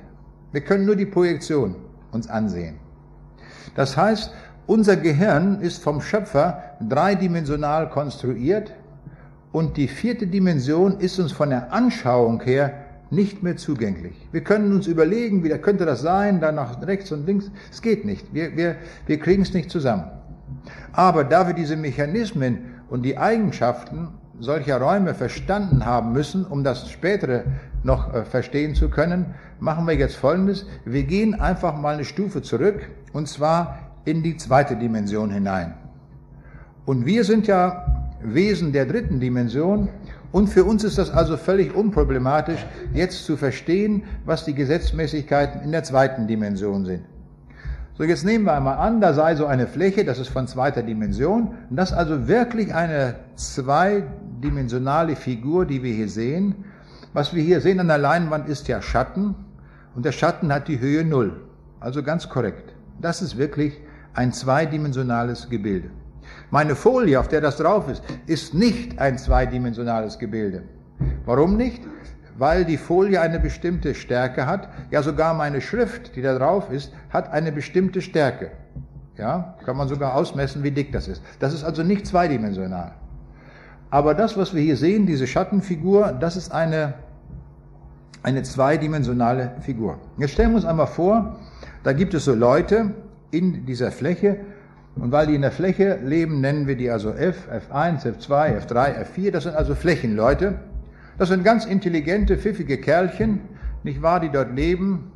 Wir 0.53 0.61
können 0.61 0.87
nur 0.87 0.97
die 0.97 1.07
Projektion 1.07 1.75
uns 2.13 2.29
ansehen. 2.29 2.77
Das 3.75 3.97
heißt, 3.97 4.33
unser 4.67 4.97
Gehirn 4.97 5.61
ist 5.61 5.83
vom 5.83 6.01
Schöpfer 6.01 6.63
dreidimensional 6.81 7.89
konstruiert 7.89 8.73
und 9.53 9.77
die 9.77 9.89
vierte 9.89 10.27
Dimension 10.27 11.01
ist 11.01 11.19
uns 11.19 11.33
von 11.33 11.51
der 11.51 11.73
Anschauung 11.73 12.41
her 12.43 12.73
nicht 13.11 13.43
mehr 13.43 13.57
zugänglich. 13.57 14.15
Wir 14.31 14.43
können 14.43 14.73
uns 14.73 14.87
überlegen, 14.87 15.43
wie 15.43 15.49
könnte 15.59 15.85
das 15.85 16.01
sein, 16.01 16.41
da 16.41 16.53
nach 16.53 16.81
rechts 16.87 17.11
und 17.11 17.27
links. 17.27 17.51
Es 17.71 17.83
geht 17.83 18.05
nicht. 18.05 18.33
Wir, 18.33 18.57
wir, 18.57 18.77
wir 19.07 19.19
kriegen 19.19 19.43
es 19.43 19.53
nicht 19.53 19.71
zusammen. 19.71 20.05
Aber 20.93 21.25
da 21.25 21.47
wir 21.47 21.55
diese 21.55 21.77
Mechanismen 21.77 22.59
und 22.89 23.03
die 23.03 23.19
Eigenschaften 23.19 24.09
solcher 24.39 24.81
Räume 24.81 25.15
verstanden 25.15 25.85
haben 25.85 26.13
müssen, 26.13 26.45
um 26.45 26.65
das 26.65 26.89
spätere 26.91 27.45
noch 27.83 28.15
äh, 28.15 28.25
verstehen 28.25 28.75
zu 28.75 28.89
können, 28.89 29.35
machen 29.59 29.87
wir 29.87 29.95
jetzt 29.95 30.17
Folgendes. 30.17 30.67
Wir 30.85 31.03
gehen 31.03 31.39
einfach 31.39 31.77
mal 31.77 31.95
eine 31.95 32.05
Stufe 32.05 32.43
zurück, 32.43 32.89
und 33.13 33.29
zwar 33.29 33.79
in 34.05 34.23
die 34.23 34.37
zweite 34.37 34.77
Dimension 34.77 35.31
hinein. 35.31 35.75
Und 36.87 37.05
wir 37.05 37.25
sind 37.25 37.47
ja 37.47 38.00
Wesen 38.23 38.73
der 38.73 38.87
dritten 38.87 39.21
Dimension. 39.21 39.89
Und 40.33 40.49
für 40.49 40.65
uns 40.65 40.85
ist 40.85 40.99
das 40.99 41.11
also 41.11 41.37
völlig 41.37 41.75
unproblematisch, 41.75 42.65
jetzt 42.95 43.25
zu 43.25 43.37
verstehen, 43.37 44.05
was 44.25 44.45
die 44.45 44.55
Gesetzmäßigkeiten 44.55 45.63
in 45.63 45.73
der 45.73 45.83
zweiten 45.83 46.27
Dimension 46.27 46.85
sind. 46.85 47.03
So, 47.95 48.05
jetzt 48.05 48.25
nehmen 48.25 48.45
wir 48.45 48.55
einmal 48.55 48.79
an, 48.79 49.01
da 49.01 49.13
sei 49.13 49.35
so 49.35 49.45
eine 49.45 49.67
Fläche, 49.67 50.05
das 50.05 50.19
ist 50.19 50.29
von 50.29 50.47
zweiter 50.47 50.83
Dimension, 50.83 51.55
und 51.69 51.77
das 51.77 51.91
ist 51.91 51.97
also 51.97 52.29
wirklich 52.29 52.75
eine 52.75 53.17
zweidimensionale 53.35 55.17
Figur, 55.17 55.67
die 55.67 55.83
wir 55.83 55.93
hier 55.93 56.09
sehen. 56.09 56.65
Was 57.13 57.35
wir 57.35 57.43
hier 57.43 57.61
sehen 57.61 57.81
an 57.81 57.89
der 57.89 57.99
Leinwand 57.99 58.49
ist 58.49 58.69
ja 58.69 58.81
Schatten, 58.81 59.35
und 59.95 60.05
der 60.05 60.13
Schatten 60.13 60.53
hat 60.53 60.69
die 60.69 60.81
Höhe 60.81 61.05
Null. 61.05 61.43
Also 61.81 62.03
ganz 62.03 62.29
korrekt. 62.29 62.73
Das 63.01 63.21
ist 63.21 63.37
wirklich 63.37 63.79
ein 64.15 64.33
zweidimensionales 64.33 65.51
Gebilde. 65.51 65.91
Meine 66.51 66.75
Folie, 66.75 67.21
auf 67.21 67.29
der 67.29 67.41
das 67.41 67.59
drauf 67.59 67.89
ist, 67.89 68.03
ist 68.27 68.55
nicht 68.55 68.99
ein 68.99 69.19
zweidimensionales 69.19 70.19
Gebilde. 70.19 70.65
Warum 71.25 71.57
nicht? 71.57 71.83
Weil 72.39 72.65
die 72.65 72.77
Folie 72.77 73.21
eine 73.21 73.39
bestimmte 73.39 73.95
Stärke 73.95 74.47
hat. 74.47 74.69
Ja, 74.91 75.03
sogar 75.03 75.33
meine 75.35 75.61
Schrift, 75.61 76.17
die 76.17 76.23
da 76.23 76.37
drauf 76.37 76.73
ist, 76.73 76.93
hat 77.11 77.33
eine 77.33 77.53
bestimmte 77.53 78.03
Stärke. 78.03 78.51
Ja, 79.17 79.55
kann 79.65 79.77
man 79.77 79.87
sogar 79.87 80.15
ausmessen, 80.15 80.65
wie 80.65 80.73
dick 80.73 80.93
das 80.93 81.07
ist. 81.07 81.23
Das 81.39 81.55
ist 81.55 81.63
also 81.63 81.85
nicht 81.85 82.07
zweidimensional. 82.07 82.93
Aber 83.91 84.15
das, 84.15 84.37
was 84.37 84.55
wir 84.55 84.63
hier 84.63 84.77
sehen, 84.77 85.07
diese 85.07 85.27
Schattenfigur, 85.27 86.17
das 86.19 86.37
ist 86.37 86.51
eine, 86.51 86.95
eine 88.23 88.43
zweidimensionale 88.43 89.53
Figur. 89.61 89.99
Jetzt 90.17 90.33
stellen 90.33 90.51
wir 90.51 90.57
uns 90.57 90.65
einmal 90.65 90.87
vor, 90.87 91.37
da 91.85 91.93
gibt 91.93 92.15
es 92.15 92.25
so 92.25 92.35
Leute 92.35 92.95
in 93.31 93.67
dieser 93.67 93.93
Fläche, 93.93 94.39
und 94.97 95.13
weil 95.13 95.27
die 95.27 95.35
in 95.35 95.43
der 95.43 95.53
Fläche 95.53 95.99
leben, 96.03 96.41
nennen 96.41 96.67
wir 96.67 96.77
die 96.77 96.91
also 96.91 97.11
F, 97.11 97.49
F1, 97.51 98.05
F2, 98.05 98.67
F3, 98.67 99.05
F4. 99.05 99.31
Das 99.31 99.45
sind 99.45 99.55
also 99.55 99.75
Flächenleute. 99.75 100.59
Das 101.19 101.29
sind 101.29 101.45
ganz 101.45 101.65
intelligente, 101.65 102.37
pfiffige 102.37 102.79
Kerlchen, 102.79 103.41
nicht 103.83 104.03
wahr, 104.03 104.21
die 104.21 104.31
dort 104.31 104.55
leben. 104.55 105.13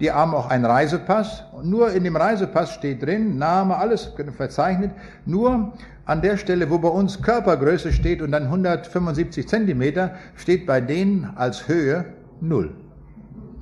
Die 0.00 0.10
haben 0.10 0.34
auch 0.34 0.50
einen 0.50 0.64
Reisepass. 0.64 1.44
Und 1.52 1.68
nur 1.68 1.92
in 1.92 2.04
dem 2.04 2.16
Reisepass 2.16 2.72
steht 2.72 3.02
drin, 3.02 3.38
Name, 3.38 3.76
alles 3.76 4.12
verzeichnet. 4.36 4.92
Nur 5.26 5.72
an 6.04 6.22
der 6.22 6.36
Stelle, 6.36 6.70
wo 6.70 6.78
bei 6.78 6.88
uns 6.88 7.22
Körpergröße 7.22 7.92
steht 7.92 8.22
und 8.22 8.32
dann 8.32 8.44
175 8.44 9.46
Zentimeter, 9.46 10.14
steht 10.36 10.66
bei 10.66 10.80
denen 10.80 11.32
als 11.36 11.68
Höhe 11.68 12.04
Null. 12.40 12.74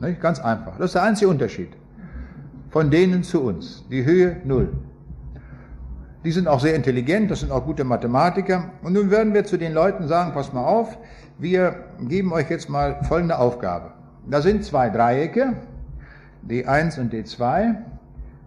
Nicht? 0.01 0.21
Ganz 0.21 0.41
einfach. 0.41 0.79
Das 0.79 0.87
ist 0.87 0.95
der 0.95 1.03
einzige 1.03 1.31
Unterschied. 1.31 1.71
Von 2.71 2.91
denen 2.91 3.23
zu 3.23 3.43
uns. 3.43 3.85
Die 3.91 4.05
Höhe 4.05 4.37
Null. 4.45 4.73
Die 6.23 6.33
sind 6.33 6.49
auch 6.49 6.61
sehr 6.61 6.75
intelligent, 6.75 7.31
das 7.31 7.41
sind 7.41 7.51
auch 7.51 7.65
gute 7.65 7.85
Mathematiker. 7.85 8.71
Und 8.83 8.93
nun 8.93 9.11
werden 9.11 9.33
wir 9.33 9.45
zu 9.45 9.57
den 9.57 9.73
Leuten 9.73 10.07
sagen, 10.07 10.33
pass 10.35 10.53
mal 10.53 10.65
auf, 10.65 10.99
wir 11.39 11.85
geben 12.01 12.33
euch 12.33 12.51
jetzt 12.51 12.69
mal 12.69 13.03
folgende 13.05 13.39
Aufgabe. 13.39 13.93
Da 14.29 14.43
sind 14.43 14.65
zwei 14.65 14.91
Dreiecke, 14.91 15.55
D1 16.47 17.01
und 17.01 17.13
D2, 17.13 17.77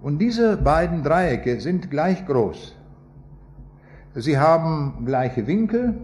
und 0.04 0.20
diese 0.20 0.58
beiden 0.58 1.02
Dreiecke 1.02 1.60
sind 1.60 1.90
gleich 1.90 2.26
groß. 2.28 2.76
Sie 4.16 4.38
haben 4.38 5.04
gleiche 5.06 5.48
Winkel, 5.48 5.96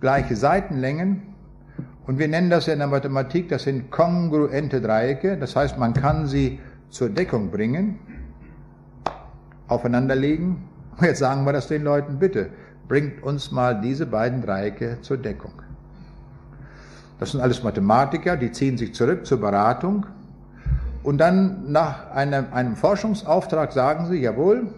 gleiche 0.00 0.36
Seitenlängen, 0.36 1.22
und 2.06 2.18
wir 2.18 2.28
nennen 2.28 2.50
das 2.50 2.66
ja 2.66 2.72
in 2.72 2.80
der 2.80 2.88
Mathematik, 2.88 3.48
das 3.48 3.64
sind 3.64 3.90
kongruente 3.90 4.80
Dreiecke, 4.80 5.36
das 5.36 5.56
heißt, 5.56 5.78
man 5.78 5.94
kann 5.94 6.26
sie 6.26 6.60
zur 6.90 7.08
Deckung 7.08 7.50
bringen 7.50 7.98
aufeinanderlegen. 9.72 10.68
Und 10.96 11.06
jetzt 11.06 11.18
sagen 11.18 11.44
wir 11.44 11.52
das 11.52 11.68
den 11.68 11.82
Leuten, 11.82 12.18
bitte, 12.18 12.50
bringt 12.88 13.22
uns 13.22 13.50
mal 13.50 13.80
diese 13.80 14.06
beiden 14.06 14.42
Dreiecke 14.42 14.98
zur 15.00 15.16
Deckung. 15.16 15.52
Das 17.18 17.32
sind 17.32 17.40
alles 17.40 17.62
Mathematiker, 17.62 18.36
die 18.36 18.50
ziehen 18.52 18.76
sich 18.76 18.94
zurück 18.94 19.26
zur 19.26 19.40
Beratung. 19.40 20.06
Und 21.02 21.18
dann 21.18 21.70
nach 21.70 22.10
einem, 22.10 22.46
einem 22.52 22.76
Forschungsauftrag 22.76 23.72
sagen 23.72 24.06
sie, 24.06 24.20
jawohl, 24.20 24.68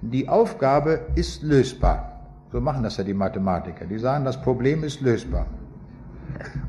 die 0.00 0.28
Aufgabe 0.28 1.00
ist 1.14 1.42
lösbar. 1.42 2.20
So 2.52 2.60
machen 2.60 2.82
das 2.82 2.96
ja 2.96 3.04
die 3.04 3.14
Mathematiker. 3.14 3.86
Die 3.86 3.98
sagen, 3.98 4.24
das 4.24 4.40
Problem 4.40 4.84
ist 4.84 5.00
lösbar. 5.00 5.46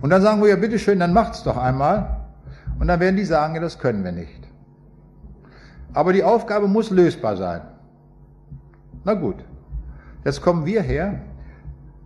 Und 0.01 0.09
dann 0.09 0.21
sagen 0.21 0.41
wir, 0.41 0.49
ja, 0.49 0.55
bitteschön, 0.55 0.99
dann 0.99 1.13
macht's 1.13 1.43
doch 1.43 1.57
einmal. 1.57 2.21
Und 2.79 2.87
dann 2.87 2.99
werden 2.99 3.15
die 3.15 3.25
sagen, 3.25 3.55
ja, 3.55 3.61
das 3.61 3.79
können 3.79 4.03
wir 4.03 4.11
nicht. 4.11 4.46
Aber 5.97 6.13
die 6.13 6.23
Aufgabe 6.23 6.67
muss 6.67 6.91
lösbar 6.91 7.37
sein. 7.37 7.61
Na 9.03 9.15
gut, 9.15 9.37
jetzt 10.23 10.43
kommen 10.43 10.63
wir 10.63 10.83
her, 10.83 11.21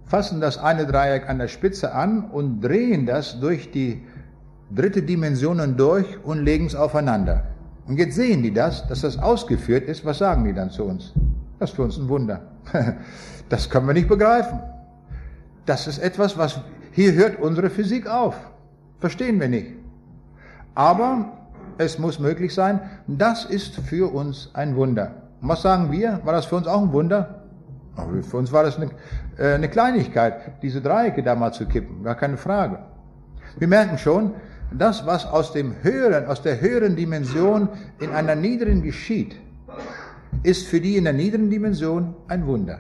fassen 0.06 0.40
das 0.40 0.58
eine 0.58 0.86
Dreieck 0.86 1.28
an 1.28 1.40
der 1.40 1.50
Spitze 1.50 1.94
an 1.94 2.30
und 2.32 2.62
drehen 2.62 3.06
das 3.06 3.42
durch 3.42 3.70
die 3.70 4.02
dritte 4.74 5.04
Dimension 5.04 5.76
durch 5.76 6.24
und 6.24 6.40
legen 6.46 6.68
es 6.68 6.74
aufeinander. 6.74 7.44
Und 7.86 7.98
jetzt 7.98 8.16
sehen 8.16 8.44
die 8.44 8.54
das, 8.54 8.88
dass 8.88 9.02
das 9.02 9.20
ausgeführt 9.20 9.90
ist. 9.90 10.06
Was 10.06 10.20
sagen 10.20 10.46
die 10.46 10.54
dann 10.54 10.70
zu 10.70 10.86
uns? 10.86 11.12
Das 11.60 11.72
ist 11.72 11.76
für 11.76 11.84
uns 11.84 11.98
ein 11.98 12.08
Wunder. 12.08 12.44
Das 13.50 13.70
können 13.70 13.88
wir 13.88 13.94
nicht 13.94 14.08
begreifen. 14.08 14.62
Das 15.66 15.86
ist 15.88 15.98
etwas, 15.98 16.38
was 16.38 16.62
hier 16.94 17.12
hört 17.12 17.42
unsere 17.42 17.70
Physik 17.70 18.08
auf. 18.08 18.36
Verstehen 19.02 19.38
wir 19.42 19.50
nicht. 19.50 19.74
Aber 20.76 21.41
es 21.78 22.00
muss 22.00 22.20
möglich 22.20 22.54
sein. 22.54 22.80
Das 23.08 23.46
ist 23.46 23.76
für 23.76 24.14
uns 24.14 24.50
ein 24.54 24.76
Wunder. 24.76 25.16
Und 25.42 25.50
was 25.50 25.62
sagen 25.62 25.92
wir? 25.92 26.22
War 26.24 26.34
das 26.34 26.46
für 26.46 26.56
uns 26.56 26.68
auch 26.68 26.82
ein 26.82 26.94
Wunder? 26.94 27.44
Für 28.22 28.38
uns 28.38 28.52
war 28.52 28.64
das 28.64 28.78
eine, 28.78 28.90
äh, 29.38 29.56
eine 29.56 29.70
Kleinigkeit, 29.70 30.62
diese 30.62 30.82
Dreiecke 30.82 31.24
da 31.24 31.36
mal 31.36 31.52
zu 31.52 31.66
kippen. 31.66 32.04
Gar 32.04 32.16
keine 32.16 32.38
Frage. 32.38 32.80
Wir 33.58 33.68
merken 33.68 33.98
schon, 33.98 34.34
das, 34.72 35.06
was 35.06 35.26
aus 35.26 35.52
dem 35.52 35.76
höheren, 35.82 36.26
aus 36.28 36.42
der 36.42 36.62
höheren 36.62 36.96
Dimension 36.96 37.68
in 38.00 38.12
einer 38.12 38.36
niederen 38.36 38.82
geschieht, 38.82 39.36
ist 40.44 40.68
für 40.68 40.80
die 40.80 40.96
in 40.96 41.04
der 41.04 41.14
niederen 41.14 41.50
Dimension 41.50 42.16
ein 42.28 42.48
Wunder. 42.48 42.80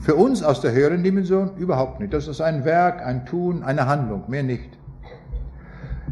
Für 0.00 0.14
uns 0.14 0.42
aus 0.42 0.60
der 0.60 0.72
höheren 0.72 1.02
Dimension 1.02 1.56
überhaupt 1.56 2.00
nicht. 2.00 2.12
Das 2.12 2.28
ist 2.28 2.40
ein 2.40 2.64
Werk, 2.64 3.04
ein 3.04 3.26
Tun, 3.26 3.62
eine 3.62 3.86
Handlung, 3.86 4.24
mehr 4.28 4.42
nicht. 4.42 4.77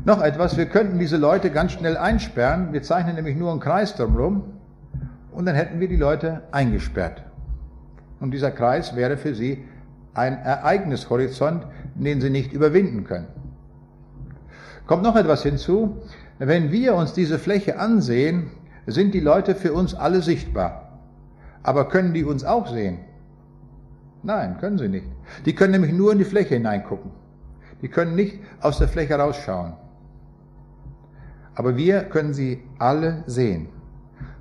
Noch 0.06 0.22
etwas, 0.22 0.56
wir 0.56 0.66
könnten 0.66 1.00
diese 1.00 1.16
Leute 1.16 1.50
ganz 1.50 1.72
schnell 1.72 1.96
einsperren. 1.96 2.72
Wir 2.72 2.80
zeichnen 2.84 3.16
nämlich 3.16 3.34
nur 3.34 3.50
einen 3.50 3.58
Kreis 3.58 3.96
drumherum 3.96 4.44
und 5.32 5.46
dann 5.46 5.56
hätten 5.56 5.80
wir 5.80 5.88
die 5.88 5.96
Leute 5.96 6.42
eingesperrt. 6.52 7.24
Und 8.20 8.30
dieser 8.30 8.52
Kreis 8.52 8.94
wäre 8.94 9.16
für 9.16 9.34
sie 9.34 9.64
ein 10.14 10.38
Ereignishorizont, 10.38 11.66
den 11.96 12.20
sie 12.20 12.30
nicht 12.30 12.52
überwinden 12.52 13.02
können. 13.02 13.26
Kommt 14.86 15.02
noch 15.02 15.16
etwas 15.16 15.42
hinzu. 15.42 15.96
Wenn 16.38 16.70
wir 16.70 16.94
uns 16.94 17.12
diese 17.12 17.40
Fläche 17.40 17.80
ansehen, 17.80 18.52
sind 18.86 19.12
die 19.12 19.18
Leute 19.18 19.56
für 19.56 19.72
uns 19.72 19.96
alle 19.96 20.22
sichtbar. 20.22 21.00
Aber 21.64 21.88
können 21.88 22.14
die 22.14 22.22
uns 22.22 22.44
auch 22.44 22.68
sehen? 22.68 22.98
Nein, 24.22 24.56
können 24.58 24.78
sie 24.78 24.88
nicht. 24.88 25.08
Die 25.46 25.56
können 25.56 25.72
nämlich 25.72 25.92
nur 25.92 26.12
in 26.12 26.18
die 26.18 26.24
Fläche 26.24 26.54
hineingucken. 26.54 27.10
Die 27.82 27.88
können 27.88 28.14
nicht 28.14 28.38
aus 28.60 28.78
der 28.78 28.86
Fläche 28.86 29.16
rausschauen. 29.16 29.72
Aber 31.56 31.76
wir 31.76 32.04
können 32.04 32.34
sie 32.34 32.62
alle 32.78 33.24
sehen. 33.26 33.68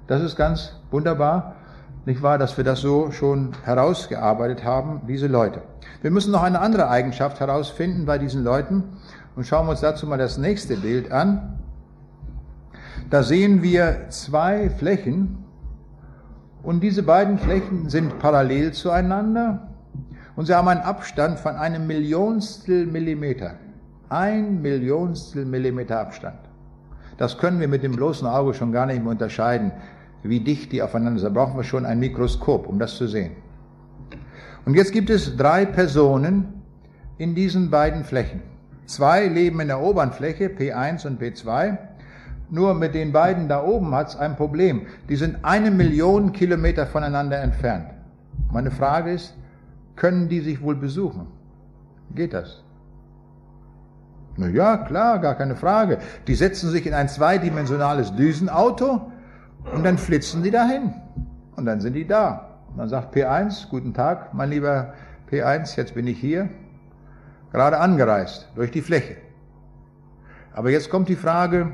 Das 0.05 0.21
ist 0.21 0.35
ganz 0.35 0.73
wunderbar, 0.91 1.55
nicht 2.05 2.21
wahr, 2.21 2.37
dass 2.37 2.55
wir 2.57 2.63
das 2.63 2.81
so 2.81 3.09
schon 3.09 3.53
herausgearbeitet 3.63 4.63
haben, 4.63 5.01
diese 5.07 5.25
Leute. 5.25 5.63
Wir 6.01 6.11
müssen 6.11 6.31
noch 6.31 6.43
eine 6.43 6.59
andere 6.59 6.89
Eigenschaft 6.89 7.39
herausfinden 7.39 8.05
bei 8.05 8.19
diesen 8.19 8.43
Leuten 8.43 8.83
und 9.35 9.47
schauen 9.47 9.65
wir 9.65 9.71
uns 9.71 9.81
dazu 9.81 10.05
mal 10.05 10.17
das 10.17 10.37
nächste 10.37 10.77
Bild 10.77 11.11
an. 11.11 11.59
Da 13.09 13.23
sehen 13.23 13.63
wir 13.63 14.09
zwei 14.09 14.69
Flächen 14.69 15.45
und 16.61 16.81
diese 16.81 17.01
beiden 17.01 17.39
Flächen 17.39 17.89
sind 17.89 18.19
parallel 18.19 18.73
zueinander 18.73 19.69
und 20.35 20.45
sie 20.45 20.53
haben 20.53 20.67
einen 20.67 20.81
Abstand 20.81 21.39
von 21.39 21.55
einem 21.55 21.87
Millionstel 21.87 22.85
Millimeter. 22.85 23.55
Ein 24.09 24.61
Millionstel 24.61 25.45
Millimeter 25.45 25.99
Abstand. 25.99 26.37
Das 27.17 27.37
können 27.37 27.59
wir 27.59 27.67
mit 27.67 27.83
dem 27.83 27.95
bloßen 27.95 28.27
Auge 28.27 28.53
schon 28.53 28.71
gar 28.71 28.85
nicht 28.85 29.01
mehr 29.01 29.11
unterscheiden, 29.11 29.71
wie 30.23 30.39
dicht 30.39 30.71
die 30.71 30.81
aufeinander 30.81 31.19
sind. 31.19 31.33
Da 31.35 31.41
brauchen 31.41 31.57
wir 31.57 31.63
schon 31.63 31.85
ein 31.85 31.99
Mikroskop, 31.99 32.67
um 32.67 32.79
das 32.79 32.95
zu 32.95 33.07
sehen. 33.07 33.31
Und 34.65 34.73
jetzt 34.73 34.91
gibt 34.91 35.09
es 35.09 35.37
drei 35.37 35.65
Personen 35.65 36.61
in 37.17 37.35
diesen 37.35 37.69
beiden 37.69 38.03
Flächen. 38.03 38.41
Zwei 38.85 39.27
leben 39.27 39.59
in 39.61 39.67
der 39.67 39.79
oberen 39.79 40.11
Fläche, 40.11 40.47
P1 40.47 41.07
und 41.07 41.21
P2. 41.21 41.77
Nur 42.49 42.73
mit 42.73 42.93
den 42.93 43.11
beiden 43.11 43.47
da 43.47 43.63
oben 43.63 43.93
hat 43.95 44.09
es 44.09 44.15
ein 44.15 44.35
Problem. 44.35 44.81
Die 45.09 45.15
sind 45.15 45.37
eine 45.43 45.71
Million 45.71 46.31
Kilometer 46.31 46.85
voneinander 46.85 47.39
entfernt. 47.39 47.85
Meine 48.51 48.71
Frage 48.71 49.11
ist, 49.11 49.35
können 49.95 50.29
die 50.29 50.41
sich 50.41 50.61
wohl 50.61 50.75
besuchen? 50.75 51.27
Geht 52.13 52.33
das? 52.33 52.64
Na 54.37 54.47
ja, 54.49 54.77
klar, 54.77 55.19
gar 55.19 55.35
keine 55.35 55.55
Frage. 55.55 55.99
Die 56.27 56.35
setzen 56.35 56.69
sich 56.69 56.85
in 56.85 56.93
ein 56.93 57.07
zweidimensionales 57.07 58.15
Düsenauto 58.15 59.11
und 59.73 59.83
dann 59.83 59.97
flitzen 59.97 60.43
die 60.43 60.51
dahin. 60.51 60.93
Und 61.55 61.65
dann 61.65 61.79
sind 61.79 61.93
die 61.93 62.05
da. 62.05 62.59
Und 62.69 62.77
dann 62.77 62.89
sagt 62.89 63.15
P1, 63.15 63.69
guten 63.69 63.93
Tag, 63.93 64.33
mein 64.33 64.49
lieber 64.49 64.93
P1, 65.31 65.77
jetzt 65.77 65.95
bin 65.95 66.07
ich 66.07 66.19
hier. 66.19 66.49
Gerade 67.51 67.79
angereist 67.79 68.49
durch 68.55 68.71
die 68.71 68.81
Fläche. 68.81 69.15
Aber 70.53 70.69
jetzt 70.69 70.89
kommt 70.89 71.07
die 71.07 71.15
Frage, 71.15 71.71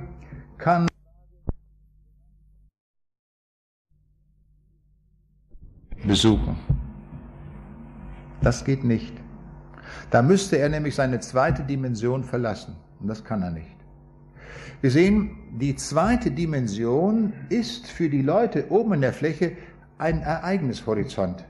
kann 0.59 0.87
besuchen. 6.05 6.57
Das 8.41 8.65
geht 8.65 8.83
nicht. 8.83 9.20
Da 10.09 10.21
müsste 10.21 10.57
er 10.57 10.69
nämlich 10.69 10.95
seine 10.95 11.19
zweite 11.19 11.63
Dimension 11.63 12.23
verlassen. 12.23 12.75
Und 12.99 13.07
das 13.07 13.23
kann 13.23 13.41
er 13.41 13.51
nicht. 13.51 13.75
Wir 14.81 14.91
sehen, 14.91 15.37
die 15.59 15.75
zweite 15.75 16.31
Dimension 16.31 17.33
ist 17.49 17.87
für 17.87 18.09
die 18.09 18.21
Leute 18.21 18.71
oben 18.71 18.93
in 18.93 19.01
der 19.01 19.13
Fläche 19.13 19.53
ein 19.97 20.21
Ereignishorizont. 20.21 21.45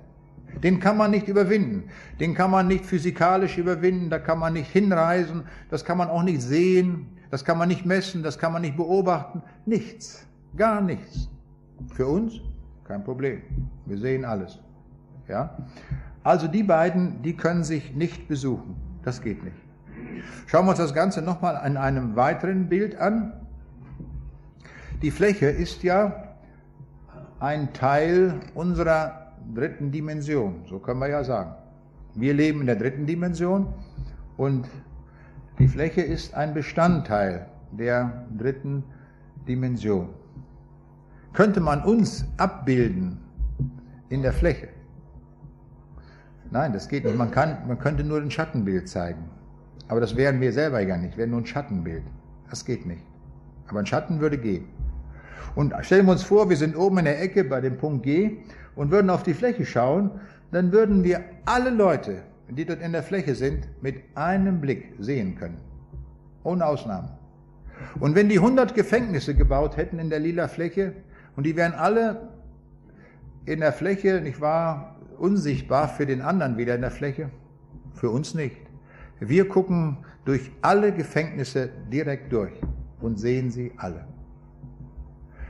Den 0.64 0.80
kann 0.80 0.98
man 0.98 1.12
nicht 1.12 1.28
überwinden. 1.28 1.86
Den 2.20 2.34
kann 2.34 2.52
man 2.52 2.68
nicht 2.68 2.86
physikalisch 2.86 3.58
überwinden. 3.58 4.10
Da 4.10 4.20
kann 4.20 4.38
man 4.38 4.54
nicht 4.54 4.70
hinreisen. 4.70 5.44
Das 5.70 5.86
kann 5.86 5.98
man 5.98 6.10
auch 6.10 6.24
nicht 6.24 6.42
sehen. 6.42 7.08
Das 7.30 7.46
kann 7.46 7.58
man 7.58 7.70
nicht 7.70 7.86
messen. 7.86 8.22
Das 8.22 8.38
kann 8.38 8.52
man 8.52 8.62
nicht 8.62 8.76
beobachten. 8.76 9.42
Nichts. 9.66 10.28
Gar 10.58 10.82
nichts. 10.82 11.30
Für 11.94 12.08
uns 12.08 12.42
kein 12.84 13.04
Problem. 13.06 13.42
Wir 13.86 13.98
sehen 13.98 14.26
alles. 14.26 14.60
Ja? 15.30 15.58
Also 16.24 16.48
die 16.48 16.64
beiden, 16.64 17.22
die 17.24 17.36
können 17.36 17.64
sich 17.64 17.96
nicht 17.96 18.28
besuchen. 18.28 18.76
Das 19.04 19.22
geht 19.22 19.44
nicht. 19.44 19.58
Schauen 20.46 20.66
wir 20.66 20.72
uns 20.72 20.80
das 20.80 20.94
Ganze 20.94 21.22
nochmal 21.22 21.56
an 21.56 21.78
einem 21.78 22.16
weiteren 22.16 22.70
Bild 22.70 22.96
an. 22.96 23.34
Die 25.02 25.12
Fläche 25.12 25.48
ist 25.48 25.82
ja 25.84 26.36
ein 27.40 27.74
Teil 27.74 28.40
unserer 28.54 29.34
dritten 29.56 29.92
Dimension, 29.92 30.64
so 30.70 30.78
können 30.78 31.00
wir 31.00 31.10
ja 31.10 31.24
sagen. 31.24 31.56
Wir 32.14 32.34
leben 32.34 32.62
in 32.62 32.68
der 32.68 32.76
dritten 32.76 33.08
Dimension 33.08 33.74
und 34.38 34.68
die 35.58 35.68
Fläche 35.68 36.02
ist 36.02 36.36
ein 36.36 36.54
Bestandteil 36.54 37.48
der 37.72 38.26
dritten 38.38 38.84
Dimension. 39.48 40.10
Könnte 41.34 41.62
man 41.62 41.84
uns 41.84 42.26
abbilden 42.38 43.18
in 44.10 44.22
der 44.22 44.34
Fläche? 44.34 44.68
Nein, 46.52 46.74
das 46.74 46.89
geht 46.89 47.06
nicht. 47.06 47.18
Man, 47.18 47.32
kann, 47.32 47.58
man 47.68 47.80
könnte 47.80 48.04
nur 48.04 48.22
ein 48.22 48.30
Schattenbild 48.30 48.88
zeigen. 48.88 49.30
Aber 49.88 49.99
das 49.99 50.16
wären 50.16 50.39
wir 50.39 50.54
selber 50.54 50.82
ja 50.82 50.97
nicht, 50.97 51.18
wäre 51.18 51.28
nur 51.28 51.39
ein 51.39 51.45
Schattenbild. 51.45 52.04
Das 52.49 52.66
geht 52.66 52.86
nicht. 52.86 53.04
Aber 53.68 53.80
ein 53.80 53.86
Schatten 53.86 54.20
würde 54.20 54.38
gehen. 54.38 54.66
Und 55.56 55.74
stellen 55.82 56.06
wir 56.06 56.12
uns 56.12 56.24
vor, 56.24 56.49
wir 56.49 56.58
sind 56.58 56.78
oben 56.78 56.99
in 56.99 57.06
der 57.06 57.22
Ecke 57.22 57.43
bei 57.43 57.62
dem 57.62 57.78
Punkt 57.78 58.04
G 58.04 58.38
und 58.76 58.91
würden 58.91 59.10
auf 59.10 59.24
die 59.24 59.34
Fläche 59.34 59.66
schauen, 59.66 60.12
dann 60.52 60.72
würden 60.72 61.04
wir 61.04 61.22
alle 61.45 61.70
Leute, 61.70 62.24
die 62.49 62.66
dort 62.66 62.82
in 62.82 62.91
der 62.91 63.04
Fläche 63.04 63.36
sind, 63.36 63.68
mit 63.82 63.95
einem 64.16 64.60
Blick 64.60 64.93
sehen 64.99 65.36
können. 65.36 65.58
Ohne 66.43 66.66
Ausnahme. 66.66 67.18
Und 67.99 68.16
wenn 68.16 68.30
die 68.30 68.38
100 68.38 68.76
Gefängnisse 68.76 69.36
gebaut 69.36 69.78
hätten 69.78 69.99
in 69.99 70.10
der 70.10 70.20
lila 70.20 70.47
Fläche 70.47 70.93
und 71.36 71.45
die 71.45 71.56
wären 71.56 71.74
alle 71.74 72.30
in 73.45 73.62
der 73.62 73.74
Fläche, 73.74 74.22
nicht 74.22 74.39
wahr, 74.41 74.91
unsichtbar 75.22 75.88
für 75.88 76.06
den 76.06 76.22
anderen 76.22 76.58
wieder 76.58 76.76
in 76.76 76.82
der 76.82 76.92
Fläche, 76.92 77.30
für 77.94 78.10
uns 78.10 78.34
nicht. 78.34 78.58
Wir 79.20 79.48
gucken 79.48 79.98
durch 80.26 80.52
alle 80.62 80.92
Gefängnisse 80.92 81.70
direkt 81.92 82.34
durch 82.34 82.54
und 83.00 83.20
sehen 83.20 83.52
sie 83.52 83.72
alle. 83.78 84.06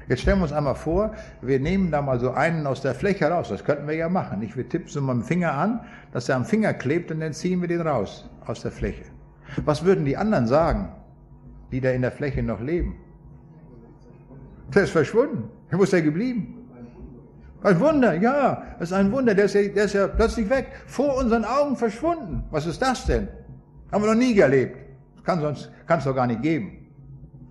Jetzt 0.07 0.23
stellen 0.23 0.39
wir 0.39 0.43
uns 0.43 0.51
einmal 0.51 0.75
vor, 0.75 1.13
wir 1.41 1.59
nehmen 1.59 1.89
da 1.89 2.01
mal 2.01 2.19
so 2.19 2.31
einen 2.31 2.67
aus 2.67 2.81
der 2.81 2.93
Fläche 2.93 3.29
raus. 3.29 3.47
Das 3.47 3.63
könnten 3.63 3.87
wir 3.87 3.95
ja 3.95 4.09
machen. 4.09 4.41
Ich, 4.41 4.57
wir 4.57 4.67
tippen 4.67 4.89
so 4.89 5.01
mit 5.01 5.11
dem 5.11 5.23
Finger 5.23 5.53
an, 5.53 5.79
dass 6.11 6.27
er 6.27 6.35
am 6.35 6.43
Finger 6.43 6.73
klebt 6.73 7.11
und 7.11 7.21
dann 7.21 7.31
ziehen 7.31 7.61
wir 7.61 7.69
den 7.69 7.81
raus 7.81 8.29
aus 8.45 8.61
der 8.61 8.71
Fläche. 8.71 9.05
Was 9.63 9.85
würden 9.85 10.03
die 10.03 10.17
anderen 10.17 10.47
sagen, 10.47 10.89
die 11.71 11.79
da 11.79 11.91
in 11.91 12.01
der 12.01 12.11
Fläche 12.11 12.43
noch 12.43 12.59
leben? 12.59 12.97
Der 14.73 14.83
ist 14.83 14.91
verschwunden. 14.91 15.49
Wo 15.71 15.83
ist 15.83 15.93
er 15.93 16.01
geblieben? 16.01 16.60
Ein 17.63 17.79
Wunder, 17.79 18.15
ja, 18.15 18.63
das 18.79 18.89
ist 18.89 18.93
ein 18.93 19.11
Wunder. 19.11 19.35
Der 19.35 19.45
ist, 19.45 19.53
ja, 19.53 19.61
der 19.67 19.85
ist 19.85 19.93
ja 19.93 20.07
plötzlich 20.07 20.49
weg, 20.49 20.67
vor 20.87 21.17
unseren 21.17 21.45
Augen 21.45 21.75
verschwunden. 21.75 22.43
Was 22.49 22.65
ist 22.65 22.81
das 22.81 23.05
denn? 23.05 23.27
Haben 23.91 24.03
wir 24.03 24.13
noch 24.13 24.19
nie 24.19 24.37
erlebt. 24.37 24.77
Kann 25.23 25.43
es 25.43 26.03
doch 26.03 26.15
gar 26.15 26.25
nicht 26.25 26.41
geben. 26.41 26.87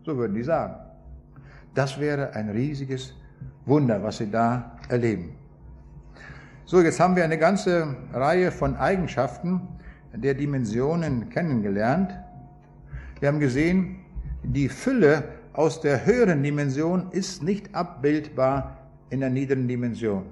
So 0.04 0.16
würden 0.16 0.34
die 0.34 0.42
sagen. 0.42 0.74
Das 1.74 2.00
wäre 2.00 2.34
ein 2.34 2.50
riesiges 2.50 3.14
Wunder, 3.66 4.02
was 4.02 4.18
sie 4.18 4.30
da 4.30 4.76
erleben. 4.88 5.36
So, 6.64 6.80
jetzt 6.80 6.98
haben 6.98 7.14
wir 7.14 7.22
eine 7.22 7.38
ganze 7.38 7.94
Reihe 8.12 8.50
von 8.50 8.76
Eigenschaften 8.76 9.61
der 10.12 10.34
Dimensionen 10.34 11.28
kennengelernt. 11.30 12.18
Wir 13.20 13.28
haben 13.28 13.38
gesehen, 13.38 14.00
die 14.42 14.68
Fülle 14.68 15.24
aus 15.52 15.80
der 15.80 16.06
höheren 16.06 16.42
Dimension 16.42 17.12
ist 17.12 17.42
nicht 17.42 17.74
abbildbar 17.74 18.80
in 19.11 19.20
der 19.20 19.30
niederen 19.30 19.68
Dimension. 19.68 20.24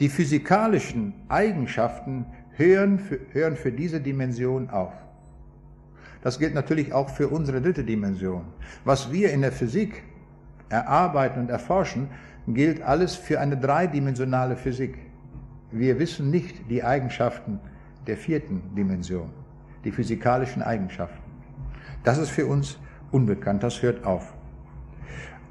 Die 0.00 0.08
physikalischen 0.08 1.14
Eigenschaften 1.28 2.26
hören 2.56 2.98
für, 2.98 3.20
hören 3.32 3.56
für 3.56 3.72
diese 3.72 4.00
Dimension 4.00 4.70
auf. 4.70 4.92
Das 6.22 6.38
gilt 6.38 6.54
natürlich 6.54 6.92
auch 6.92 7.08
für 7.08 7.28
unsere 7.28 7.62
dritte 7.62 7.84
Dimension. 7.84 8.42
Was 8.84 9.12
wir 9.12 9.32
in 9.32 9.40
der 9.40 9.52
Physik 9.52 10.02
erarbeiten 10.68 11.40
und 11.40 11.50
erforschen, 11.50 12.08
gilt 12.48 12.82
alles 12.82 13.14
für 13.14 13.40
eine 13.40 13.56
dreidimensionale 13.56 14.56
Physik. 14.56 14.98
Wir 15.70 15.98
wissen 15.98 16.30
nicht 16.30 16.70
die 16.70 16.82
Eigenschaften 16.82 17.60
der 18.06 18.16
vierten 18.16 18.62
Dimension, 18.74 19.30
die 19.84 19.92
physikalischen 19.92 20.62
Eigenschaften. 20.62 21.22
Das 22.04 22.18
ist 22.18 22.30
für 22.30 22.46
uns 22.46 22.78
unbekannt, 23.10 23.62
das 23.62 23.82
hört 23.82 24.04
auf. 24.04 24.34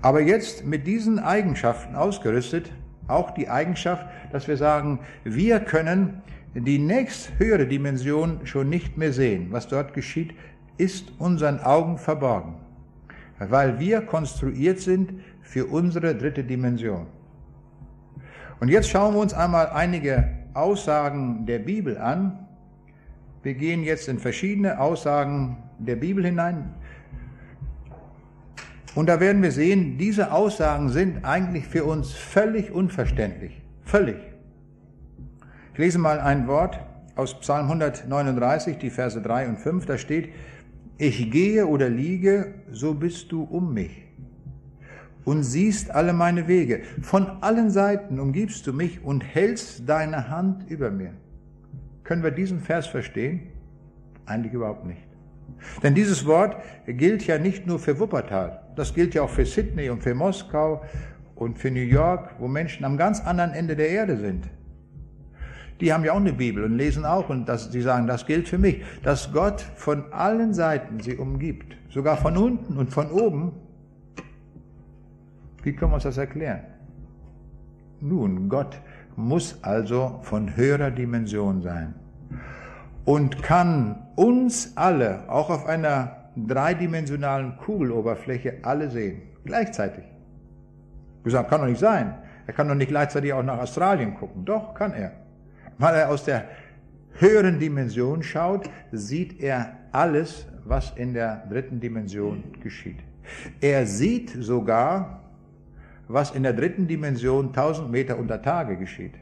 Aber 0.02 0.22
jetzt 0.22 0.66
mit 0.66 0.86
diesen 0.86 1.20
Eigenschaften 1.20 1.96
ausgerüstet, 1.96 2.72
auch 3.08 3.32
die 3.32 3.50
Eigenschaft, 3.50 4.06
dass 4.32 4.48
wir 4.48 4.58
sagen, 4.58 5.00
wir 5.24 5.60
können 5.60 6.22
die 6.54 6.80
nächst 6.80 7.32
höhere 7.38 7.68
Dimension 7.68 8.42
schon 8.46 8.70
nicht 8.70 8.98
mehr 8.98 9.14
sehen. 9.14 9.48
Was 9.52 9.68
dort 9.68 9.94
geschieht, 9.94 10.34
ist 10.78 11.12
unseren 11.18 11.60
Augen 11.60 11.98
verborgen, 11.98 12.56
weil 13.40 13.80
wir 13.80 14.02
konstruiert 14.02 14.80
sind 14.80 15.14
für 15.42 15.66
unsere 15.66 16.16
dritte 16.16 16.44
Dimension. 16.44 17.08
Und 18.60 18.70
jetzt 18.70 18.90
schauen 18.90 19.14
wir 19.14 19.22
uns 19.22 19.34
einmal 19.34 19.70
einige 19.70 20.30
Aussagen 20.54 21.46
der 21.46 21.60
Bibel 21.60 21.98
an. 21.98 22.48
Wir 23.44 23.54
gehen 23.54 23.84
jetzt 23.84 24.08
in 24.08 24.18
verschiedene 24.18 24.80
Aussagen 24.80 25.58
der 25.78 25.96
Bibel 25.96 26.26
hinein. 26.26 26.74
Und 28.98 29.06
da 29.06 29.20
werden 29.20 29.44
wir 29.44 29.52
sehen, 29.52 30.00
diese 30.00 30.32
Aussagen 30.32 30.90
sind 30.90 31.24
eigentlich 31.24 31.68
für 31.68 31.84
uns 31.84 32.14
völlig 32.14 32.72
unverständlich. 32.72 33.62
Völlig. 33.84 34.18
Ich 35.74 35.78
lese 35.78 36.00
mal 36.00 36.20
ein 36.20 36.48
Wort 36.48 36.80
aus 37.16 37.40
Psalm 37.42 37.68
139, 37.68 38.80
die 38.80 38.90
Verse 38.90 39.22
3 39.22 39.50
und 39.50 39.60
5. 39.60 39.86
Da 39.86 40.00
steht, 40.00 40.30
ich 40.98 41.30
gehe 41.30 41.68
oder 41.68 41.90
liege, 41.90 42.56
so 42.72 42.96
bist 42.96 43.32
du 43.32 43.44
um 43.44 43.72
mich 43.72 44.04
und 45.26 45.44
siehst 45.44 45.92
alle 45.92 46.14
meine 46.14 46.48
Wege. 46.48 46.82
Von 47.04 47.28
allen 47.42 47.70
Seiten 47.70 48.20
umgibst 48.20 48.66
du 48.66 48.74
mich 48.74 49.04
und 49.04 49.22
hältst 49.22 49.88
deine 49.88 50.32
Hand 50.32 50.72
über 50.72 50.90
mir. 50.90 51.14
Können 52.04 52.24
wir 52.24 52.32
diesen 52.32 52.62
Vers 52.62 52.88
verstehen? 52.88 53.42
Eigentlich 54.26 54.54
überhaupt 54.54 54.88
nicht. 54.88 55.06
Denn 55.84 55.94
dieses 55.94 56.26
Wort 56.26 56.56
gilt 56.88 57.28
ja 57.28 57.38
nicht 57.38 57.68
nur 57.68 57.78
für 57.78 58.00
Wuppertal, 58.00 58.64
das 58.78 58.94
gilt 58.94 59.16
ja 59.16 59.24
auch 59.24 59.30
für 59.30 59.46
Sydney 59.46 59.90
und 59.90 60.04
für 60.04 60.14
Moskau 60.14 60.84
und 61.36 61.58
für 61.58 61.72
New 61.72 61.80
York, 61.80 62.36
wo 62.40 62.48
Menschen 62.48 62.86
am 62.86 62.98
ganz 62.98 63.22
anderen 63.22 63.52
Ende 63.52 63.76
der 63.76 63.90
Erde 63.90 64.18
sind. 64.18 64.48
Die 65.82 65.94
haben 65.94 66.04
ja 66.04 66.14
auch 66.14 66.18
eine 66.18 66.34
Bibel 66.34 66.64
und 66.64 66.76
lesen 66.76 67.06
auch 67.06 67.30
und 67.30 67.48
das, 67.48 67.72
sie 67.72 67.82
sagen, 67.82 68.08
das 68.08 68.26
gilt 68.26 68.48
für 68.48 68.58
mich, 68.58 68.84
dass 69.04 69.32
Gott 69.32 69.62
von 69.76 70.12
allen 70.12 70.54
Seiten 70.54 71.00
sie 71.00 71.18
umgibt, 71.18 71.76
sogar 71.90 72.18
von 72.18 72.38
unten 72.38 72.78
und 72.78 72.92
von 72.92 73.12
oben. 73.12 73.52
Wie 75.64 75.74
können 75.74 75.92
wir 75.92 75.96
uns 75.96 76.04
das 76.04 76.18
erklären? 76.18 76.62
Nun, 78.00 78.50
Gott 78.50 78.80
muss 79.16 79.58
also 79.64 80.20
von 80.22 80.56
höherer 80.56 80.92
Dimension 80.92 81.62
sein 81.62 81.96
und 83.06 83.42
kann 83.42 84.08
uns 84.16 84.74
alle, 84.76 85.30
auch 85.30 85.50
auf 85.50 85.66
einer 85.66 86.17
dreidimensionalen 86.46 87.58
Kugeloberfläche, 87.58 88.60
alle 88.62 88.90
sehen. 88.90 89.22
Gleichzeitig. 89.46 90.04
Gesagt, 91.24 91.50
kann 91.50 91.62
doch 91.62 91.68
nicht 91.68 91.80
sein. 91.80 92.16
Er 92.46 92.54
kann 92.54 92.68
doch 92.68 92.76
nicht 92.76 92.90
gleichzeitig 92.90 93.34
auch 93.34 93.44
nach 93.44 93.60
Australien 93.60 94.14
gucken. 94.16 94.46
Doch, 94.46 94.74
kann 94.74 94.94
er. 94.94 95.12
Weil 95.78 95.96
er 95.96 96.10
aus 96.10 96.24
der 96.24 96.46
höheren 97.14 97.60
Dimension 97.60 98.24
schaut, 98.24 98.70
sieht 98.92 99.42
er 99.42 99.74
alles, 99.92 100.48
was 100.66 100.92
in 100.96 101.14
der 101.14 101.46
dritten 101.50 101.80
Dimension 101.80 102.44
geschieht. 102.62 103.00
Er 103.60 103.86
sieht 103.86 104.30
sogar, 104.30 105.24
was 106.08 106.32
in 106.32 106.44
der 106.44 106.54
dritten 106.54 106.88
Dimension 106.88 107.48
1000 107.48 107.92
Meter 107.92 108.18
unter 108.18 108.42
Tage 108.42 108.78
geschieht. 108.78 109.14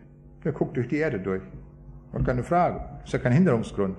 Er 0.44 0.52
guckt 0.52 0.78
durch 0.78 0.88
die 0.88 0.98
Erde 0.98 1.20
durch. 1.20 1.42
Und 2.12 2.26
keine 2.26 2.44
Frage. 2.44 2.82
Ist 3.04 3.14
ja 3.14 3.20
kein 3.20 3.32
Hinderungsgrund. 3.32 3.98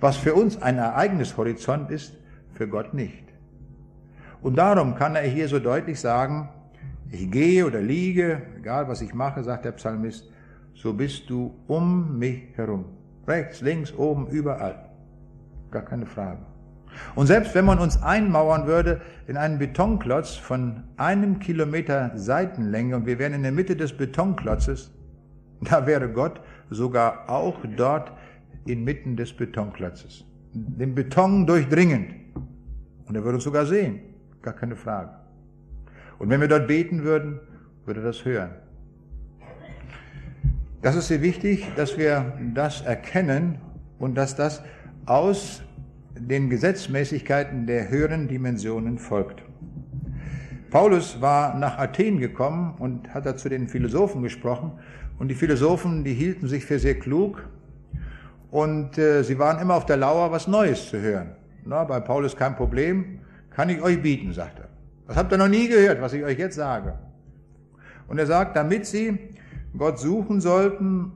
Was 0.00 0.16
für 0.16 0.34
uns 0.34 0.60
ein 0.60 0.76
Ereignishorizont 0.76 1.90
ist, 1.90 2.14
für 2.56 2.68
Gott 2.68 2.94
nicht. 2.94 3.24
Und 4.42 4.56
darum 4.56 4.94
kann 4.94 5.16
er 5.16 5.22
hier 5.22 5.48
so 5.48 5.58
deutlich 5.58 6.00
sagen, 6.00 6.48
ich 7.10 7.30
gehe 7.30 7.66
oder 7.66 7.80
liege, 7.80 8.42
egal 8.58 8.88
was 8.88 9.00
ich 9.00 9.14
mache, 9.14 9.42
sagt 9.42 9.64
der 9.64 9.72
Psalmist, 9.72 10.30
so 10.74 10.92
bist 10.92 11.30
du 11.30 11.54
um 11.66 12.18
mich 12.18 12.42
herum. 12.54 12.84
Rechts, 13.26 13.60
links, 13.60 13.92
oben, 13.94 14.28
überall. 14.28 14.90
Gar 15.70 15.82
keine 15.82 16.06
Frage. 16.06 16.40
Und 17.14 17.26
selbst 17.26 17.54
wenn 17.54 17.64
man 17.64 17.78
uns 17.78 18.02
einmauern 18.02 18.66
würde 18.66 19.00
in 19.26 19.36
einen 19.36 19.58
Betonklotz 19.58 20.36
von 20.36 20.84
einem 20.96 21.38
Kilometer 21.38 22.12
Seitenlänge 22.14 22.96
und 22.96 23.06
wir 23.06 23.18
wären 23.18 23.34
in 23.34 23.42
der 23.42 23.52
Mitte 23.52 23.76
des 23.76 23.96
Betonklotzes, 23.96 24.92
da 25.60 25.86
wäre 25.86 26.08
Gott 26.08 26.40
sogar 26.70 27.28
auch 27.28 27.58
dort 27.76 28.12
inmitten 28.66 29.16
des 29.16 29.32
Betonklotzes. 29.32 30.24
Den 30.52 30.94
Beton 30.94 31.46
durchdringend. 31.46 32.25
Und 33.06 33.14
er 33.14 33.24
würde 33.24 33.36
uns 33.36 33.44
sogar 33.44 33.66
sehen. 33.66 34.00
Gar 34.42 34.54
keine 34.54 34.76
Frage. 34.76 35.10
Und 36.18 36.30
wenn 36.30 36.40
wir 36.40 36.48
dort 36.48 36.66
beten 36.66 37.04
würden, 37.04 37.40
würde 37.84 38.00
er 38.00 38.06
das 38.06 38.24
hören. 38.24 38.50
Das 40.82 40.94
ist 40.94 41.08
sehr 41.08 41.22
wichtig, 41.22 41.66
dass 41.76 41.96
wir 41.98 42.34
das 42.54 42.82
erkennen 42.82 43.58
und 43.98 44.14
dass 44.14 44.36
das 44.36 44.62
aus 45.06 45.62
den 46.14 46.50
Gesetzmäßigkeiten 46.50 47.66
der 47.66 47.90
höheren 47.90 48.28
Dimensionen 48.28 48.98
folgt. 48.98 49.42
Paulus 50.70 51.20
war 51.20 51.54
nach 51.56 51.78
Athen 51.78 52.18
gekommen 52.18 52.74
und 52.78 53.14
hat 53.14 53.26
da 53.26 53.36
zu 53.36 53.48
den 53.48 53.68
Philosophen 53.68 54.22
gesprochen 54.22 54.72
und 55.18 55.28
die 55.28 55.34
Philosophen, 55.34 56.04
die 56.04 56.14
hielten 56.14 56.48
sich 56.48 56.64
für 56.64 56.78
sehr 56.78 56.98
klug 56.98 57.48
und 58.50 58.98
äh, 58.98 59.22
sie 59.22 59.38
waren 59.38 59.60
immer 59.60 59.74
auf 59.74 59.86
der 59.86 59.96
Lauer, 59.96 60.30
was 60.32 60.46
Neues 60.48 60.88
zu 60.88 61.00
hören. 61.00 61.36
Na, 61.66 61.84
bei 61.84 62.00
Paulus 62.00 62.36
kein 62.36 62.54
Problem, 62.54 63.18
kann 63.50 63.68
ich 63.68 63.82
euch 63.82 64.00
bieten, 64.00 64.32
sagt 64.32 64.60
er. 64.60 64.68
Das 65.08 65.16
habt 65.16 65.32
ihr 65.32 65.38
noch 65.38 65.48
nie 65.48 65.68
gehört, 65.68 66.00
was 66.00 66.12
ich 66.12 66.22
euch 66.22 66.38
jetzt 66.38 66.54
sage. 66.54 66.98
Und 68.08 68.18
er 68.18 68.26
sagt, 68.26 68.56
damit 68.56 68.86
sie 68.86 69.18
Gott 69.76 69.98
suchen 69.98 70.40
sollten, 70.40 71.12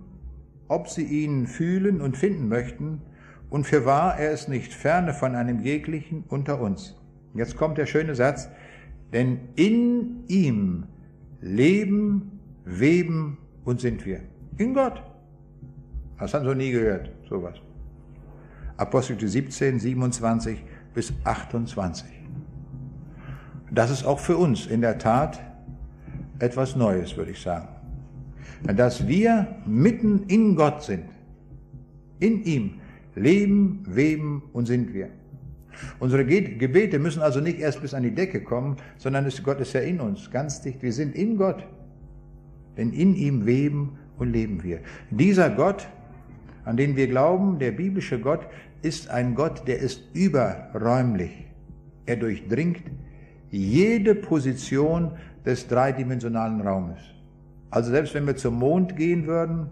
ob 0.69 0.89
sie 0.89 1.05
ihn 1.05 1.47
fühlen 1.47 2.01
und 2.01 2.17
finden 2.17 2.49
möchten, 2.49 3.03
und 3.49 3.67
für 3.67 3.85
wahr, 3.85 4.17
er 4.17 4.31
ist 4.31 4.49
nicht 4.49 4.73
ferne 4.73 5.13
von 5.13 5.35
einem 5.35 5.61
jeglichen 5.61 6.25
unter 6.29 6.61
uns. 6.61 6.97
Jetzt 7.35 7.57
kommt 7.57 7.79
der 7.79 7.87
schöne 7.87 8.15
Satz, 8.15 8.49
denn 9.13 9.41
in 9.57 10.25
ihm 10.29 10.85
leben, 11.41 12.41
weben 12.65 13.39
und 13.65 13.81
sind 13.81 14.07
wir. 14.07 14.21
In 14.57 14.75
Gott. 14.75 15.03
Das 16.19 16.33
haben 16.33 16.45
Sie 16.45 16.49
noch 16.49 16.57
nie 16.57 16.71
gehört, 16.71 17.11
sowas. 17.29 17.57
Apostel 18.81 19.19
17, 19.29 19.79
27 19.79 20.65
bis 20.95 21.13
28. 21.25 22.09
Das 23.71 23.91
ist 23.91 24.05
auch 24.05 24.19
für 24.19 24.39
uns 24.39 24.67
in 24.67 24.81
der 24.81 24.97
Tat 24.97 25.39
etwas 26.39 26.77
Neues, 26.77 27.15
würde 27.19 27.33
ich 27.33 27.41
sagen. 27.41 27.69
Dass 28.63 29.07
wir 29.07 29.47
mitten 29.67 30.25
in 30.29 30.57
Gott 30.57 30.83
sind, 30.83 31.05
in 32.21 32.43
ihm, 32.45 32.81
leben, 33.15 33.83
weben 33.87 34.45
und 34.55 34.65
sind 34.65 34.95
wir. 34.95 35.11
Unsere 35.99 36.25
Gebete 36.25 36.99
müssen 36.99 37.21
also 37.21 37.41
nicht 37.41 37.59
erst 37.59 37.83
bis 37.83 37.93
an 37.93 38.03
die 38.03 38.15
Decke 38.15 38.43
kommen, 38.43 38.77
sondern 38.97 39.31
Gott 39.43 39.61
ist 39.61 39.75
ja 39.75 39.81
in 39.81 40.01
uns, 40.01 40.31
ganz 40.31 40.63
dicht. 40.63 40.83
Wir 40.83 40.95
sind 40.95 41.15
in 41.15 41.37
Gott, 41.37 41.67
denn 42.79 42.93
in 42.95 43.15
ihm 43.15 43.45
weben 43.45 43.99
und 44.19 44.33
leben 44.33 44.63
wir. 44.63 44.81
Dieser 45.11 45.51
Gott, 45.51 45.87
an 46.65 46.77
den 46.77 46.97
wir 46.97 47.09
glauben, 47.09 47.59
der 47.59 47.73
biblische 47.73 48.19
Gott, 48.19 48.47
ist 48.83 49.11
ein 49.11 49.35
Gott, 49.35 49.67
der 49.67 49.79
ist 49.79 50.03
überräumlich. 50.15 51.47
Er 52.07 52.17
durchdringt 52.17 52.83
jede 53.51 54.15
Position 54.15 55.13
des 55.45 55.67
dreidimensionalen 55.69 56.61
Raumes. 56.61 57.01
Also 57.71 57.91
selbst 57.91 58.15
wenn 58.15 58.27
wir 58.27 58.37
zum 58.37 58.59
Mond 58.59 58.97
gehen 58.97 59.27
würden, 59.27 59.71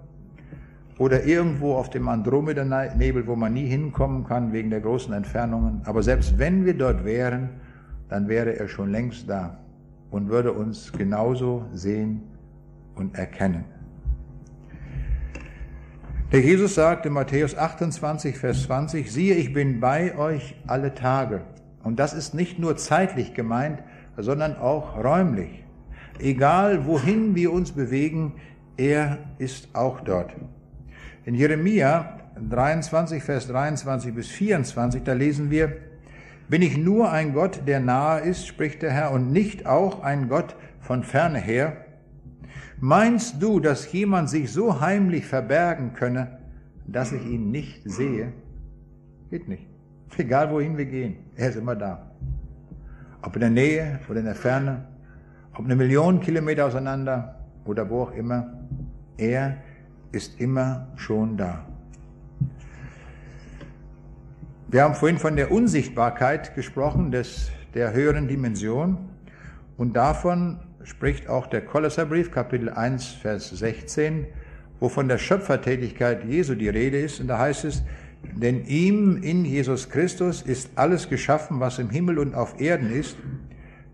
oder 0.98 1.24
irgendwo 1.24 1.74
auf 1.74 1.90
dem 1.90 2.08
Andromeda-Nebel, 2.08 3.26
wo 3.26 3.36
man 3.36 3.54
nie 3.54 3.66
hinkommen 3.66 4.24
kann 4.24 4.52
wegen 4.52 4.70
der 4.70 4.80
großen 4.80 5.14
Entfernungen. 5.14 5.80
Aber 5.84 6.02
selbst 6.02 6.38
wenn 6.38 6.64
wir 6.64 6.74
dort 6.74 7.04
wären, 7.04 7.50
dann 8.08 8.28
wäre 8.28 8.58
er 8.58 8.68
schon 8.68 8.90
längst 8.90 9.28
da 9.28 9.58
und 10.10 10.28
würde 10.28 10.52
uns 10.52 10.92
genauso 10.92 11.66
sehen 11.72 12.22
und 12.96 13.16
erkennen. 13.16 13.64
Der 16.30 16.40
Jesus 16.40 16.74
sagt 16.74 17.06
in 17.06 17.14
Matthäus 17.14 17.56
28, 17.56 18.36
Vers 18.36 18.64
20, 18.64 19.10
siehe, 19.10 19.34
ich 19.34 19.54
bin 19.54 19.80
bei 19.80 20.14
euch 20.18 20.56
alle 20.66 20.92
Tage. 20.94 21.40
Und 21.82 21.98
das 21.98 22.12
ist 22.12 22.34
nicht 22.34 22.58
nur 22.58 22.76
zeitlich 22.76 23.32
gemeint, 23.32 23.82
sondern 24.18 24.54
auch 24.58 25.02
räumlich. 25.02 25.64
Egal 26.18 26.84
wohin 26.84 27.34
wir 27.34 27.50
uns 27.50 27.72
bewegen, 27.72 28.34
er 28.76 29.16
ist 29.38 29.74
auch 29.74 30.00
dort. 30.00 30.36
In 31.24 31.34
Jeremia 31.34 32.20
23, 32.46 33.22
Vers 33.22 33.48
23 33.48 34.14
bis 34.14 34.28
24, 34.28 35.04
da 35.04 35.14
lesen 35.14 35.50
wir, 35.50 35.78
bin 36.50 36.60
ich 36.60 36.76
nur 36.76 37.10
ein 37.10 37.32
Gott, 37.32 37.62
der 37.66 37.80
nahe 37.80 38.20
ist, 38.20 38.46
spricht 38.46 38.82
der 38.82 38.90
Herr, 38.90 39.12
und 39.12 39.32
nicht 39.32 39.64
auch 39.64 40.02
ein 40.02 40.28
Gott 40.28 40.56
von 40.78 41.04
ferne 41.04 41.38
her? 41.38 41.87
Meinst 42.80 43.42
du, 43.42 43.58
dass 43.58 43.90
jemand 43.92 44.30
sich 44.30 44.52
so 44.52 44.80
heimlich 44.80 45.26
verbergen 45.26 45.94
könne, 45.94 46.38
dass 46.86 47.12
ich 47.12 47.24
ihn 47.26 47.50
nicht 47.50 47.82
sehe? 47.84 48.32
Geht 49.30 49.48
nicht. 49.48 49.66
Egal 50.16 50.50
wohin 50.50 50.76
wir 50.76 50.86
gehen, 50.86 51.16
er 51.36 51.48
ist 51.48 51.56
immer 51.56 51.74
da. 51.74 52.10
Ob 53.22 53.34
in 53.34 53.40
der 53.40 53.50
Nähe 53.50 53.98
oder 54.08 54.20
in 54.20 54.26
der 54.26 54.36
Ferne, 54.36 54.86
ob 55.54 55.64
eine 55.64 55.74
Million 55.74 56.20
Kilometer 56.20 56.66
auseinander 56.66 57.40
oder 57.64 57.90
wo 57.90 58.02
auch 58.02 58.12
immer, 58.12 58.52
er 59.16 59.56
ist 60.12 60.40
immer 60.40 60.86
schon 60.96 61.36
da. 61.36 61.64
Wir 64.68 64.84
haben 64.84 64.94
vorhin 64.94 65.18
von 65.18 65.34
der 65.34 65.50
Unsichtbarkeit 65.50 66.54
gesprochen, 66.54 67.10
des, 67.10 67.50
der 67.74 67.92
höheren 67.92 68.28
Dimension. 68.28 68.98
Und 69.76 69.96
davon 69.96 70.60
spricht 70.88 71.28
auch 71.28 71.46
der 71.46 71.60
Kolosserbrief, 71.60 72.30
Kapitel 72.30 72.70
1, 72.70 73.06
Vers 73.06 73.50
16, 73.50 74.26
wo 74.80 74.88
von 74.88 75.06
der 75.06 75.18
Schöpfertätigkeit 75.18 76.24
Jesu 76.24 76.54
die 76.54 76.70
Rede 76.70 76.98
ist. 76.98 77.20
Und 77.20 77.28
da 77.28 77.38
heißt 77.38 77.66
es, 77.66 77.82
denn 78.34 78.64
ihm 78.64 79.22
in 79.22 79.44
Jesus 79.44 79.90
Christus 79.90 80.40
ist 80.40 80.70
alles 80.76 81.08
geschaffen, 81.10 81.60
was 81.60 81.78
im 81.78 81.90
Himmel 81.90 82.18
und 82.18 82.34
auf 82.34 82.58
Erden 82.58 82.90
ist, 82.90 83.16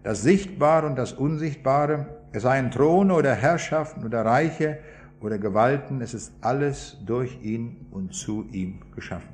das 0.04 0.22
Sichtbare 0.22 0.86
und 0.86 0.96
das 0.96 1.12
Unsichtbare, 1.12 2.06
es 2.32 2.42
seien 2.42 2.70
Throne 2.70 3.12
oder 3.12 3.34
Herrschaften 3.34 4.04
oder 4.04 4.24
Reiche, 4.24 4.78
oder 5.20 5.38
Gewalten, 5.38 6.02
es 6.02 6.12
ist 6.12 6.32
alles 6.42 6.98
durch 7.06 7.38
ihn 7.42 7.86
und 7.90 8.12
zu 8.14 8.46
ihm 8.52 8.80
geschaffen. 8.94 9.30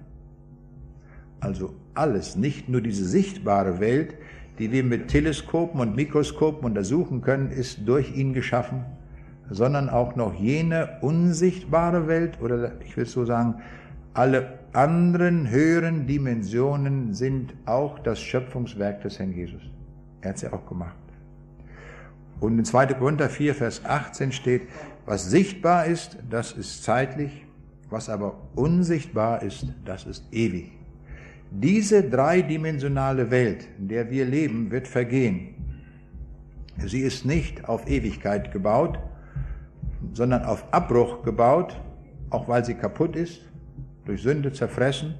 Also 1.40 1.74
alles, 1.94 2.36
nicht 2.36 2.68
nur 2.68 2.80
diese 2.80 3.04
sichtbare 3.04 3.80
Welt, 3.80 4.14
die 4.60 4.70
wir 4.70 4.84
mit 4.84 5.08
Teleskopen 5.08 5.80
und 5.80 5.96
Mikroskopen 5.96 6.66
untersuchen 6.66 7.22
können, 7.22 7.50
ist 7.50 7.88
durch 7.88 8.14
ihn 8.14 8.34
geschaffen, 8.34 8.84
sondern 9.48 9.88
auch 9.88 10.16
noch 10.16 10.34
jene 10.34 10.98
unsichtbare 11.00 12.06
Welt 12.06 12.40
oder 12.42 12.72
ich 12.84 12.94
will 12.94 13.06
so 13.06 13.24
sagen, 13.24 13.54
alle 14.12 14.58
anderen 14.74 15.48
höheren 15.48 16.06
Dimensionen 16.06 17.14
sind 17.14 17.54
auch 17.64 17.98
das 18.00 18.20
Schöpfungswerk 18.20 19.00
des 19.00 19.18
Herrn 19.18 19.32
Jesus. 19.32 19.62
Er 20.20 20.30
hat 20.30 20.38
sie 20.38 20.52
auch 20.52 20.66
gemacht. 20.66 20.94
Und 22.38 22.58
in 22.58 22.64
2. 22.64 22.86
Korinther 22.88 23.30
4, 23.30 23.54
Vers 23.54 23.82
18 23.84 24.30
steht, 24.30 24.62
was 25.06 25.30
sichtbar 25.30 25.86
ist, 25.86 26.18
das 26.28 26.52
ist 26.52 26.84
zeitlich, 26.84 27.46
was 27.88 28.10
aber 28.10 28.36
unsichtbar 28.54 29.42
ist, 29.42 29.66
das 29.86 30.04
ist 30.04 30.24
ewig. 30.32 30.79
Diese 31.50 32.08
dreidimensionale 32.08 33.30
Welt, 33.30 33.66
in 33.78 33.88
der 33.88 34.08
wir 34.08 34.24
leben, 34.24 34.70
wird 34.70 34.86
vergehen. 34.86 35.54
Sie 36.78 37.00
ist 37.00 37.26
nicht 37.26 37.68
auf 37.68 37.88
Ewigkeit 37.88 38.52
gebaut, 38.52 39.00
sondern 40.12 40.44
auf 40.44 40.72
Abbruch 40.72 41.24
gebaut, 41.24 41.78
auch 42.30 42.46
weil 42.46 42.64
sie 42.64 42.74
kaputt 42.74 43.16
ist, 43.16 43.42
durch 44.04 44.22
Sünde 44.22 44.52
zerfressen. 44.52 45.16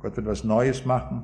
Gott 0.00 0.16
wird 0.16 0.26
was 0.26 0.42
Neues 0.42 0.84
machen. 0.84 1.22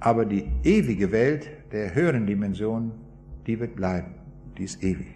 Aber 0.00 0.24
die 0.24 0.50
ewige 0.64 1.12
Welt 1.12 1.48
der 1.70 1.94
höheren 1.94 2.26
Dimension, 2.26 2.90
die 3.46 3.58
wird 3.58 3.76
bleiben. 3.76 4.14
Die 4.58 4.64
ist 4.64 4.82
ewig. 4.82 5.06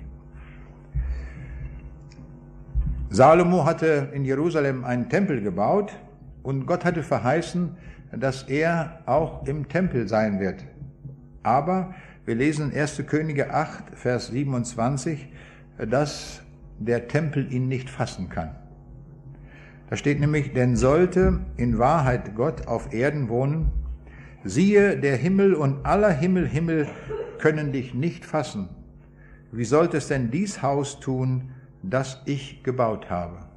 Salomo 3.08 3.64
hatte 3.64 4.10
in 4.14 4.24
Jerusalem 4.24 4.84
einen 4.84 5.08
Tempel 5.08 5.40
gebaut 5.40 5.92
und 6.42 6.66
Gott 6.66 6.84
hatte 6.84 7.02
verheißen, 7.02 7.76
dass 8.12 8.44
er 8.44 9.00
auch 9.06 9.46
im 9.46 9.68
Tempel 9.68 10.08
sein 10.08 10.40
wird. 10.40 10.64
Aber 11.42 11.94
wir 12.24 12.34
lesen 12.34 12.72
1. 12.74 13.04
Könige 13.06 13.54
8, 13.54 13.96
Vers 13.96 14.28
27, 14.28 15.28
dass 15.88 16.42
der 16.78 17.08
Tempel 17.08 17.52
ihn 17.52 17.68
nicht 17.68 17.88
fassen 17.88 18.28
kann. 18.28 18.54
Da 19.88 19.96
steht 19.96 20.20
nämlich, 20.20 20.52
denn 20.52 20.76
sollte 20.76 21.40
in 21.56 21.78
Wahrheit 21.78 22.34
Gott 22.34 22.66
auf 22.66 22.92
Erden 22.92 23.28
wohnen, 23.28 23.72
siehe, 24.44 24.98
der 24.98 25.16
Himmel 25.16 25.54
und 25.54 25.84
aller 25.84 26.10
Himmel, 26.10 26.46
Himmel 26.46 26.88
können 27.38 27.72
dich 27.72 27.94
nicht 27.94 28.24
fassen. 28.24 28.68
Wie 29.52 29.64
sollte 29.64 29.96
es 29.96 30.08
denn 30.08 30.30
dies 30.30 30.62
Haus 30.62 31.00
tun, 31.00 31.50
das 31.82 32.22
ich 32.26 32.62
gebaut 32.62 33.10
habe. 33.10 33.49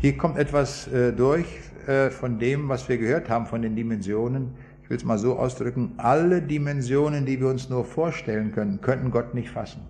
Hier 0.00 0.16
kommt 0.16 0.38
etwas 0.38 0.86
äh, 0.86 1.12
durch 1.12 1.46
äh, 1.88 2.10
von 2.10 2.38
dem, 2.38 2.68
was 2.68 2.88
wir 2.88 2.98
gehört 2.98 3.28
haben, 3.28 3.46
von 3.46 3.62
den 3.62 3.74
Dimensionen. 3.74 4.52
Ich 4.84 4.90
will 4.90 4.96
es 4.96 5.04
mal 5.04 5.18
so 5.18 5.36
ausdrücken, 5.36 5.94
alle 5.96 6.40
Dimensionen, 6.40 7.26
die 7.26 7.40
wir 7.40 7.48
uns 7.48 7.68
nur 7.68 7.84
vorstellen 7.84 8.52
können, 8.52 8.80
könnten 8.80 9.10
Gott 9.10 9.34
nicht 9.34 9.50
fassen. 9.50 9.80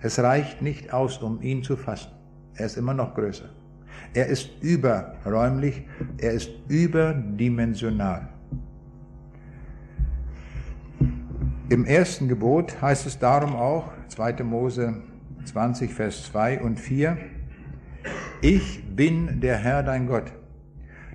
Es 0.00 0.20
reicht 0.20 0.62
nicht 0.62 0.92
aus, 0.92 1.18
um 1.18 1.42
ihn 1.42 1.64
zu 1.64 1.76
fassen. 1.76 2.12
Er 2.54 2.66
ist 2.66 2.76
immer 2.76 2.94
noch 2.94 3.14
größer. 3.14 3.48
Er 4.14 4.26
ist 4.26 4.50
überräumlich, 4.60 5.82
er 6.18 6.32
ist 6.32 6.50
überdimensional. 6.68 8.28
Im 11.70 11.84
ersten 11.86 12.28
Gebot 12.28 12.80
heißt 12.80 13.06
es 13.06 13.18
darum 13.18 13.56
auch, 13.56 13.90
2. 14.08 14.44
Mose 14.44 15.02
20, 15.44 15.92
Vers 15.92 16.24
2 16.24 16.60
und 16.60 16.78
4, 16.78 17.16
ich 18.42 18.82
bin 18.96 19.40
der 19.40 19.56
Herr 19.56 19.84
dein 19.84 20.08
Gott. 20.08 20.32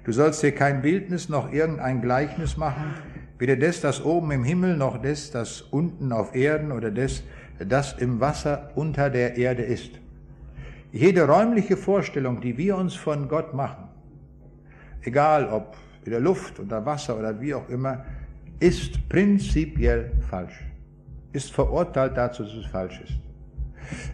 Du 0.05 0.13
sollst 0.13 0.41
dir 0.41 0.53
kein 0.53 0.81
Bildnis 0.81 1.27
noch 1.27 1.51
irgendein 1.51 2.01
Gleichnis 2.01 2.55
machen, 2.55 2.93
weder 3.37 3.57
des, 3.57 3.81
das 3.81 4.03
oben 4.03 4.31
im 4.31 4.45
Himmel, 4.45 4.77
noch 4.77 5.01
des, 5.01 5.29
das 5.31 5.61
unten 5.61 6.13
auf 6.13 6.33
Erden 6.33 6.71
oder 6.71 6.89
des, 6.89 7.23
das 7.59 7.93
im 7.93 8.21
Wasser 8.21 8.71
unter 8.75 9.09
der 9.09 9.35
Erde 9.35 9.63
ist. 9.63 9.91
Jede 10.93 11.27
räumliche 11.27 11.75
Vorstellung, 11.75 12.39
die 12.39 12.57
wir 12.57 12.77
uns 12.77 12.95
von 12.95 13.27
Gott 13.27 13.53
machen, 13.53 13.89
egal 15.01 15.49
ob 15.49 15.75
in 16.05 16.11
der 16.11 16.21
Luft, 16.21 16.59
unter 16.59 16.85
Wasser 16.85 17.19
oder 17.19 17.41
wie 17.41 17.53
auch 17.53 17.67
immer, 17.67 18.05
ist 18.61 19.09
prinzipiell 19.09 20.11
falsch, 20.29 20.63
ist 21.33 21.51
verurteilt 21.51 22.15
dazu, 22.15 22.43
dass 22.43 22.53
es 22.53 22.65
falsch 22.67 23.01
ist. 23.01 23.26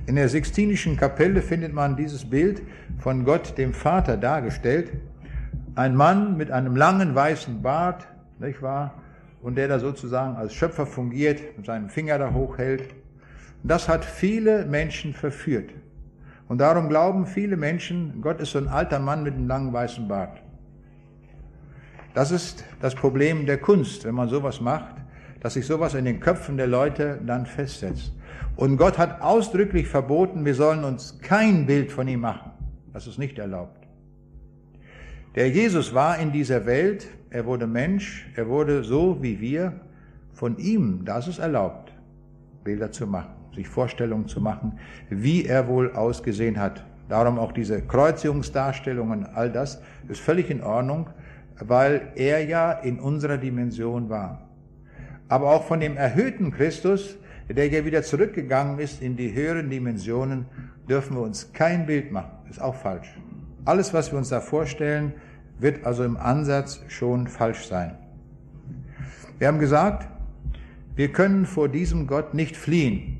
In 0.05 0.15
der 0.15 0.30
Sixtinischen 0.30 0.97
Kapelle 0.97 1.41
findet 1.41 1.74
man 1.74 1.95
dieses 1.95 2.30
Bild 2.30 2.61
von 2.99 3.26
Gott, 3.26 3.57
dem 3.57 3.74
Vater, 3.74 4.17
dargestellt. 4.17 4.91
Ein 5.76 5.95
Mann 5.95 6.38
mit 6.38 6.51
einem 6.51 6.76
langen 6.76 7.15
weißen 7.15 7.61
Bart, 7.61 8.07
nicht 8.39 8.61
wahr? 8.61 8.95
Und 9.41 9.55
der 9.55 9.67
da 9.67 9.80
sozusagen 9.80 10.36
als 10.36 10.53
Schöpfer 10.53 10.86
fungiert, 10.86 11.57
mit 11.57 11.65
seinem 11.65 11.89
Finger 11.89 12.17
da 12.17 12.34
hochhält. 12.34 12.84
Das 13.63 13.89
hat 13.89 14.05
viele 14.05 14.65
Menschen 14.65 15.13
verführt. 15.13 15.71
Und 16.47 16.59
darum 16.59 16.89
glauben 16.89 17.26
viele 17.26 17.57
Menschen, 17.57 18.21
Gott 18.21 18.39
ist 18.39 18.51
so 18.51 18.59
ein 18.59 18.67
alter 18.67 18.99
Mann 18.99 19.24
mit 19.24 19.34
einem 19.34 19.47
langen 19.47 19.74
weißen 19.74 20.07
Bart. 20.07 20.41
Das 22.13 22.32
ist 22.32 22.63
das 22.80 22.93
Problem 22.93 23.45
der 23.45 23.57
Kunst, 23.57 24.05
wenn 24.05 24.13
man 24.13 24.30
sowas 24.30 24.61
macht, 24.61 24.95
dass 25.39 25.55
sich 25.55 25.65
sowas 25.65 25.93
in 25.93 26.05
den 26.05 26.19
Köpfen 26.19 26.57
der 26.57 26.67
Leute 26.67 27.19
dann 27.26 27.45
festsetzt. 27.45 28.13
Und 28.55 28.77
Gott 28.77 28.97
hat 28.97 29.21
ausdrücklich 29.21 29.88
verboten, 29.88 30.45
wir 30.45 30.55
sollen 30.55 30.84
uns 30.84 31.19
kein 31.21 31.65
Bild 31.65 31.91
von 31.91 32.07
ihm 32.07 32.21
machen. 32.21 32.51
Das 32.93 33.07
ist 33.07 33.17
nicht 33.17 33.39
erlaubt. 33.39 33.88
Der 35.36 35.49
Jesus 35.49 35.95
war 35.95 36.19
in 36.19 36.31
dieser 36.31 36.67
Welt, 36.67 37.07
er 37.31 37.45
wurde 37.45 37.65
Mensch, 37.65 38.27
er 38.36 38.47
wurde 38.47 38.84
so 38.84 39.23
wie 39.23 39.41
wir. 39.41 39.73
Von 40.34 40.57
ihm, 40.57 41.05
das 41.05 41.27
ist 41.27 41.39
erlaubt, 41.39 41.91
Bilder 42.63 42.91
zu 42.91 43.07
machen, 43.07 43.34
sich 43.55 43.67
Vorstellungen 43.67 44.27
zu 44.27 44.41
machen, 44.41 44.79
wie 45.09 45.45
er 45.45 45.67
wohl 45.67 45.91
ausgesehen 45.93 46.59
hat. 46.59 46.86
Darum 47.09 47.39
auch 47.39 47.51
diese 47.51 47.81
Kreuzigungsdarstellungen, 47.81 49.25
all 49.25 49.51
das 49.51 49.81
ist 50.07 50.21
völlig 50.21 50.49
in 50.49 50.63
Ordnung, 50.63 51.09
weil 51.59 52.11
er 52.15 52.45
ja 52.45 52.71
in 52.71 52.99
unserer 52.99 53.38
Dimension 53.38 54.09
war. 54.09 54.49
Aber 55.29 55.51
auch 55.51 55.63
von 55.63 55.79
dem 55.79 55.97
erhöhten 55.97 56.51
Christus, 56.51 57.17
der 57.49 57.67
ja 57.67 57.85
wieder 57.85 58.03
zurückgegangen 58.03 58.79
ist 58.79 59.01
in 59.01 59.17
die 59.17 59.33
höheren 59.33 59.69
Dimensionen, 59.69 60.45
dürfen 60.87 61.15
wir 61.15 61.21
uns 61.21 61.51
kein 61.53 61.85
Bild 61.85 62.11
machen. 62.11 62.31
Ist 62.49 62.61
auch 62.61 62.75
falsch. 62.75 63.17
Alles, 63.65 63.93
was 63.93 64.11
wir 64.11 64.17
uns 64.17 64.29
da 64.29 64.41
vorstellen, 64.41 65.13
wird 65.59 65.85
also 65.85 66.03
im 66.03 66.17
Ansatz 66.17 66.81
schon 66.87 67.27
falsch 67.27 67.65
sein. 67.65 67.97
Wir 69.39 69.47
haben 69.47 69.59
gesagt, 69.59 70.07
wir 70.95 71.11
können 71.11 71.45
vor 71.45 71.69
diesem 71.69 72.07
Gott 72.07 72.33
nicht 72.33 72.55
fliehen. 72.55 73.19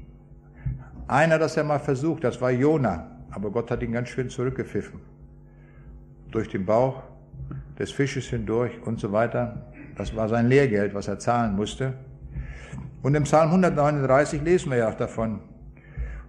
Einer, 1.08 1.40
das 1.40 1.56
ja 1.56 1.64
mal 1.64 1.80
versucht, 1.80 2.24
das 2.24 2.40
war 2.42 2.52
Jona, 2.52 3.12
aber 3.32 3.52
Gott 3.52 3.72
hat 3.72 3.82
ihn 3.82 3.92
ganz 3.92 4.10
schön 4.10 4.30
zurückgepfiffen. 4.30 5.00
Durch 6.32 6.50
den 6.50 6.66
Bauch 6.66 7.04
des 7.80 7.92
Fisches 7.92 8.26
hindurch 8.26 8.72
und 8.86 9.00
so 9.00 9.12
weiter. 9.12 9.68
Das 9.96 10.16
war 10.16 10.30
sein 10.30 10.48
Lehrgeld, 10.48 10.94
was 10.94 11.08
er 11.08 11.20
zahlen 11.20 11.56
musste. 11.56 11.94
Und 13.04 13.16
im 13.16 13.24
Psalm 13.24 13.50
139 13.50 14.42
lesen 14.44 14.72
wir 14.72 14.78
ja 14.78 14.90
auch 14.90 14.96
davon. 14.96 15.42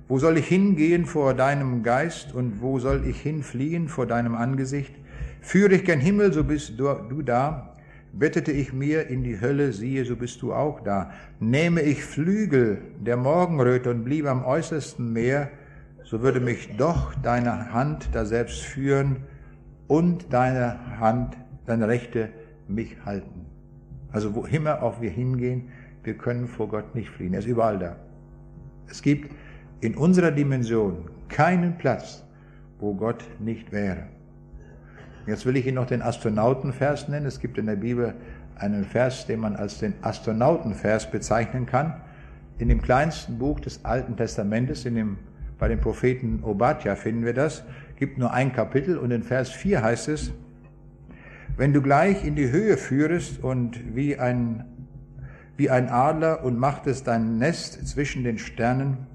Wo 0.08 0.18
soll 0.18 0.38
ich 0.38 0.48
hingehen 0.48 1.06
vor 1.06 1.32
deinem 1.32 1.84
Geist 1.84 2.34
und 2.34 2.60
wo 2.60 2.80
soll 2.80 3.06
ich 3.06 3.20
hinfliehen 3.20 3.88
vor 3.88 4.06
deinem 4.06 4.34
Angesicht? 4.34 4.92
Führe 5.40 5.74
ich 5.74 5.84
gen 5.84 6.00
Himmel, 6.00 6.32
so 6.32 6.42
bist 6.42 6.78
du, 6.78 6.92
du 7.08 7.22
da. 7.22 7.76
Bettete 8.12 8.50
ich 8.50 8.72
mir 8.72 9.06
in 9.06 9.22
die 9.22 9.40
Hölle, 9.40 9.72
siehe, 9.72 10.04
so 10.04 10.16
bist 10.16 10.42
du 10.42 10.52
auch 10.52 10.80
da. 10.80 11.12
Nehme 11.38 11.80
ich 11.80 12.04
Flügel 12.04 12.78
der 13.00 13.16
Morgenröte 13.16 13.90
und 13.90 14.04
bliebe 14.04 14.28
am 14.28 14.44
äußersten 14.44 15.12
Meer, 15.12 15.50
so 16.02 16.22
würde 16.22 16.40
mich 16.40 16.76
doch 16.76 17.14
deine 17.22 17.72
Hand 17.72 18.08
da 18.12 18.24
selbst 18.24 18.62
führen 18.62 19.18
und 19.86 20.32
deine 20.32 20.98
Hand, 20.98 21.36
deine 21.66 21.86
Rechte 21.86 22.30
mich 22.66 22.96
halten. 23.04 23.46
Also 24.10 24.34
wo 24.34 24.44
immer 24.44 24.82
auch 24.82 25.00
wir 25.00 25.10
hingehen, 25.10 25.70
wir 26.04 26.14
können 26.14 26.46
vor 26.46 26.68
Gott 26.68 26.94
nicht 26.94 27.08
fliehen. 27.08 27.32
Er 27.32 27.40
ist 27.40 27.46
überall 27.46 27.78
da. 27.78 27.96
Es 28.88 29.02
gibt 29.02 29.34
in 29.80 29.96
unserer 29.96 30.30
Dimension 30.30 31.10
keinen 31.28 31.78
Platz, 31.78 32.24
wo 32.78 32.94
Gott 32.94 33.24
nicht 33.40 33.72
wäre. 33.72 34.04
Jetzt 35.26 35.46
will 35.46 35.56
ich 35.56 35.66
Ihnen 35.66 35.76
noch 35.76 35.86
den 35.86 36.02
Astronautenvers 36.02 37.08
nennen. 37.08 37.26
Es 37.26 37.40
gibt 37.40 37.56
in 37.56 37.66
der 37.66 37.76
Bibel 37.76 38.14
einen 38.56 38.84
Vers, 38.84 39.26
den 39.26 39.40
man 39.40 39.56
als 39.56 39.78
den 39.78 39.94
Astronautenvers 40.02 41.10
bezeichnen 41.10 41.66
kann. 41.66 41.94
In 42.58 42.68
dem 42.68 42.82
kleinsten 42.82 43.38
Buch 43.38 43.58
des 43.60 43.84
Alten 43.84 44.16
Testamentes, 44.16 44.84
in 44.84 44.94
dem, 44.94 45.18
bei 45.58 45.68
dem 45.68 45.80
Propheten 45.80 46.40
Obadja 46.44 46.94
finden 46.94 47.24
wir 47.24 47.34
das, 47.34 47.64
gibt 47.96 48.18
nur 48.18 48.32
ein 48.32 48.52
Kapitel 48.52 48.98
und 48.98 49.10
in 49.10 49.22
Vers 49.22 49.50
4 49.50 49.82
heißt 49.82 50.08
es, 50.08 50.32
wenn 51.56 51.72
du 51.72 51.80
gleich 51.80 52.24
in 52.24 52.34
die 52.34 52.50
Höhe 52.50 52.76
führest 52.76 53.42
und 53.42 53.94
wie 53.94 54.18
ein 54.18 54.64
wie 55.56 55.70
ein 55.70 55.88
Adler 55.88 56.44
und 56.44 56.58
machtest 56.58 57.06
dein 57.06 57.38
Nest 57.38 57.86
zwischen 57.86 58.24
den 58.24 58.38
Sternen. 58.38 59.06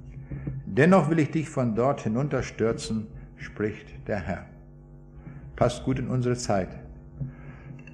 Dennoch 0.65 1.09
will 1.09 1.19
ich 1.19 1.31
dich 1.31 1.49
von 1.49 1.75
dort 1.75 2.01
hinunterstürzen, 2.01 3.07
spricht 3.35 4.07
der 4.07 4.19
Herr. 4.19 4.45
Passt 5.55 5.83
gut 5.83 5.99
in 5.99 6.07
unsere 6.07 6.35
Zeit. 6.35 6.69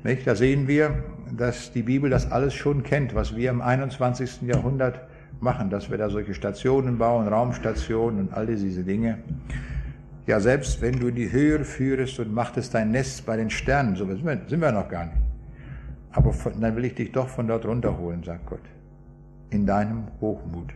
Nicht? 0.04 0.28
Da 0.28 0.36
sehen 0.36 0.68
wir, 0.68 1.04
dass 1.36 1.72
die 1.72 1.82
Bibel 1.82 2.10
das 2.10 2.32
alles 2.32 2.54
schon 2.54 2.84
kennt, 2.84 3.16
was 3.16 3.36
wir 3.36 3.50
im 3.50 3.62
21. 3.62 4.44
Jahrhundert 4.44 5.00
machen, 5.40 5.70
dass 5.70 5.90
wir 5.90 5.98
da 5.98 6.10
solche 6.10 6.34
Stationen 6.34 6.98
bauen, 6.98 7.28
Raumstationen 7.28 8.20
und 8.20 8.34
all 8.34 8.46
diese 8.46 8.84
Dinge. 8.84 9.18
Ja, 10.28 10.40
selbst 10.40 10.82
wenn 10.82 11.00
du 11.00 11.08
in 11.08 11.16
die 11.16 11.32
Höhe 11.32 11.64
führest 11.64 12.20
und 12.20 12.34
machtest 12.34 12.74
dein 12.74 12.92
Nest 12.92 13.26
bei 13.26 13.38
den 13.38 13.50
Sternen, 13.50 13.96
so 13.96 14.06
sind 14.06 14.26
wir, 14.26 14.42
sind 14.48 14.60
wir 14.60 14.72
noch 14.72 14.90
gar 14.90 15.06
nicht. 15.06 15.25
Aber 16.16 16.32
von, 16.32 16.60
dann 16.60 16.76
will 16.76 16.86
ich 16.86 16.96
dich 16.96 17.12
doch 17.12 17.28
von 17.28 17.48
dort 17.48 17.66
runterholen, 17.66 18.24
sagt 18.24 18.46
Gott, 18.46 18.62
in 19.50 19.66
deinem 19.66 20.06
Hochmut. 20.22 20.74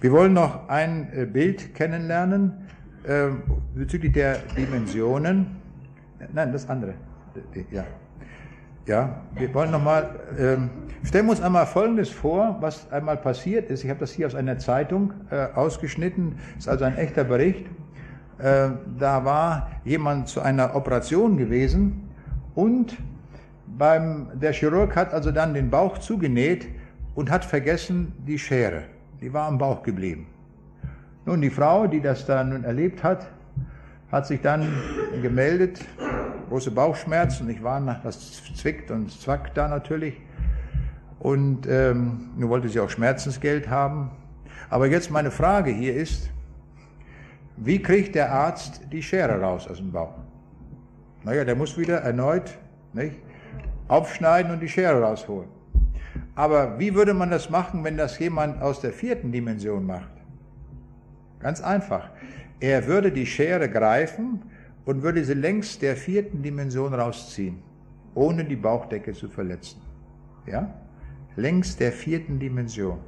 Wir 0.00 0.12
wollen 0.12 0.32
noch 0.32 0.68
ein 0.68 1.08
äh, 1.12 1.26
Bild 1.26 1.74
kennenlernen 1.74 2.68
äh, 3.02 3.28
bezüglich 3.74 4.12
der 4.12 4.38
Dimensionen. 4.56 5.46
Nein, 6.32 6.52
das 6.52 6.68
andere. 6.68 6.94
Ja. 7.70 7.84
Ja, 8.86 9.22
wir 9.36 9.52
wollen 9.54 9.70
nochmal, 9.70 10.18
ähm, 10.36 10.70
stellen 11.04 11.26
wir 11.26 11.30
uns 11.32 11.40
einmal 11.40 11.66
Folgendes 11.66 12.10
vor, 12.10 12.56
was 12.60 12.90
einmal 12.90 13.16
passiert 13.16 13.70
ist. 13.70 13.84
Ich 13.84 13.90
habe 13.90 14.00
das 14.00 14.10
hier 14.10 14.26
aus 14.26 14.34
einer 14.34 14.58
Zeitung 14.58 15.12
äh, 15.30 15.46
ausgeschnitten, 15.54 16.34
ist 16.58 16.68
also 16.68 16.84
ein 16.84 16.96
echter 16.96 17.22
Bericht. 17.22 17.66
Äh, 18.38 18.70
da 18.98 19.24
war 19.24 19.70
jemand 19.84 20.26
zu 20.26 20.40
einer 20.40 20.74
Operation 20.74 21.36
gewesen 21.36 22.01
und 22.54 22.96
beim, 23.66 24.28
der 24.34 24.52
Chirurg 24.52 24.94
hat 24.96 25.14
also 25.14 25.30
dann 25.30 25.54
den 25.54 25.70
Bauch 25.70 25.98
zugenäht 25.98 26.68
und 27.14 27.30
hat 27.30 27.44
vergessen 27.44 28.12
die 28.26 28.38
Schere. 28.38 28.84
Die 29.20 29.32
war 29.32 29.46
am 29.46 29.58
Bauch 29.58 29.82
geblieben. 29.82 30.26
Nun, 31.24 31.40
die 31.40 31.50
Frau, 31.50 31.86
die 31.86 32.00
das 32.00 32.26
da 32.26 32.42
nun 32.42 32.64
erlebt 32.64 33.04
hat, 33.04 33.28
hat 34.10 34.26
sich 34.26 34.40
dann 34.40 34.68
gemeldet, 35.22 35.80
große 36.48 36.70
Bauchschmerzen, 36.70 37.48
ich 37.48 37.62
war 37.62 37.80
das 38.02 38.42
zwickt 38.54 38.90
und 38.90 39.10
zwackt 39.10 39.56
da 39.56 39.68
natürlich. 39.68 40.20
Und 41.18 41.66
ähm, 41.68 42.30
nun 42.36 42.50
wollte 42.50 42.68
sie 42.68 42.80
auch 42.80 42.90
Schmerzensgeld 42.90 43.70
haben. 43.70 44.10
Aber 44.68 44.88
jetzt 44.88 45.10
meine 45.10 45.30
Frage 45.30 45.70
hier 45.70 45.94
ist, 45.94 46.28
wie 47.56 47.80
kriegt 47.80 48.14
der 48.14 48.32
Arzt 48.32 48.80
die 48.90 49.02
Schere 49.02 49.40
raus 49.40 49.68
aus 49.68 49.76
dem 49.76 49.92
Bauch? 49.92 50.14
Naja, 51.24 51.44
der 51.44 51.56
muss 51.56 51.78
wieder 51.78 51.98
erneut 51.98 52.58
nicht, 52.92 53.16
aufschneiden 53.88 54.52
und 54.52 54.60
die 54.60 54.68
Schere 54.68 55.00
rausholen. 55.00 55.48
Aber 56.34 56.78
wie 56.78 56.94
würde 56.94 57.14
man 57.14 57.30
das 57.30 57.50
machen, 57.50 57.84
wenn 57.84 57.96
das 57.96 58.18
jemand 58.18 58.60
aus 58.60 58.80
der 58.80 58.92
vierten 58.92 59.32
Dimension 59.32 59.86
macht? 59.86 60.12
Ganz 61.40 61.60
einfach. 61.60 62.10
Er 62.60 62.86
würde 62.86 63.10
die 63.12 63.26
Schere 63.26 63.68
greifen 63.68 64.42
und 64.84 65.02
würde 65.02 65.24
sie 65.24 65.34
längs 65.34 65.78
der 65.78 65.96
vierten 65.96 66.42
Dimension 66.42 66.94
rausziehen, 66.94 67.58
ohne 68.14 68.44
die 68.44 68.56
Bauchdecke 68.56 69.12
zu 69.12 69.28
verletzen. 69.28 69.80
Ja? 70.46 70.72
Längs 71.36 71.76
der 71.76 71.92
vierten 71.92 72.38
Dimension. 72.38 72.98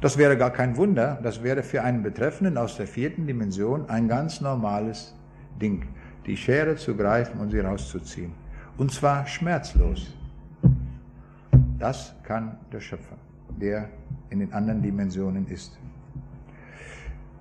Das 0.00 0.16
wäre 0.16 0.36
gar 0.36 0.52
kein 0.52 0.76
Wunder, 0.76 1.18
das 1.22 1.42
wäre 1.42 1.62
für 1.62 1.82
einen 1.82 2.02
Betreffenden 2.02 2.56
aus 2.56 2.76
der 2.76 2.86
vierten 2.86 3.26
Dimension 3.26 3.88
ein 3.90 4.06
ganz 4.06 4.40
normales 4.40 5.16
Ding, 5.60 5.86
die 6.28 6.36
Schere 6.36 6.76
zu 6.76 6.94
greifen 6.94 7.40
und 7.40 7.50
sie 7.50 7.60
rauszuziehen. 7.60 8.32
Und 8.76 8.92
zwar 8.92 9.26
schmerzlos. 9.26 10.14
Das 11.78 12.14
kann 12.22 12.58
der 12.70 12.80
Schöpfer, 12.80 13.16
der 13.60 13.88
in 14.30 14.40
den 14.40 14.52
anderen 14.52 14.82
Dimensionen 14.82 15.46
ist. 15.48 15.78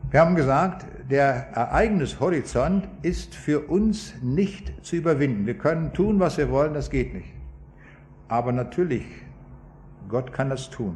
Wir 0.09 0.21
haben 0.21 0.35
gesagt, 0.35 0.85
der 1.09 1.49
Ereignishorizont 1.53 2.87
ist 3.01 3.35
für 3.35 3.67
uns 3.67 4.13
nicht 4.21 4.73
zu 4.85 4.95
überwinden. 4.95 5.45
Wir 5.45 5.57
können 5.57 5.91
tun, 5.91 6.19
was 6.19 6.37
wir 6.37 6.49
wollen, 6.49 6.73
das 6.73 6.89
geht 6.89 7.13
nicht. 7.13 7.33
Aber 8.29 8.53
natürlich, 8.53 9.05
Gott 10.07 10.31
kann 10.31 10.49
das 10.49 10.69
tun. 10.69 10.95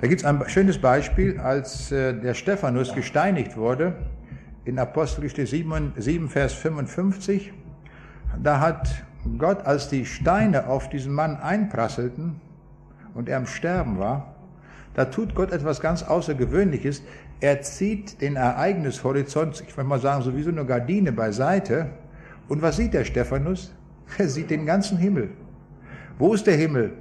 Da 0.00 0.06
gibt 0.06 0.22
es 0.22 0.26
ein 0.26 0.42
schönes 0.48 0.78
Beispiel, 0.78 1.38
als 1.38 1.92
äh, 1.92 2.14
der 2.14 2.34
Stephanus 2.34 2.94
gesteinigt 2.94 3.56
wurde, 3.56 3.94
in 4.66 4.78
Apostelgeschichte 4.78 5.46
7, 5.46 5.92
7, 5.96 6.28
Vers 6.28 6.52
55. 6.54 7.52
Da 8.42 8.60
hat 8.60 9.04
Gott, 9.38 9.64
als 9.64 9.88
die 9.88 10.04
Steine 10.04 10.66
auf 10.66 10.90
diesen 10.90 11.12
Mann 11.12 11.36
einprasselten 11.36 12.40
und 13.14 13.28
er 13.28 13.38
am 13.38 13.46
Sterben 13.46 13.98
war, 13.98 14.34
da 14.94 15.06
tut 15.06 15.34
Gott 15.34 15.52
etwas 15.52 15.80
ganz 15.80 16.02
Außergewöhnliches. 16.02 17.02
Er 17.40 17.62
zieht 17.62 18.20
den 18.20 18.36
Ereignishorizont, 18.36 19.62
ich 19.66 19.76
will 19.76 19.84
mal 19.84 20.00
sagen, 20.00 20.22
so 20.22 20.36
wie 20.36 20.42
so 20.42 20.50
eine 20.50 20.64
Gardine 20.64 21.12
beiseite. 21.12 21.90
Und 22.48 22.60
was 22.60 22.76
sieht 22.76 22.92
der 22.92 23.04
Stephanus? 23.04 23.72
Er 24.18 24.28
sieht 24.28 24.50
den 24.50 24.66
ganzen 24.66 24.98
Himmel. 24.98 25.30
Wo 26.16 26.32
ist 26.32 26.46
der 26.46 26.56
Himmel? 26.56 26.92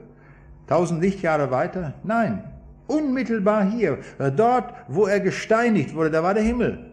Tausend 0.65 1.01
Lichtjahre 1.01 1.51
weiter? 1.51 1.93
Nein, 2.03 2.43
Unmittelbar 2.87 3.63
hier, 3.71 3.97
dort, 4.35 4.73
wo 4.87 5.07
er 5.07 5.19
gesteinigt 5.19 5.95
wurde, 5.95 6.11
da 6.11 6.21
war 6.21 6.35
der 6.35 6.43
Himmel. 6.43 6.91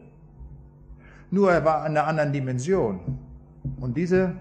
Nur 1.33 1.51
er 1.51 1.65
war 1.65 1.87
in 1.87 1.97
einer 1.97 2.07
anderen 2.07 2.31
Dimension. 2.35 3.01
Und 3.81 3.97
diese, 3.97 4.35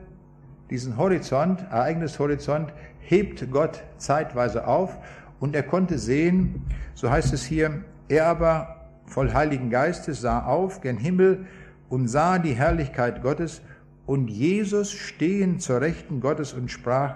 diesen 0.70 0.98
Horizont, 0.98 1.62
Ereignishorizont, 1.72 2.74
hebt 3.00 3.50
Gott 3.50 3.82
zeitweise 3.98 4.68
auf 4.68 4.98
und 5.40 5.56
er 5.56 5.64
konnte 5.64 5.98
sehen, 5.98 6.66
so 6.94 7.10
heißt 7.10 7.32
es 7.32 7.46
hier, 7.46 7.86
er 8.10 8.28
aber 8.28 8.90
voll 9.06 9.32
Heiligen 9.32 9.70
Geistes 9.70 10.20
sah 10.20 10.44
auf 10.44 10.82
gen 10.82 10.98
Himmel 10.98 11.46
und 11.88 12.10
sah 12.10 12.40
die 12.40 12.56
Herrlichkeit 12.56 13.22
Gottes 13.22 13.62
und 14.06 14.28
Jesus 14.30 14.92
stehen 14.92 15.62
zur 15.62 15.80
Rechten 15.80 16.20
Gottes 16.20 16.52
und 16.52 16.70
sprach, 16.70 17.16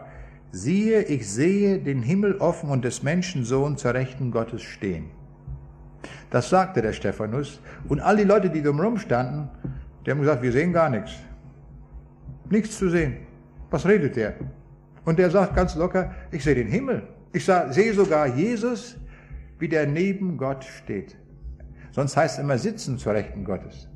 siehe, 0.54 1.02
ich 1.04 1.30
sehe 1.30 1.80
den 1.80 2.02
Himmel 2.02 2.38
offen 2.38 2.70
und 2.70 2.86
des 2.86 3.04
Menschensohn 3.04 3.76
zur 3.76 3.94
Rechten 3.94 4.32
Gottes 4.32 4.62
stehen. 4.62 5.10
Das 6.30 6.49
sagte 6.49 6.82
der 6.82 6.93
Stephanus. 6.93 7.62
Und 7.88 7.99
all 7.99 8.18
die 8.18 8.24
Leute, 8.24 8.49
die 8.49 8.62
drumherum 8.62 8.97
standen, 8.97 9.49
die 10.06 10.12
haben 10.12 10.20
gesagt, 10.20 10.41
wir 10.41 10.51
sehen 10.51 10.74
gar 10.74 10.89
nichts. 10.89 11.14
Nichts 12.49 12.78
zu 12.78 12.89
sehen. 12.89 13.18
Was 13.70 13.86
redet 13.86 14.16
der? 14.16 14.34
Und 15.03 15.20
der 15.20 15.30
sagt 15.30 15.56
ganz 15.56 15.76
locker, 15.76 16.14
ich 16.32 16.43
sehe 16.43 16.56
den 16.56 16.68
Himmel. 16.68 17.03
Ich 17.34 17.45
sehe 17.45 17.93
sogar 17.93 18.28
Jesus, 18.28 18.97
wie 19.60 19.68
der 19.68 19.88
neben 19.88 20.38
Gott 20.38 20.64
steht. 20.64 21.16
Sonst 21.91 22.18
heißt 22.18 22.38
es 22.38 22.43
immer 22.43 22.58
sitzen 22.58 22.97
zur 22.97 23.14
Rechten 23.14 23.45
Gottes. 23.45 23.88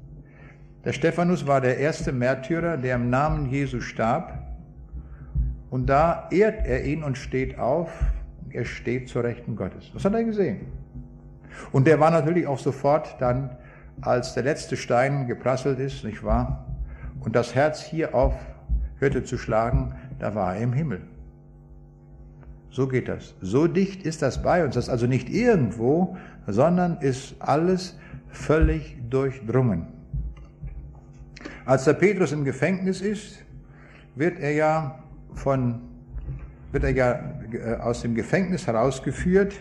Der 0.86 0.93
Stephanus 0.93 1.45
war 1.45 1.62
der 1.62 1.78
erste 1.78 2.12
Märtyrer, 2.12 2.78
der 2.78 2.95
im 2.95 3.10
Namen 3.10 3.49
Jesu 3.49 3.82
starb. 3.82 4.45
Und 5.70 5.88
da 5.88 6.28
ehrt 6.32 6.66
er 6.66 6.86
ihn 6.86 7.03
und 7.03 7.18
steht 7.18 7.60
auf. 7.60 7.91
Er 8.51 8.66
steht 8.66 9.10
zur 9.10 9.24
Rechten 9.24 9.55
Gottes. 9.55 9.91
Das 9.93 10.05
hat 10.05 10.14
er 10.14 10.24
gesehen. 10.24 10.62
Und 11.72 11.88
der 11.88 11.99
war 11.99 12.12
natürlich 12.12 12.47
auch 12.47 12.60
sofort 12.60 13.16
dann, 13.20 13.57
als 14.01 14.34
der 14.34 14.43
letzte 14.43 14.78
Stein 14.78 15.28
geprasselt 15.28 15.80
ist, 15.80 16.03
nicht 16.03 16.24
wahr? 16.24 16.66
Und 17.20 17.36
das 17.36 17.55
Herz 17.55 17.82
hier 17.82 18.16
auf 18.16 18.34
hörte 18.99 19.24
zu 19.24 19.38
schlagen, 19.38 19.95
da 20.20 20.36
war 20.36 20.55
er 20.55 20.62
im 20.62 20.74
Himmel. 20.74 21.01
So 22.72 22.88
geht 22.88 23.07
das. 23.07 23.34
So 23.41 23.68
dicht 23.68 24.03
ist 24.03 24.22
das 24.22 24.43
bei 24.43 24.64
uns. 24.64 24.76
Das 24.76 24.86
ist 24.86 24.89
also 24.89 25.07
nicht 25.07 25.30
irgendwo, 25.30 26.18
sondern 26.47 26.97
ist 26.97 27.36
alles 27.39 27.97
völlig 28.30 28.97
durchdrungen. 29.10 29.88
Als 31.66 31.86
der 31.86 31.93
Petrus 31.93 32.32
im 32.32 32.43
Gefängnis 32.45 33.01
ist, 33.01 33.43
wird 34.16 34.39
er 34.39 34.51
ja 34.51 34.99
von, 35.34 35.82
wird 36.72 36.84
er 36.84 36.91
ja 36.91 37.20
äh, 37.51 37.76
aus 37.76 38.01
dem 38.01 38.16
Gefängnis 38.16 38.68
herausgeführt. 38.68 39.55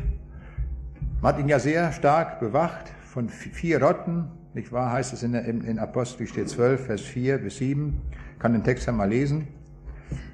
Man 1.21 1.33
hat 1.35 1.41
ihn 1.41 1.49
ja 1.49 1.59
sehr 1.59 1.91
stark 1.91 2.39
bewacht 2.39 2.93
von 3.13 3.29
vier 3.29 3.83
Rotten, 3.83 4.29
nicht 4.55 4.71
wahr, 4.71 4.93
heißt 4.93 5.13
es 5.13 5.25
in, 5.25 5.33
der, 5.33 5.47
in 5.47 5.81
Apostelgeschichte 5.81 6.47
12, 6.47 6.87
Vers 6.87 7.01
4 7.01 7.39
bis 7.39 7.57
7. 7.57 8.01
Kann 8.39 8.53
den 8.53 8.63
Text 8.63 8.87
ja 8.87 8.93
mal 8.93 9.09
lesen. 9.09 9.49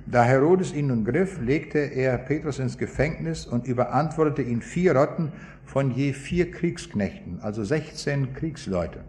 Da 0.04 0.24
Herodes 0.24 0.74
ihn 0.74 0.88
nun 0.88 1.06
griff, 1.06 1.40
legte 1.40 1.78
er 1.78 2.18
Petrus 2.18 2.58
ins 2.58 2.76
Gefängnis 2.76 3.46
und 3.46 3.66
überantwortete 3.66 4.42
ihn 4.42 4.60
vier 4.60 4.94
Rotten 4.94 5.32
von 5.64 5.90
je 5.90 6.12
vier 6.12 6.50
Kriegsknechten, 6.50 7.40
also 7.40 7.64
16 7.64 8.34
Kriegsleute. 8.34 9.00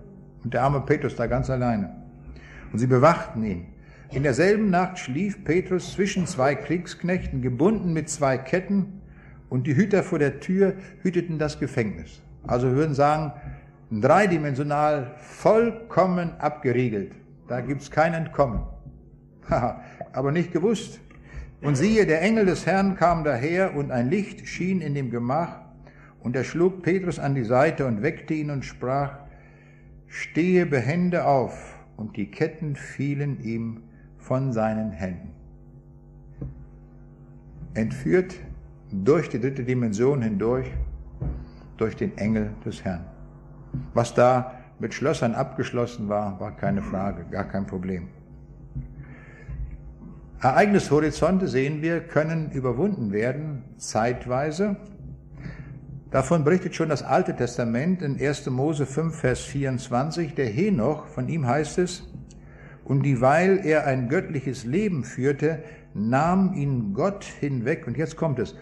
Und 0.46 0.54
der 0.54 0.64
arme 0.64 0.80
Petrus 0.80 1.18
da 1.18 1.28
ganz 1.28 1.50
alleine. 1.50 1.94
Und 2.72 2.80
sie 2.80 2.88
bewachten 2.88 3.44
ihn. 3.44 3.66
In 4.12 4.24
derselben 4.24 4.70
Nacht 4.70 4.98
schlief 4.98 5.44
Petrus 5.44 5.92
zwischen 5.92 6.26
zwei 6.26 6.56
Kriegsknechten, 6.56 7.42
gebunden 7.42 7.92
mit 7.92 8.10
zwei 8.10 8.38
Ketten, 8.38 9.02
und 9.50 9.68
die 9.68 9.76
Hüter 9.76 10.04
vor 10.04 10.20
der 10.20 10.40
Tür 10.40 10.74
hüteten 11.02 11.40
das 11.40 11.60
Gefängnis. 11.60 12.22
Also 12.48 12.68
wir 12.68 12.76
würden 12.76 12.96
sagen, 12.96 13.32
dreidimensional 13.92 15.16
vollkommen 15.18 16.32
abgeriegelt. 16.40 17.14
Da 17.48 17.62
gibt's 17.62 17.92
kein 17.92 18.14
Entkommen. 18.14 18.62
Aber 20.14 20.32
nicht 20.32 20.52
gewusst. 20.52 21.00
Und 21.62 21.76
siehe, 21.76 22.06
der 22.06 22.22
Engel 22.22 22.46
des 22.46 22.66
Herrn 22.66 22.96
kam 22.96 23.24
daher 23.24 23.76
und 23.76 23.92
ein 23.92 24.10
Licht 24.10 24.48
schien 24.48 24.82
in 24.82 24.94
dem 24.94 25.10
Gemach 25.10 25.62
und 26.20 26.36
er 26.36 26.44
schlug 26.44 26.82
Petrus 26.84 27.20
an 27.20 27.36
die 27.36 27.44
Seite 27.44 27.86
und 27.86 28.02
weckte 28.02 28.34
ihn 28.34 28.50
und 28.50 28.66
sprach, 28.66 29.20
stehe 30.08 30.66
behende 30.66 31.26
auf. 31.26 31.76
Und 31.98 32.18
die 32.18 32.30
Ketten 32.30 32.76
fielen 32.76 33.42
ihm 33.42 33.84
von 34.18 34.52
seinen 34.52 34.92
Händen. 34.92 35.32
Entführt 37.74 38.36
durch 39.04 39.30
die 39.30 39.40
dritte 39.40 39.64
Dimension 39.64 40.22
hindurch, 40.22 40.68
durch 41.78 41.96
den 41.96 42.18
Engel 42.18 42.52
des 42.64 42.84
Herrn. 42.86 43.06
Was 43.94 44.14
da 44.14 44.54
mit 44.80 44.94
Schlössern 44.94 45.34
abgeschlossen 45.34 46.08
war, 46.10 46.40
war 46.40 46.56
keine 46.56 46.82
Frage, 46.82 47.26
gar 47.30 47.46
kein 47.46 47.66
Problem. 47.66 48.08
Ereignishorizonte 50.42 51.48
sehen 51.48 51.82
wir, 51.82 52.02
können 52.02 52.52
überwunden 52.52 53.12
werden, 53.12 53.64
zeitweise. 53.78 54.76
Davon 56.12 56.44
berichtet 56.44 56.76
schon 56.76 56.90
das 56.90 57.04
Alte 57.04 57.36
Testament 57.36 58.02
in 58.02 58.20
1. 58.20 58.50
Mose 58.50 58.86
5, 58.86 59.16
Vers 59.16 59.42
24. 59.42 60.36
Der 60.36 60.48
Henoch, 60.48 61.08
von 61.08 61.28
ihm 61.28 61.48
heißt 61.48 61.80
es, 61.80 62.04
und 62.84 63.04
dieweil 63.04 63.66
er 63.66 63.86
ein 63.88 64.08
göttliches 64.08 64.66
Leben 64.66 65.04
führte, 65.04 65.64
nahm 65.94 66.54
ihn 66.54 66.94
Gott 66.94 67.24
hinweg, 67.24 67.88
und 67.88 67.98
jetzt 67.98 68.16
kommt 68.16 68.38
es, 68.38 68.56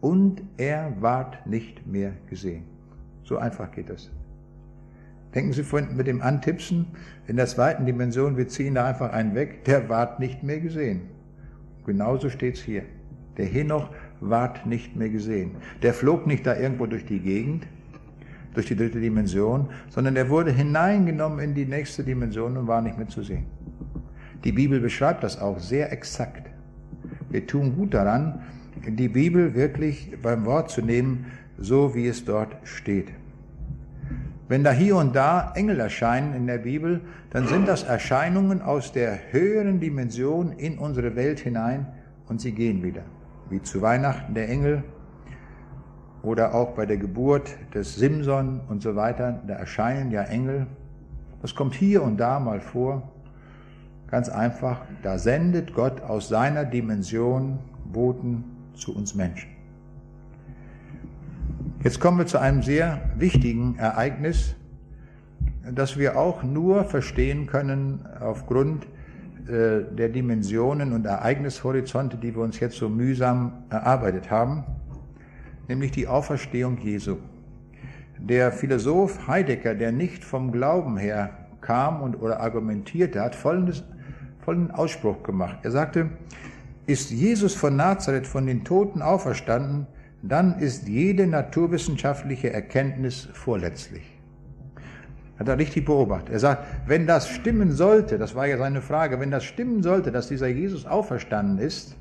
und 0.00 0.42
er 0.56 0.94
ward 1.00 1.46
nicht 1.46 1.86
mehr 1.86 2.12
gesehen. 2.28 2.64
So 3.22 3.38
einfach 3.38 3.70
geht 3.70 3.90
das. 3.90 4.10
Denken 5.34 5.52
Sie 5.52 5.62
vorhin 5.62 5.96
mit 5.96 6.06
dem 6.06 6.22
Antipsen 6.22 6.86
in 7.28 7.36
der 7.36 7.46
zweiten 7.46 7.86
Dimension, 7.86 8.36
wir 8.36 8.48
ziehen 8.48 8.74
da 8.74 8.86
einfach 8.86 9.12
einen 9.12 9.34
weg, 9.34 9.64
der 9.64 9.88
ward 9.88 10.18
nicht 10.18 10.42
mehr 10.42 10.58
gesehen. 10.58 11.02
Genauso 11.86 12.30
steht's 12.30 12.60
hier. 12.60 12.82
Der 13.36 13.46
Henoch 13.46 13.90
ward 14.20 14.66
nicht 14.66 14.96
mehr 14.96 15.08
gesehen. 15.08 15.52
Der 15.82 15.94
flog 15.94 16.26
nicht 16.26 16.46
da 16.46 16.56
irgendwo 16.56 16.86
durch 16.86 17.06
die 17.06 17.20
Gegend, 17.20 17.66
durch 18.54 18.66
die 18.66 18.76
dritte 18.76 19.00
Dimension, 19.00 19.68
sondern 19.88 20.16
er 20.16 20.28
wurde 20.28 20.50
hineingenommen 20.50 21.38
in 21.38 21.54
die 21.54 21.66
nächste 21.66 22.02
Dimension 22.02 22.56
und 22.56 22.66
war 22.66 22.82
nicht 22.82 22.98
mehr 22.98 23.08
zu 23.08 23.22
sehen. 23.22 23.46
Die 24.44 24.52
Bibel 24.52 24.80
beschreibt 24.80 25.22
das 25.22 25.40
auch 25.40 25.58
sehr 25.58 25.92
exakt. 25.92 26.50
Wir 27.30 27.46
tun 27.46 27.76
gut 27.76 27.94
daran, 27.94 28.42
die 28.86 29.08
Bibel 29.08 29.54
wirklich 29.54 30.16
beim 30.22 30.44
Wort 30.44 30.70
zu 30.70 30.82
nehmen, 30.82 31.26
so 31.58 31.94
wie 31.94 32.06
es 32.06 32.24
dort 32.24 32.56
steht. 32.64 33.08
Wenn 34.48 34.64
da 34.64 34.72
hier 34.72 34.96
und 34.96 35.14
da 35.14 35.52
Engel 35.54 35.78
erscheinen 35.78 36.34
in 36.34 36.46
der 36.46 36.58
Bibel, 36.58 37.02
dann 37.30 37.46
sind 37.46 37.68
das 37.68 37.84
Erscheinungen 37.84 38.62
aus 38.62 38.90
der 38.92 39.16
höheren 39.30 39.78
Dimension 39.78 40.52
in 40.52 40.78
unsere 40.78 41.14
Welt 41.14 41.38
hinein 41.38 41.86
und 42.26 42.40
sie 42.40 42.52
gehen 42.52 42.82
wieder. 42.82 43.02
Wie 43.48 43.62
zu 43.62 43.80
Weihnachten 43.80 44.34
der 44.34 44.48
Engel 44.48 44.82
oder 46.22 46.54
auch 46.54 46.74
bei 46.74 46.84
der 46.84 46.96
Geburt 46.96 47.56
des 47.74 47.94
Simson 47.94 48.60
und 48.68 48.82
so 48.82 48.96
weiter, 48.96 49.40
da 49.46 49.54
erscheinen 49.54 50.10
ja 50.10 50.22
Engel. 50.22 50.66
Das 51.42 51.54
kommt 51.54 51.74
hier 51.74 52.02
und 52.02 52.18
da 52.18 52.40
mal 52.40 52.60
vor. 52.60 53.08
Ganz 54.10 54.28
einfach, 54.28 54.80
da 55.02 55.18
sendet 55.18 55.74
Gott 55.74 56.00
aus 56.02 56.28
seiner 56.28 56.64
Dimension 56.64 57.60
Boten 57.92 58.44
zu 58.74 58.94
uns 58.94 59.14
Menschen. 59.14 59.48
Jetzt 61.82 61.98
kommen 61.98 62.18
wir 62.18 62.26
zu 62.26 62.38
einem 62.38 62.62
sehr 62.62 63.00
wichtigen 63.16 63.76
Ereignis, 63.78 64.54
das 65.72 65.98
wir 65.98 66.18
auch 66.18 66.42
nur 66.42 66.84
verstehen 66.84 67.46
können 67.46 68.06
aufgrund 68.20 68.84
äh, 69.48 69.82
der 69.96 70.10
Dimensionen 70.10 70.92
und 70.92 71.06
Ereignishorizonte, 71.06 72.16
die 72.16 72.34
wir 72.34 72.42
uns 72.42 72.60
jetzt 72.60 72.76
so 72.76 72.88
mühsam 72.88 73.64
erarbeitet 73.70 74.30
haben, 74.30 74.64
nämlich 75.68 75.90
die 75.90 76.06
Auferstehung 76.06 76.78
Jesu. 76.78 77.16
Der 78.18 78.52
Philosoph 78.52 79.26
Heidegger, 79.26 79.74
der 79.74 79.92
nicht 79.92 80.24
vom 80.24 80.52
Glauben 80.52 80.98
her 80.98 81.30
kam 81.62 82.02
und 82.02 82.20
oder 82.20 82.40
argumentierte, 82.40 83.22
hat 83.22 83.34
folgendes, 83.34 83.82
folgenden 84.44 84.74
Ausspruch 84.74 85.22
gemacht. 85.22 85.58
Er 85.62 85.70
sagte, 85.70 86.10
ist 86.86 87.10
Jesus 87.10 87.54
von 87.54 87.76
Nazareth 87.76 88.26
von 88.26 88.46
den 88.46 88.64
Toten 88.64 89.02
auferstanden, 89.02 89.86
dann 90.22 90.58
ist 90.58 90.88
jede 90.88 91.26
naturwissenschaftliche 91.26 92.52
Erkenntnis 92.52 93.28
vorletzlich. 93.32 94.02
Hat 95.38 95.48
er 95.48 95.58
richtig 95.58 95.86
beobachtet. 95.86 96.34
Er 96.34 96.40
sagt, 96.40 96.66
wenn 96.86 97.06
das 97.06 97.28
stimmen 97.28 97.72
sollte, 97.72 98.18
das 98.18 98.34
war 98.34 98.46
ja 98.46 98.58
seine 98.58 98.82
Frage, 98.82 99.18
wenn 99.20 99.30
das 99.30 99.44
stimmen 99.44 99.82
sollte, 99.82 100.12
dass 100.12 100.28
dieser 100.28 100.48
Jesus 100.48 100.84
auferstanden 100.84 101.58
ist, 101.58 101.96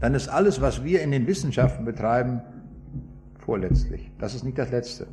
dann 0.00 0.14
ist 0.14 0.28
alles, 0.28 0.60
was 0.60 0.84
wir 0.84 1.00
in 1.00 1.10
den 1.10 1.26
Wissenschaften 1.26 1.86
betreiben, 1.86 2.42
vorletztlich. 3.38 4.10
Das 4.18 4.34
ist 4.34 4.44
nicht 4.44 4.58
das 4.58 4.70
Letzte. 4.70 5.06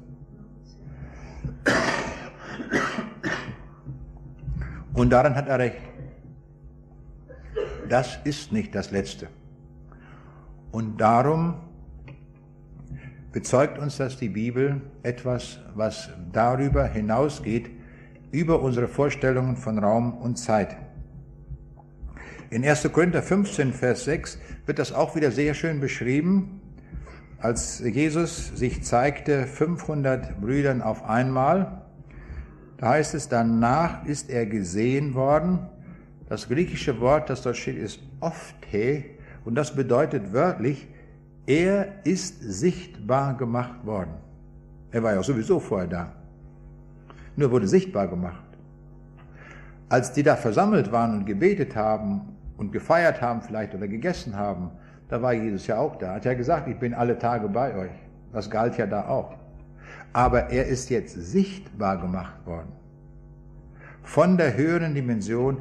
Und 4.94 5.10
daran 5.12 5.36
hat 5.36 5.48
er 5.48 5.60
recht. 5.60 5.78
Das 7.92 8.18
ist 8.24 8.54
nicht 8.54 8.74
das 8.74 8.92
Letzte. 8.92 9.28
Und 10.72 11.02
darum 11.02 11.56
bezeugt 13.34 13.78
uns 13.78 13.98
das 13.98 14.16
die 14.16 14.30
Bibel 14.30 14.80
etwas, 15.04 15.60
was 15.76 16.10
darüber 16.32 16.86
hinausgeht, 16.86 17.70
über 18.32 18.62
unsere 18.62 18.88
Vorstellungen 18.88 19.58
von 19.58 19.78
Raum 19.78 20.14
und 20.20 20.38
Zeit. 20.38 20.78
In 22.50 22.64
1. 22.64 22.90
Korinther 22.94 23.22
15, 23.22 23.74
Vers 23.74 24.06
6 24.06 24.40
wird 24.66 24.80
das 24.80 24.94
auch 24.94 25.18
wieder 25.18 25.32
sehr 25.32 25.54
schön 25.54 25.82
beschrieben, 25.82 26.62
als 27.40 27.80
Jesus 27.80 28.54
sich 28.56 28.84
zeigte 28.84 29.48
500 29.48 30.40
Brüdern 30.40 30.82
auf 30.82 31.04
einmal. 31.04 31.82
Da 32.78 32.92
heißt 32.92 33.16
es, 33.16 33.28
danach 33.28 34.06
ist 34.06 34.30
er 34.30 34.46
gesehen 34.46 35.14
worden. 35.14 35.68
Das 36.32 36.48
griechische 36.48 36.98
Wort, 37.02 37.30
das 37.30 37.42
dort 37.42 37.58
steht, 37.58 37.78
ist 37.78 38.00
ophthe 38.22 39.04
und 39.44 39.54
das 39.56 39.76
bedeutet 39.76 40.32
wörtlich, 40.32 40.88
er 41.46 42.06
ist 42.06 42.42
sichtbar 42.42 43.36
gemacht 43.36 43.86
worden. 43.86 44.14
Er 44.92 45.04
war 45.04 45.14
ja 45.14 45.22
sowieso 45.22 45.60
vorher 45.60 45.90
da. 45.90 46.14
Nur 47.36 47.52
wurde 47.52 47.68
sichtbar 47.68 48.08
gemacht. 48.08 48.46
Als 49.90 50.14
die 50.14 50.24
da 50.24 50.38
versammelt 50.38 50.94
waren 50.94 51.18
und 51.18 51.26
gebetet 51.26 51.76
haben 51.76 52.38
und 52.56 52.72
gefeiert 52.72 53.22
haben 53.22 53.42
vielleicht 53.42 53.76
oder 53.76 53.90
gegessen 53.90 54.38
haben, 54.38 54.72
da 55.10 55.22
war 55.22 55.34
Jesus 55.34 55.68
ja 55.68 55.80
auch 55.80 55.98
da. 55.98 56.12
Er 56.12 56.16
Hat 56.16 56.24
ja 56.24 56.34
gesagt, 56.34 56.70
ich 56.70 56.80
bin 56.80 56.94
alle 56.94 57.20
Tage 57.20 57.50
bei 57.50 57.76
euch. 57.76 57.92
Das 58.32 58.50
galt 58.50 58.78
ja 58.78 58.88
da 58.88 59.10
auch. 59.10 59.36
Aber 60.14 60.50
er 60.50 60.68
ist 60.68 60.90
jetzt 60.90 61.14
sichtbar 61.14 61.98
gemacht 61.98 62.46
worden. 62.46 62.72
Von 64.04 64.38
der 64.38 64.56
höheren 64.56 64.96
Dimension 64.96 65.58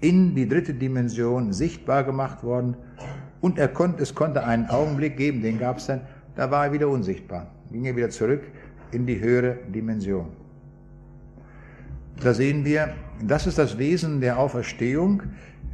in 0.00 0.34
die 0.34 0.48
dritte 0.48 0.74
Dimension 0.74 1.52
sichtbar 1.52 2.04
gemacht 2.04 2.42
worden 2.42 2.76
und 3.40 3.58
er 3.58 3.68
konnte, 3.68 4.02
es 4.02 4.14
konnte 4.14 4.44
einen 4.44 4.66
Augenblick 4.66 5.16
geben, 5.16 5.42
den 5.42 5.58
gab 5.58 5.78
es 5.78 5.86
dann, 5.86 6.00
da 6.36 6.50
war 6.50 6.66
er 6.66 6.72
wieder 6.72 6.88
unsichtbar. 6.88 7.50
Ging 7.70 7.84
er 7.84 7.96
wieder 7.96 8.10
zurück 8.10 8.42
in 8.92 9.06
die 9.06 9.20
höhere 9.20 9.58
Dimension. 9.68 10.26
Da 12.22 12.32
sehen 12.32 12.64
wir, 12.64 12.94
das 13.22 13.46
ist 13.46 13.58
das 13.58 13.76
Wesen 13.78 14.20
der 14.20 14.38
Auferstehung, 14.38 15.22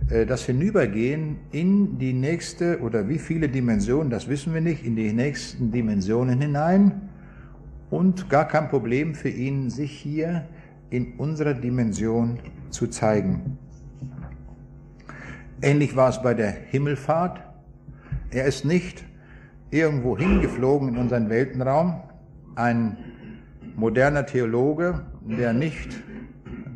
äh, 0.08 0.26
das 0.26 0.44
Hinübergehen 0.46 1.38
in 1.52 1.98
die 1.98 2.12
nächste 2.12 2.80
oder 2.80 3.08
wie 3.08 3.18
viele 3.18 3.48
Dimensionen, 3.48 4.10
das 4.10 4.28
wissen 4.28 4.54
wir 4.54 4.60
nicht, 4.60 4.84
in 4.84 4.96
die 4.96 5.12
nächsten 5.12 5.70
Dimensionen 5.70 6.40
hinein 6.40 7.08
und 7.90 8.30
gar 8.30 8.48
kein 8.48 8.68
Problem 8.68 9.14
für 9.14 9.28
ihn, 9.28 9.70
sich 9.70 9.92
hier 9.92 10.46
in 10.90 11.14
unserer 11.18 11.54
Dimension 11.54 12.38
zu 12.70 12.86
zeigen. 12.88 13.58
Ähnlich 15.62 15.94
war 15.94 16.08
es 16.08 16.22
bei 16.22 16.32
der 16.32 16.50
Himmelfahrt. 16.50 17.42
Er 18.30 18.46
ist 18.46 18.64
nicht 18.64 19.04
irgendwo 19.70 20.16
hingeflogen 20.16 20.88
in 20.88 20.96
unseren 20.96 21.28
Weltenraum. 21.28 22.00
Ein 22.54 22.96
moderner 23.76 24.24
Theologe, 24.24 25.02
der 25.20 25.52
nicht 25.52 26.02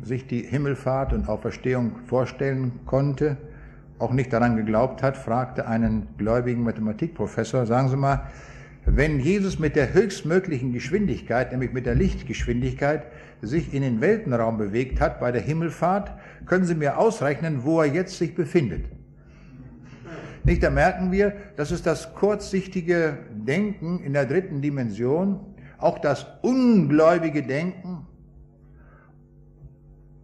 sich 0.03 0.27
die 0.27 0.41
Himmelfahrt 0.41 1.13
und 1.13 1.27
Auferstehung 1.27 1.93
vorstellen 2.05 2.73
konnte, 2.85 3.37
auch 3.97 4.11
nicht 4.11 4.31
daran 4.31 4.55
geglaubt 4.55 5.01
hat, 5.01 5.17
fragte 5.17 5.67
einen 5.67 6.07
gläubigen 6.17 6.63
Mathematikprofessor, 6.63 7.65
sagen 7.65 7.89
Sie 7.89 7.97
mal, 7.97 8.27
wenn 8.85 9.19
Jesus 9.19 9.57
mit 9.57 9.75
der 9.75 9.93
höchstmöglichen 9.93 10.71
Geschwindigkeit, 10.71 11.51
nämlich 11.51 11.73
mit 11.73 11.85
der 11.85 11.95
Lichtgeschwindigkeit, 11.95 13.07
sich 13.41 13.73
in 13.73 13.81
den 13.81 13.99
Weltenraum 13.99 14.57
bewegt 14.57 15.01
hat 15.01 15.19
bei 15.19 15.31
der 15.31 15.41
Himmelfahrt, 15.41 16.11
können 16.45 16.65
Sie 16.65 16.75
mir 16.75 16.97
ausrechnen, 16.97 17.63
wo 17.63 17.81
er 17.81 17.91
jetzt 17.91 18.17
sich 18.17 18.35
befindet. 18.35 18.85
Nicht, 20.43 20.61
da 20.61 20.69
merken 20.69 21.11
wir, 21.11 21.33
das 21.55 21.71
ist 21.71 21.87
das 21.87 22.13
kurzsichtige 22.13 23.17
Denken 23.31 23.99
in 24.03 24.13
der 24.13 24.27
dritten 24.27 24.61
Dimension, 24.61 25.39
auch 25.79 25.97
das 25.97 26.27
ungläubige 26.43 27.41
Denken, 27.41 28.05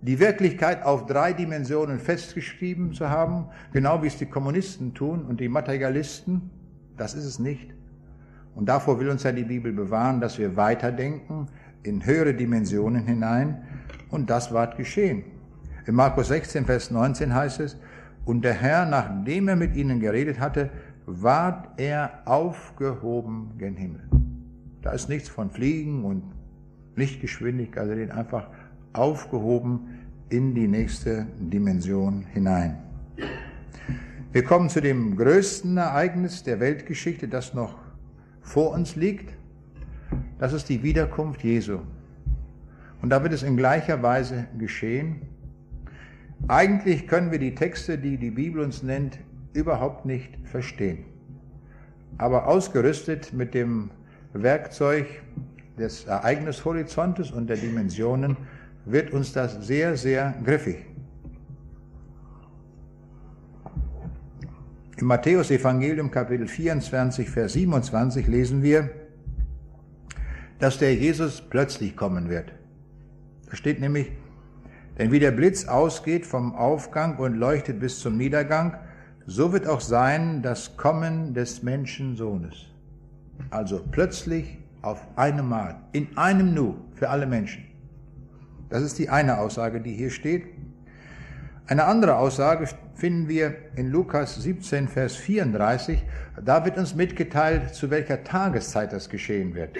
die 0.03 0.19
Wirklichkeit 0.19 0.83
auf 0.83 1.07
drei 1.07 1.33
Dimensionen 1.33 1.99
festgeschrieben 1.99 2.93
zu 2.93 3.09
haben, 3.09 3.47
genau 3.73 4.03
wie 4.03 4.07
es 4.07 4.17
die 4.17 4.25
Kommunisten 4.27 4.93
tun 4.93 5.25
und 5.25 5.39
die 5.39 5.49
Materialisten, 5.49 6.51
das 6.97 7.15
ist 7.15 7.25
es 7.25 7.39
nicht. 7.39 7.73
Und 8.55 8.67
davor 8.67 8.99
will 8.99 9.09
uns 9.09 9.23
ja 9.23 9.31
die 9.31 9.43
Bibel 9.43 9.71
bewahren, 9.71 10.19
dass 10.19 10.37
wir 10.37 10.55
weiterdenken 10.55 11.47
in 11.83 12.05
höhere 12.05 12.33
Dimensionen 12.33 13.05
hinein. 13.05 13.63
Und 14.09 14.29
das 14.29 14.53
war 14.53 14.67
geschehen. 14.75 15.23
In 15.85 15.95
Markus 15.95 16.27
16, 16.27 16.65
Vers 16.65 16.91
19 16.91 17.33
heißt 17.33 17.59
es, 17.61 17.77
und 18.25 18.43
der 18.43 18.53
Herr, 18.53 18.85
nachdem 18.85 19.47
er 19.47 19.55
mit 19.55 19.75
ihnen 19.75 19.99
geredet 19.99 20.39
hatte, 20.39 20.69
ward 21.05 21.79
er 21.79 22.21
aufgehoben 22.25 23.53
gen 23.57 23.75
Himmel. 23.75 24.01
Da 24.81 24.91
ist 24.91 25.09
nichts 25.09 25.29
von 25.29 25.49
Fliegen 25.49 26.05
und 26.05 26.23
Lichtgeschwindigkeit, 26.95 27.83
also 27.83 27.95
den 27.95 28.11
einfach 28.11 28.47
aufgehoben 28.93 29.99
in 30.29 30.53
die 30.53 30.67
nächste 30.67 31.27
Dimension 31.39 32.25
hinein. 32.31 32.77
Wir 34.31 34.43
kommen 34.43 34.69
zu 34.69 34.81
dem 34.81 35.17
größten 35.17 35.77
Ereignis 35.77 36.43
der 36.43 36.59
Weltgeschichte, 36.59 37.27
das 37.27 37.53
noch 37.53 37.75
vor 38.41 38.71
uns 38.71 38.95
liegt. 38.95 39.33
Das 40.39 40.53
ist 40.53 40.69
die 40.69 40.83
Wiederkunft 40.83 41.43
Jesu. 41.43 41.79
Und 43.01 43.09
da 43.09 43.23
wird 43.23 43.33
es 43.33 43.43
in 43.43 43.57
gleicher 43.57 44.03
Weise 44.03 44.47
geschehen. 44.57 45.21
Eigentlich 46.47 47.07
können 47.07 47.31
wir 47.31 47.39
die 47.39 47.55
Texte, 47.55 47.97
die 47.97 48.17
die 48.17 48.31
Bibel 48.31 48.61
uns 48.61 48.83
nennt, 48.83 49.19
überhaupt 49.53 50.05
nicht 50.05 50.29
verstehen. 50.43 51.05
Aber 52.17 52.47
ausgerüstet 52.47 53.33
mit 53.33 53.53
dem 53.53 53.89
Werkzeug 54.33 55.07
des 55.77 56.05
Ereignishorizontes 56.05 57.31
und 57.31 57.49
der 57.49 57.57
Dimensionen 57.57 58.37
wird 58.85 59.11
uns 59.11 59.33
das 59.33 59.65
sehr, 59.65 59.97
sehr 59.97 60.33
griffig. 60.43 60.85
Im 65.01 65.07
Matthäus 65.07 65.49
Evangelium 65.49 66.11
Kapitel 66.11 66.47
24, 66.47 67.27
Vers 67.27 67.53
27 67.53 68.27
lesen 68.27 68.61
wir, 68.61 68.91
dass 70.59 70.77
der 70.77 70.93
Jesus 70.93 71.41
plötzlich 71.41 71.95
kommen 71.95 72.29
wird. 72.29 72.53
Da 73.49 73.55
steht 73.55 73.81
nämlich, 73.81 74.11
denn 74.99 75.11
wie 75.11 75.17
der 75.17 75.31
Blitz 75.31 75.65
ausgeht 75.65 76.27
vom 76.27 76.53
Aufgang 76.53 77.17
und 77.17 77.33
leuchtet 77.33 77.79
bis 77.79 77.99
zum 77.99 78.15
Niedergang, 78.15 78.77
so 79.25 79.51
wird 79.51 79.65
auch 79.65 79.81
sein 79.81 80.43
das 80.43 80.77
Kommen 80.77 81.33
des 81.33 81.63
Menschensohnes. 81.63 82.67
Also 83.49 83.83
plötzlich 83.91 84.59
auf 84.83 85.01
einem 85.15 85.49
Mal, 85.49 85.81
in 85.93 86.15
einem 86.15 86.53
Nu 86.53 86.75
für 86.93 87.09
alle 87.09 87.25
Menschen. 87.25 87.63
Das 88.69 88.83
ist 88.83 88.99
die 88.99 89.09
eine 89.09 89.39
Aussage, 89.39 89.81
die 89.81 89.93
hier 89.93 90.11
steht. 90.11 90.45
Eine 91.65 91.85
andere 91.85 92.17
Aussage 92.17 92.67
finden 93.01 93.27
wir 93.27 93.55
in 93.75 93.89
Lukas 93.89 94.35
17, 94.35 94.87
Vers 94.87 95.15
34. 95.15 96.03
Da 96.45 96.65
wird 96.65 96.77
uns 96.77 96.93
mitgeteilt, 96.93 97.73
zu 97.73 97.89
welcher 97.89 98.23
Tageszeit 98.23 98.93
das 98.93 99.09
geschehen 99.09 99.55
wird. 99.55 99.75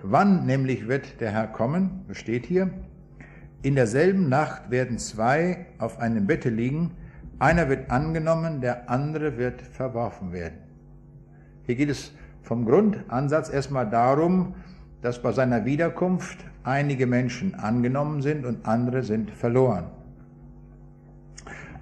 Wann 0.00 0.46
nämlich 0.46 0.86
wird 0.86 1.20
der 1.20 1.32
Herr 1.32 1.48
kommen? 1.48 2.04
Das 2.06 2.18
steht 2.18 2.46
hier. 2.46 2.70
In 3.62 3.74
derselben 3.74 4.28
Nacht 4.28 4.70
werden 4.70 4.98
zwei 4.98 5.66
auf 5.78 5.98
einem 5.98 6.28
Bette 6.28 6.50
liegen. 6.50 6.92
Einer 7.40 7.68
wird 7.68 7.90
angenommen, 7.90 8.60
der 8.60 8.88
andere 8.88 9.36
wird 9.36 9.60
verworfen 9.60 10.32
werden. 10.32 10.58
Hier 11.64 11.74
geht 11.74 11.90
es 11.90 12.12
vom 12.42 12.64
Grundansatz 12.64 13.50
erstmal 13.50 13.90
darum, 13.90 14.54
dass 15.02 15.20
bei 15.20 15.32
seiner 15.32 15.64
Wiederkunft 15.64 16.38
einige 16.62 17.08
Menschen 17.08 17.56
angenommen 17.56 18.22
sind 18.22 18.46
und 18.46 18.68
andere 18.68 19.02
sind 19.02 19.32
verloren. 19.32 19.90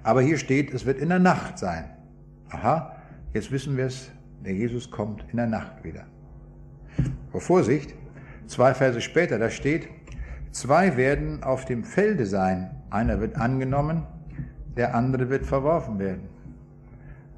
Aber 0.03 0.21
hier 0.21 0.37
steht, 0.37 0.73
es 0.73 0.85
wird 0.85 0.99
in 0.99 1.09
der 1.09 1.19
Nacht 1.19 1.57
sein. 1.57 1.85
Aha, 2.49 2.95
jetzt 3.33 3.51
wissen 3.51 3.77
wir 3.77 3.85
es, 3.85 4.11
der 4.43 4.53
Jesus 4.53 4.91
kommt 4.91 5.25
in 5.31 5.37
der 5.37 5.47
Nacht 5.47 5.83
wieder. 5.83 6.03
Aber 7.31 7.39
Vorsicht, 7.39 7.95
zwei 8.47 8.73
Verse 8.73 9.01
später, 9.01 9.39
da 9.39 9.49
steht, 9.49 9.87
zwei 10.51 10.97
werden 10.97 11.41
auf 11.43 11.65
dem 11.65 11.83
Felde 11.83 12.25
sein. 12.25 12.71
Einer 12.89 13.19
wird 13.19 13.37
angenommen, 13.37 14.03
der 14.75 14.93
andere 14.93 15.29
wird 15.29 15.45
verworfen 15.45 15.97
werden. 15.99 16.27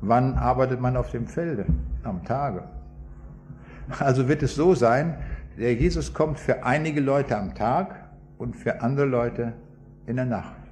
Wann 0.01 0.33
arbeitet 0.33 0.81
man 0.81 0.97
auf 0.97 1.11
dem 1.11 1.27
Felde? 1.27 1.65
Am 2.03 2.23
Tage. 2.23 2.63
Also 3.99 4.27
wird 4.27 4.43
es 4.43 4.55
so 4.55 4.75
sein, 4.75 5.17
der 5.57 5.73
Jesus 5.75 6.13
kommt 6.13 6.39
für 6.39 6.63
einige 6.63 6.99
Leute 6.99 7.37
am 7.37 7.55
Tag 7.55 7.95
und 8.37 8.55
für 8.55 8.81
andere 8.81 9.05
Leute 9.05 9.53
in 10.05 10.17
der 10.17 10.25
Nacht. 10.25 10.64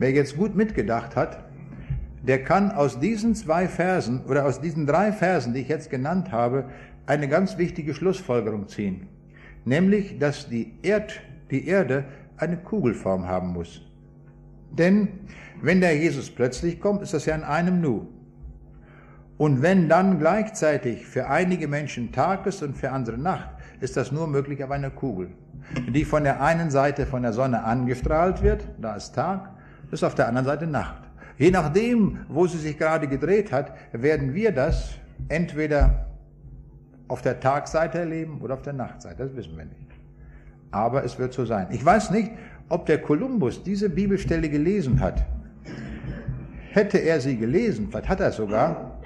Wer 0.00 0.12
jetzt 0.12 0.38
gut 0.38 0.56
mitgedacht 0.56 1.14
hat, 1.14 1.44
der 2.22 2.42
kann 2.42 2.70
aus 2.70 3.00
diesen 3.00 3.34
zwei 3.34 3.68
Versen 3.68 4.24
oder 4.24 4.46
aus 4.46 4.62
diesen 4.62 4.86
drei 4.86 5.12
Versen, 5.12 5.52
die 5.52 5.60
ich 5.60 5.68
jetzt 5.68 5.90
genannt 5.90 6.32
habe, 6.32 6.70
eine 7.04 7.28
ganz 7.28 7.58
wichtige 7.58 7.92
Schlussfolgerung 7.92 8.66
ziehen. 8.66 9.08
Nämlich, 9.66 10.18
dass 10.18 10.48
die, 10.48 10.72
Erd, 10.80 11.20
die 11.50 11.68
Erde 11.68 12.04
eine 12.38 12.56
Kugelform 12.56 13.28
haben 13.28 13.48
muss. 13.48 13.82
Denn 14.70 15.08
wenn 15.60 15.82
der 15.82 15.94
Jesus 15.94 16.30
plötzlich 16.30 16.80
kommt, 16.80 17.02
ist 17.02 17.12
das 17.12 17.26
ja 17.26 17.34
in 17.34 17.44
einem 17.44 17.82
Nu. 17.82 18.06
Und 19.36 19.60
wenn 19.60 19.90
dann 19.90 20.18
gleichzeitig 20.18 21.04
für 21.04 21.28
einige 21.28 21.68
Menschen 21.68 22.10
Tag 22.10 22.46
ist 22.46 22.62
und 22.62 22.74
für 22.74 22.90
andere 22.90 23.18
Nacht, 23.18 23.50
ist 23.80 23.98
das 23.98 24.12
nur 24.12 24.28
möglich 24.28 24.64
auf 24.64 24.70
einer 24.70 24.90
Kugel, 24.90 25.28
die 25.92 26.06
von 26.06 26.24
der 26.24 26.40
einen 26.40 26.70
Seite 26.70 27.04
von 27.04 27.20
der 27.20 27.34
Sonne 27.34 27.64
angestrahlt 27.64 28.42
wird, 28.42 28.66
da 28.80 28.96
ist 28.96 29.14
Tag, 29.14 29.59
ist 29.90 30.04
auf 30.04 30.14
der 30.14 30.28
anderen 30.28 30.46
Seite 30.46 30.66
Nacht. 30.66 31.02
Je 31.38 31.50
nachdem, 31.50 32.18
wo 32.28 32.46
sie 32.46 32.58
sich 32.58 32.76
gerade 32.76 33.08
gedreht 33.08 33.50
hat, 33.50 33.72
werden 33.92 34.34
wir 34.34 34.52
das 34.52 34.90
entweder 35.28 36.06
auf 37.08 37.22
der 37.22 37.40
Tagseite 37.40 37.98
erleben 37.98 38.40
oder 38.40 38.54
auf 38.54 38.62
der 38.62 38.72
Nachtseite, 38.72 39.24
das 39.24 39.34
wissen 39.34 39.56
wir 39.56 39.64
nicht. 39.64 39.88
Aber 40.70 41.04
es 41.04 41.18
wird 41.18 41.32
so 41.32 41.44
sein. 41.44 41.66
Ich 41.70 41.84
weiß 41.84 42.10
nicht, 42.10 42.30
ob 42.68 42.86
der 42.86 42.98
Kolumbus 42.98 43.62
diese 43.62 43.90
Bibelstelle 43.90 44.48
gelesen 44.48 45.00
hat. 45.00 45.24
Hätte 46.72 46.98
er 46.98 47.20
sie 47.20 47.36
gelesen, 47.36 47.88
vielleicht 47.90 48.08
hat 48.08 48.20
er 48.20 48.28
es 48.28 48.36
sogar, 48.36 49.00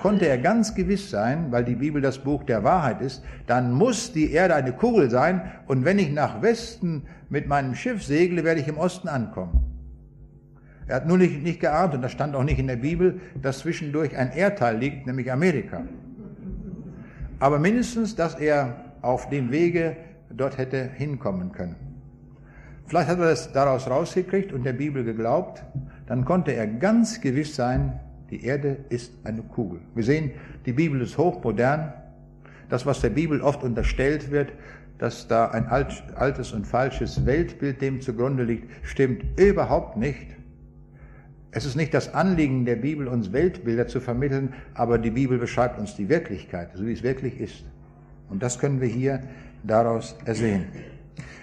konnte 0.00 0.28
er 0.28 0.38
ganz 0.38 0.74
gewiss 0.74 1.10
sein, 1.10 1.50
weil 1.50 1.64
die 1.64 1.74
Bibel 1.74 2.00
das 2.00 2.18
Buch 2.18 2.44
der 2.44 2.62
Wahrheit 2.62 3.00
ist, 3.00 3.24
dann 3.46 3.72
muss 3.72 4.12
die 4.12 4.30
Erde 4.30 4.54
eine 4.54 4.72
Kugel 4.72 5.10
sein 5.10 5.50
und 5.66 5.84
wenn 5.84 5.98
ich 5.98 6.12
nach 6.12 6.40
Westen 6.42 7.02
mit 7.28 7.48
meinem 7.48 7.74
Schiff 7.74 8.04
segle, 8.04 8.44
werde 8.44 8.60
ich 8.60 8.68
im 8.68 8.78
Osten 8.78 9.08
ankommen. 9.08 9.79
Er 10.90 10.96
hat 10.96 11.06
nur 11.06 11.18
nicht, 11.18 11.44
nicht 11.44 11.60
geahnt, 11.60 11.94
und 11.94 12.02
das 12.02 12.10
stand 12.10 12.34
auch 12.34 12.42
nicht 12.42 12.58
in 12.58 12.66
der 12.66 12.74
Bibel, 12.74 13.20
dass 13.40 13.60
zwischendurch 13.60 14.16
ein 14.16 14.32
Erdteil 14.32 14.76
liegt, 14.76 15.06
nämlich 15.06 15.30
Amerika. 15.30 15.84
Aber 17.38 17.60
mindestens, 17.60 18.16
dass 18.16 18.34
er 18.34 18.74
auf 19.00 19.28
dem 19.28 19.52
Wege 19.52 19.96
dort 20.30 20.58
hätte 20.58 20.90
hinkommen 20.96 21.52
können. 21.52 21.76
Vielleicht 22.86 23.08
hat 23.08 23.20
er 23.20 23.26
das 23.26 23.52
daraus 23.52 23.88
rausgekriegt 23.88 24.52
und 24.52 24.64
der 24.64 24.72
Bibel 24.72 25.04
geglaubt, 25.04 25.62
dann 26.06 26.24
konnte 26.24 26.54
er 26.54 26.66
ganz 26.66 27.20
gewiss 27.20 27.54
sein, 27.54 28.00
die 28.30 28.44
Erde 28.44 28.78
ist 28.88 29.12
eine 29.22 29.42
Kugel. 29.42 29.78
Wir 29.94 30.02
sehen, 30.02 30.32
die 30.66 30.72
Bibel 30.72 31.00
ist 31.00 31.16
hochmodern. 31.16 31.92
Das, 32.68 32.84
was 32.84 33.00
der 33.00 33.10
Bibel 33.10 33.40
oft 33.42 33.62
unterstellt 33.62 34.32
wird, 34.32 34.52
dass 34.98 35.28
da 35.28 35.50
ein 35.52 35.68
altes 35.68 36.52
und 36.52 36.66
falsches 36.66 37.24
Weltbild 37.26 37.80
dem 37.80 38.00
zugrunde 38.00 38.42
liegt, 38.42 38.68
stimmt 38.84 39.22
überhaupt 39.38 39.96
nicht. 39.96 40.39
Es 41.52 41.64
ist 41.64 41.74
nicht 41.74 41.92
das 41.94 42.14
Anliegen 42.14 42.64
der 42.64 42.76
Bibel, 42.76 43.08
uns 43.08 43.32
Weltbilder 43.32 43.88
zu 43.88 44.00
vermitteln, 44.00 44.54
aber 44.74 44.98
die 44.98 45.10
Bibel 45.10 45.38
beschreibt 45.38 45.78
uns 45.78 45.96
die 45.96 46.08
Wirklichkeit, 46.08 46.70
so 46.74 46.86
wie 46.86 46.92
es 46.92 47.02
wirklich 47.02 47.40
ist. 47.40 47.64
Und 48.28 48.42
das 48.42 48.58
können 48.58 48.80
wir 48.80 48.88
hier 48.88 49.20
daraus 49.64 50.16
ersehen. 50.24 50.66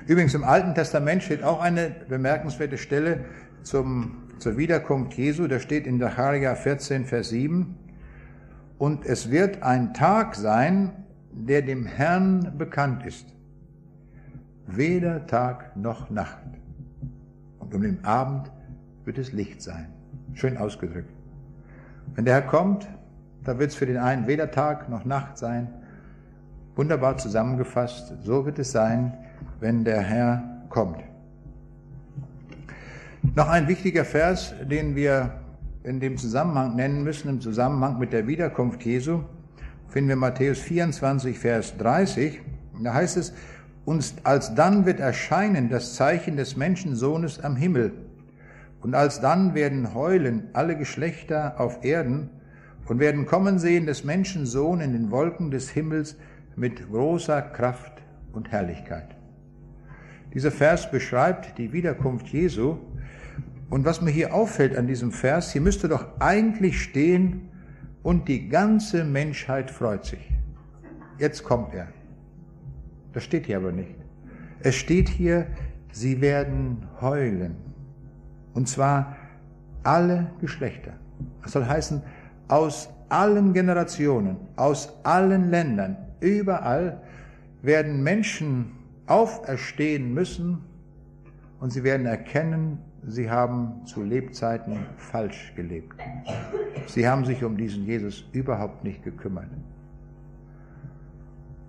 Übrigens 0.08 0.34
im 0.34 0.46
Alten 0.46 0.74
Testament 0.74 1.24
steht 1.24 1.44
auch 1.44 1.60
eine 1.62 1.92
bemerkenswerte 2.08 2.78
Stelle 2.78 3.26
zum 3.64 4.28
zur 4.40 4.58
Wiederkunft 4.58 5.16
Jesu, 5.16 5.48
da 5.48 5.60
steht 5.60 5.88
in 5.88 6.00
Zacharia 6.00 6.56
14, 6.56 7.06
Vers 7.06 7.30
7, 7.30 7.76
und 8.78 9.06
es 9.06 9.32
wird 9.32 9.64
ein 9.64 9.94
Tag 9.94 10.36
sein, 10.36 10.92
der 11.32 11.64
dem 11.64 11.86
Herrn 11.86 12.58
bekannt 12.58 13.06
ist. 13.06 13.26
Weder 14.68 15.26
Tag 15.26 15.76
noch 15.76 16.10
Nacht. 16.10 16.44
Und 17.60 17.74
um 17.74 17.82
den 17.82 18.06
Abend 18.06 18.52
wird 19.06 19.18
es 19.18 19.32
Licht 19.32 19.62
sein. 19.62 19.88
Schön 20.34 20.58
ausgedrückt. 20.58 21.10
Wenn 22.16 22.26
der 22.26 22.36
Herr 22.36 22.42
kommt, 22.42 22.88
da 23.44 23.60
wird 23.60 23.72
es 23.72 23.76
für 23.76 23.86
den 23.86 23.98
einen 23.98 24.28
weder 24.28 24.52
Tag 24.52 24.90
noch 24.90 25.06
Nacht 25.06 25.38
sein. 25.38 25.70
Wunderbar 26.76 27.18
zusammengefasst, 27.18 28.14
so 28.24 28.46
wird 28.46 28.60
es 28.60 28.72
sein, 28.72 29.18
wenn 29.60 29.84
der 29.84 30.02
Herr 30.02 30.44
kommt. 30.70 31.04
Noch 33.36 33.50
ein 33.50 33.68
wichtiger 33.68 34.06
Vers, 34.06 34.54
den 34.70 34.96
wir 34.96 35.32
in 35.84 36.00
dem 36.00 36.18
Zusammenhang 36.18 36.76
nennen 36.76 37.04
müssen, 37.04 37.30
im 37.30 37.42
Zusammenhang 37.42 38.00
mit 38.00 38.14
der 38.14 38.28
Wiederkunft 38.28 38.84
Jesu, 38.84 39.22
finden 39.88 40.10
wir 40.10 40.16
Matthäus 40.16 40.60
24, 40.60 41.40
Vers 41.40 41.78
30. 41.78 42.42
Da 42.84 42.94
heißt 42.94 43.18
es, 43.18 43.34
und 43.86 44.14
alsdann 44.24 44.86
wird 44.86 45.00
erscheinen 45.00 45.70
das 45.70 45.96
Zeichen 45.96 46.36
des 46.36 46.58
Menschensohnes 46.58 47.40
am 47.40 47.56
Himmel. 47.56 47.94
Und 48.88 48.96
alsdann 48.96 49.54
werden 49.54 49.94
heulen 49.94 50.44
alle 50.54 50.78
Geschlechter 50.78 51.60
auf 51.60 51.84
Erden 51.84 52.30
und 52.86 53.02
werden 53.02 53.26
kommen 53.26 53.60
sehen 53.60 53.86
des 53.86 54.06
Menschensohn 54.06 54.80
in 54.80 54.94
den 54.94 55.12
Wolken 55.12 55.52
des 55.52 55.70
Himmels 55.70 56.16
mit 56.56 56.90
großer 56.90 57.42
Kraft 57.42 58.02
und 58.32 58.50
Herrlichkeit. 58.50 59.18
Dieser 60.34 60.52
Vers 60.52 60.90
beschreibt 60.90 61.58
die 61.58 61.74
Wiederkunft 61.74 62.30
Jesu 62.30 62.78
und 63.70 63.84
was 63.84 64.00
mir 64.00 64.12
hier 64.12 64.34
auffällt 64.34 64.78
an 64.78 64.88
diesem 64.88 65.12
Vers, 65.12 65.52
hier 65.52 65.60
müsste 65.60 65.90
doch 65.90 66.22
eigentlich 66.22 66.82
stehen, 66.82 67.50
und 68.04 68.30
die 68.30 68.48
ganze 68.48 69.04
Menschheit 69.04 69.70
freut 69.70 70.06
sich. 70.06 70.32
Jetzt 71.18 71.44
kommt 71.44 71.74
er. 71.74 71.90
Das 73.12 73.26
steht 73.26 73.48
hier 73.48 73.58
aber 73.58 73.74
nicht. 73.74 73.96
Es 74.62 74.76
steht 74.76 75.10
hier, 75.10 75.48
sie 75.92 76.22
werden 76.22 76.88
heulen. 77.02 77.68
Und 78.58 78.68
zwar 78.68 79.16
alle 79.84 80.32
Geschlechter. 80.42 80.94
Das 81.44 81.52
soll 81.52 81.68
heißen, 81.68 82.02
aus 82.48 82.90
allen 83.08 83.54
Generationen, 83.54 84.36
aus 84.56 84.98
allen 85.04 85.52
Ländern, 85.52 85.96
überall 86.22 87.00
werden 87.62 88.02
Menschen 88.02 88.72
auferstehen 89.06 90.12
müssen 90.12 90.64
und 91.60 91.70
sie 91.70 91.84
werden 91.84 92.08
erkennen, 92.08 92.80
sie 93.06 93.30
haben 93.30 93.86
zu 93.86 94.02
Lebzeiten 94.02 94.88
falsch 94.96 95.54
gelebt. 95.56 95.94
Sie 96.88 97.08
haben 97.08 97.26
sich 97.26 97.44
um 97.44 97.58
diesen 97.58 97.86
Jesus 97.86 98.28
überhaupt 98.32 98.84
nicht 98.84 99.04
gekümmert. 99.04 99.50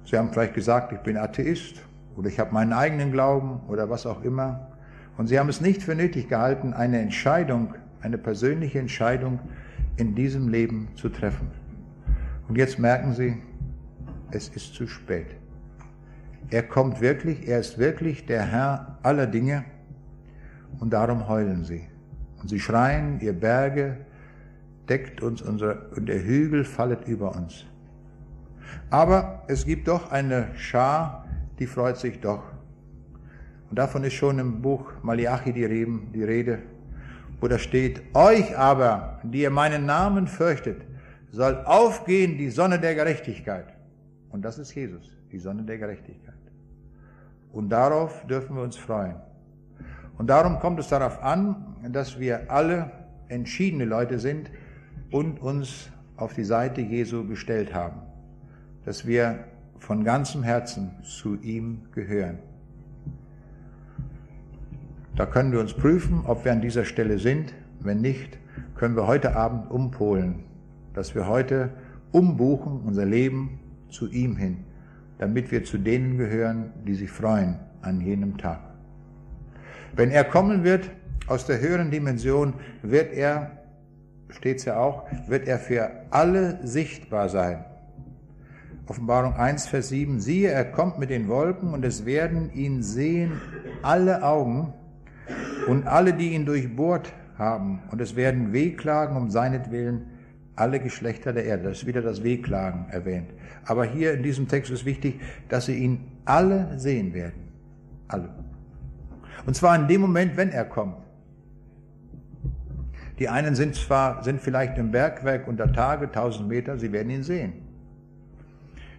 Sie 0.06 0.16
haben 0.16 0.32
vielleicht 0.32 0.54
gesagt, 0.54 0.90
ich 0.94 1.00
bin 1.00 1.18
Atheist 1.18 1.82
oder 2.16 2.30
ich 2.30 2.40
habe 2.40 2.54
meinen 2.54 2.72
eigenen 2.72 3.12
Glauben 3.12 3.60
oder 3.68 3.90
was 3.90 4.06
auch 4.06 4.22
immer. 4.24 4.67
Und 5.18 5.26
sie 5.26 5.38
haben 5.38 5.48
es 5.48 5.60
nicht 5.60 5.82
für 5.82 5.96
nötig 5.96 6.28
gehalten, 6.28 6.72
eine 6.72 7.00
Entscheidung, 7.00 7.74
eine 8.00 8.16
persönliche 8.16 8.78
Entscheidung 8.78 9.40
in 9.96 10.14
diesem 10.14 10.48
Leben 10.48 10.88
zu 10.94 11.08
treffen. 11.08 11.50
Und 12.48 12.56
jetzt 12.56 12.78
merken 12.78 13.12
sie, 13.12 13.36
es 14.30 14.48
ist 14.48 14.74
zu 14.74 14.86
spät. 14.86 15.26
Er 16.50 16.62
kommt 16.62 17.00
wirklich, 17.00 17.48
er 17.48 17.58
ist 17.58 17.78
wirklich 17.78 18.26
der 18.26 18.42
Herr 18.46 18.98
aller 19.02 19.26
Dinge 19.26 19.64
und 20.78 20.92
darum 20.92 21.28
heulen 21.28 21.64
sie. 21.64 21.82
Und 22.40 22.48
sie 22.48 22.60
schreien, 22.60 23.18
ihr 23.20 23.32
Berge 23.32 23.98
deckt 24.88 25.20
uns 25.20 25.42
unser, 25.42 25.90
und 25.96 26.06
der 26.08 26.22
Hügel 26.22 26.64
fallet 26.64 27.06
über 27.08 27.34
uns. 27.34 27.66
Aber 28.88 29.42
es 29.48 29.66
gibt 29.66 29.88
doch 29.88 30.12
eine 30.12 30.48
Schar, 30.54 31.26
die 31.58 31.66
freut 31.66 31.96
sich 31.96 32.20
doch. 32.20 32.42
Und 33.70 33.78
davon 33.78 34.04
ist 34.04 34.14
schon 34.14 34.38
im 34.38 34.62
Buch 34.62 34.92
Malachi 35.02 35.52
die 35.52 35.64
Rede. 35.64 36.58
wo 37.40 37.46
da 37.46 37.58
steht, 37.58 38.02
euch 38.14 38.56
aber, 38.58 39.20
die 39.22 39.42
ihr 39.42 39.50
meinen 39.50 39.86
Namen 39.86 40.26
fürchtet, 40.26 40.82
soll 41.30 41.62
aufgehen 41.64 42.36
die 42.36 42.50
Sonne 42.50 42.80
der 42.80 42.94
Gerechtigkeit. 42.94 43.66
Und 44.30 44.44
das 44.44 44.58
ist 44.58 44.74
Jesus, 44.74 45.16
die 45.30 45.38
Sonne 45.38 45.62
der 45.62 45.78
Gerechtigkeit. 45.78 46.34
Und 47.52 47.68
darauf 47.70 48.26
dürfen 48.26 48.56
wir 48.56 48.62
uns 48.62 48.76
freuen. 48.76 49.16
Und 50.16 50.28
darum 50.28 50.58
kommt 50.58 50.80
es 50.80 50.88
darauf 50.88 51.22
an, 51.22 51.76
dass 51.90 52.18
wir 52.18 52.50
alle 52.50 52.90
entschiedene 53.28 53.84
Leute 53.84 54.18
sind 54.18 54.50
und 55.10 55.40
uns 55.40 55.90
auf 56.16 56.34
die 56.34 56.44
Seite 56.44 56.80
Jesu 56.80 57.26
gestellt 57.26 57.72
haben. 57.72 58.00
Dass 58.84 59.06
wir 59.06 59.44
von 59.78 60.02
ganzem 60.02 60.42
Herzen 60.42 60.90
zu 61.02 61.36
ihm 61.40 61.82
gehören. 61.92 62.38
Da 65.18 65.26
können 65.26 65.50
wir 65.50 65.58
uns 65.58 65.74
prüfen, 65.74 66.22
ob 66.26 66.44
wir 66.44 66.52
an 66.52 66.60
dieser 66.60 66.84
Stelle 66.84 67.18
sind. 67.18 67.52
Wenn 67.80 68.00
nicht, 68.00 68.38
können 68.76 68.94
wir 68.94 69.08
heute 69.08 69.34
Abend 69.34 69.68
umpolen, 69.68 70.44
dass 70.94 71.16
wir 71.16 71.26
heute 71.26 71.70
umbuchen, 72.12 72.82
unser 72.86 73.04
Leben 73.04 73.58
zu 73.90 74.08
ihm 74.08 74.36
hin, 74.36 74.58
damit 75.18 75.50
wir 75.50 75.64
zu 75.64 75.76
denen 75.76 76.18
gehören, 76.18 76.70
die 76.86 76.94
sich 76.94 77.10
freuen 77.10 77.58
an 77.82 78.00
jenem 78.00 78.38
Tag. 78.38 78.60
Wenn 79.96 80.12
er 80.12 80.22
kommen 80.22 80.62
wird 80.62 80.88
aus 81.26 81.46
der 81.46 81.60
höheren 81.60 81.90
Dimension, 81.90 82.54
wird 82.82 83.12
er, 83.12 83.50
steht 84.28 84.58
es 84.58 84.66
ja 84.66 84.78
auch, 84.78 85.04
wird 85.26 85.48
er 85.48 85.58
für 85.58 85.90
alle 86.10 86.64
sichtbar 86.64 87.28
sein. 87.28 87.64
Offenbarung 88.86 89.34
1, 89.34 89.66
Vers 89.66 89.88
7, 89.88 90.20
siehe, 90.20 90.50
er 90.50 90.64
kommt 90.64 91.00
mit 91.00 91.10
den 91.10 91.26
Wolken 91.26 91.74
und 91.74 91.84
es 91.84 92.06
werden 92.06 92.52
ihn 92.52 92.84
sehen 92.84 93.32
alle 93.82 94.22
Augen 94.22 94.74
und 95.66 95.86
alle, 95.86 96.12
die 96.12 96.34
ihn 96.34 96.46
durchbohrt 96.46 97.12
haben. 97.38 97.80
Und 97.90 98.00
es 98.00 98.16
werden 98.16 98.52
wehklagen 98.52 99.16
um 99.16 99.30
seinetwillen 99.30 100.02
alle 100.56 100.80
Geschlechter 100.80 101.32
der 101.32 101.44
Erde. 101.44 101.64
Das 101.64 101.78
ist 101.78 101.86
wieder 101.86 102.02
das 102.02 102.22
Wehklagen 102.22 102.86
erwähnt. 102.90 103.30
Aber 103.64 103.84
hier 103.84 104.12
in 104.12 104.22
diesem 104.22 104.48
Text 104.48 104.70
ist 104.70 104.84
wichtig, 104.84 105.20
dass 105.48 105.66
sie 105.66 105.76
ihn 105.76 106.00
alle 106.24 106.78
sehen 106.78 107.14
werden. 107.14 107.48
Alle. 108.08 108.30
Und 109.46 109.54
zwar 109.54 109.76
in 109.76 109.86
dem 109.86 110.00
Moment, 110.00 110.36
wenn 110.36 110.50
er 110.50 110.64
kommt. 110.64 110.96
Die 113.18 113.28
einen 113.28 113.54
sind 113.54 113.74
zwar, 113.74 114.22
sind 114.22 114.40
vielleicht 114.40 114.78
im 114.78 114.90
Bergwerk 114.90 115.48
unter 115.48 115.72
Tage, 115.72 116.06
1000 116.06 116.48
Meter, 116.48 116.78
sie 116.78 116.92
werden 116.92 117.10
ihn 117.10 117.22
sehen. 117.22 117.52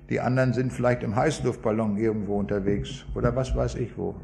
Die 0.10 0.20
anderen 0.20 0.54
sind 0.54 0.74
vielleicht 0.74 1.04
im 1.04 1.16
Heißluftballon 1.16 1.98
irgendwo 1.98 2.38
unterwegs 2.38 3.06
oder 3.16 3.36
was 3.36 3.56
weiß 3.56 3.76
ich 3.76 3.98
wo. 3.98 4.16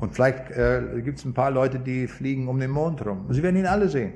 Und 0.00 0.14
vielleicht 0.14 0.50
äh, 0.50 1.00
gibt 1.02 1.18
es 1.18 1.24
ein 1.24 1.34
paar 1.34 1.50
Leute, 1.50 1.78
die 1.78 2.06
fliegen 2.06 2.48
um 2.48 2.58
den 2.58 2.70
Mond 2.70 3.04
rum. 3.06 3.26
Sie 3.30 3.42
werden 3.42 3.56
ihn 3.56 3.66
alle 3.66 3.88
sehen. 3.88 4.12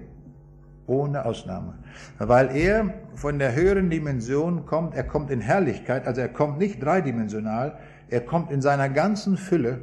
Ohne 0.87 1.25
Ausnahme. 1.25 1.79
Weil 2.19 2.57
er 2.57 2.95
von 3.15 3.39
der 3.39 3.55
höheren 3.55 3.91
Dimension 3.91 4.65
kommt, 4.65 4.95
er 4.95 5.05
kommt 5.05 5.31
in 5.31 5.41
Herrlichkeit, 5.41 6.07
also 6.07 6.21
er 6.21 6.29
kommt 6.29 6.59
nicht 6.59 6.83
dreidimensional, 6.83 7.79
er 8.09 8.21
kommt 8.23 8.51
in 8.51 8.63
seiner 8.63 8.89
ganzen 8.89 9.37
Fülle. 9.37 9.81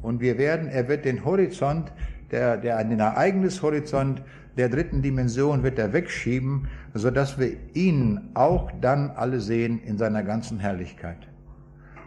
Und 0.00 0.20
wir 0.20 0.38
werden, 0.38 0.68
er 0.68 0.88
wird 0.88 1.04
den 1.04 1.24
Horizont, 1.24 1.92
der, 2.30 2.56
der, 2.56 2.82
den 2.84 3.00
Ereignishorizont 3.00 4.22
der 4.58 4.68
dritten 4.68 5.02
Dimension 5.02 5.62
wird 5.62 5.78
er 5.78 5.92
wegschieben, 5.92 6.66
so 6.92 7.12
dass 7.12 7.38
wir 7.38 7.52
ihn 7.74 8.30
auch 8.34 8.72
dann 8.80 9.10
alle 9.10 9.40
sehen 9.40 9.80
in 9.84 9.98
seiner 9.98 10.24
ganzen 10.24 10.58
Herrlichkeit. 10.58 11.28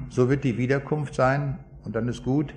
So 0.10 0.30
wird 0.30 0.44
die 0.44 0.58
Wiederkunft 0.58 1.16
sein 1.16 1.60
und 1.86 1.96
dann 1.96 2.10
ist 2.10 2.24
gut, 2.24 2.54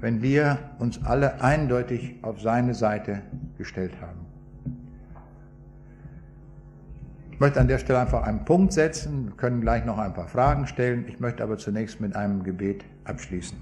wenn 0.00 0.22
wir 0.22 0.58
uns 0.78 1.04
alle 1.04 1.42
eindeutig 1.42 2.16
auf 2.22 2.40
seine 2.40 2.74
Seite 2.74 3.22
gestellt 3.58 3.92
haben. 4.00 4.24
Ich 7.30 7.40
möchte 7.40 7.60
an 7.60 7.66
der 7.66 7.78
Stelle 7.78 7.98
einfach 7.98 8.22
einen 8.22 8.44
Punkt 8.44 8.72
setzen. 8.72 9.26
Wir 9.26 9.36
können 9.36 9.60
gleich 9.60 9.84
noch 9.84 9.98
ein 9.98 10.14
paar 10.14 10.28
Fragen 10.28 10.66
stellen. 10.66 11.04
Ich 11.08 11.18
möchte 11.18 11.42
aber 11.42 11.58
zunächst 11.58 12.00
mit 12.00 12.14
einem 12.14 12.44
Gebet 12.44 12.84
abschließen. 13.04 13.58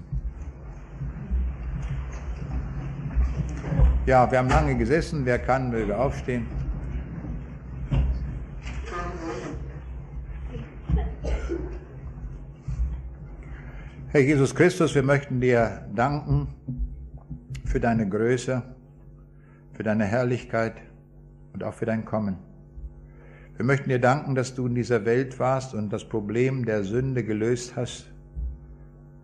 Ja, 4.05 4.29
wir 4.29 4.37
haben 4.37 4.49
lange 4.49 4.75
gesessen. 4.77 5.25
Wer 5.25 5.39
kann, 5.39 5.71
möge 5.71 5.97
aufstehen. 5.97 6.45
Herr 14.13 14.21
Jesus 14.21 14.53
Christus, 14.53 14.93
wir 14.93 15.01
möchten 15.01 15.41
dir 15.41 15.87
danken 15.95 16.47
für 17.65 17.79
deine 17.79 18.07
Größe, 18.07 18.61
für 19.71 19.81
deine 19.81 20.05
Herrlichkeit 20.05 20.75
und 21.51 21.63
auch 21.63 21.73
für 21.73 21.87
dein 21.87 22.05
Kommen. 22.05 22.37
Wir 23.57 23.65
möchten 23.65 23.89
dir 23.89 23.97
danken, 23.97 24.35
dass 24.35 24.53
du 24.53 24.67
in 24.67 24.75
dieser 24.75 25.03
Welt 25.05 25.39
warst 25.39 25.73
und 25.73 25.91
das 25.91 26.07
Problem 26.07 26.63
der 26.63 26.83
Sünde 26.83 27.23
gelöst 27.23 27.75
hast 27.75 28.05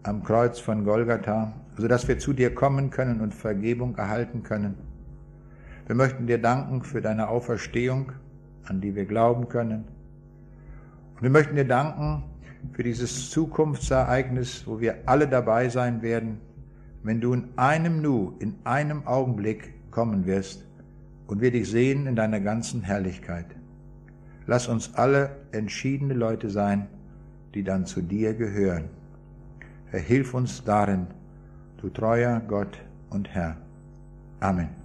am 0.02 0.24
Kreuz 0.24 0.58
von 0.58 0.84
Golgatha, 0.84 1.54
sodass 1.78 2.08
wir 2.08 2.18
zu 2.18 2.34
dir 2.34 2.56
kommen 2.56 2.90
können 2.90 3.22
und 3.22 3.36
Vergebung 3.36 3.96
erhalten 3.96 4.42
können. 4.42 4.74
Wir 5.86 5.96
möchten 5.96 6.26
dir 6.26 6.40
danken 6.40 6.82
für 6.82 7.00
deine 7.00 7.28
Auferstehung, 7.30 8.12
an 8.66 8.82
die 8.82 8.96
wir 8.96 9.06
glauben 9.06 9.50
können. 9.50 9.84
Und 11.14 11.22
wir 11.22 11.30
möchten 11.30 11.56
dir 11.56 11.68
danken 11.68 12.24
für 12.74 12.84
dieses 12.84 13.30
Zukunftsereignis, 13.30 14.64
wo 14.66 14.80
wir 14.80 14.98
alle 15.06 15.28
dabei 15.28 15.70
sein 15.70 16.02
werden, 16.02 16.40
wenn 17.04 17.22
du 17.22 17.34
in 17.34 17.50
einem 17.56 18.02
Nu, 18.02 18.36
in 18.40 18.56
einem 18.64 19.08
Augenblick 19.08 19.74
kommen 19.92 20.26
wirst 20.26 20.66
und 21.28 21.42
wir 21.42 21.52
dich 21.52 21.70
sehen 21.70 22.08
in 22.08 22.16
deiner 22.16 22.40
ganzen 22.40 22.82
Herrlichkeit. 22.82 23.46
Lass 24.48 24.68
uns 24.68 24.96
alle 24.96 25.38
entschiedene 25.52 26.14
Leute 26.14 26.50
sein, 26.50 26.88
die 27.54 27.64
dann 27.64 27.86
zu 27.86 28.02
dir 28.02 28.34
gehören. 28.34 28.86
Herr, 29.88 30.00
hilf 30.00 30.34
uns 30.34 30.64
darin, 30.64 31.08
du 31.78 31.90
treuer 31.90 32.42
Gott 32.48 32.80
und 33.10 33.30
Herr. 33.30 33.58
Amen. 34.40 34.79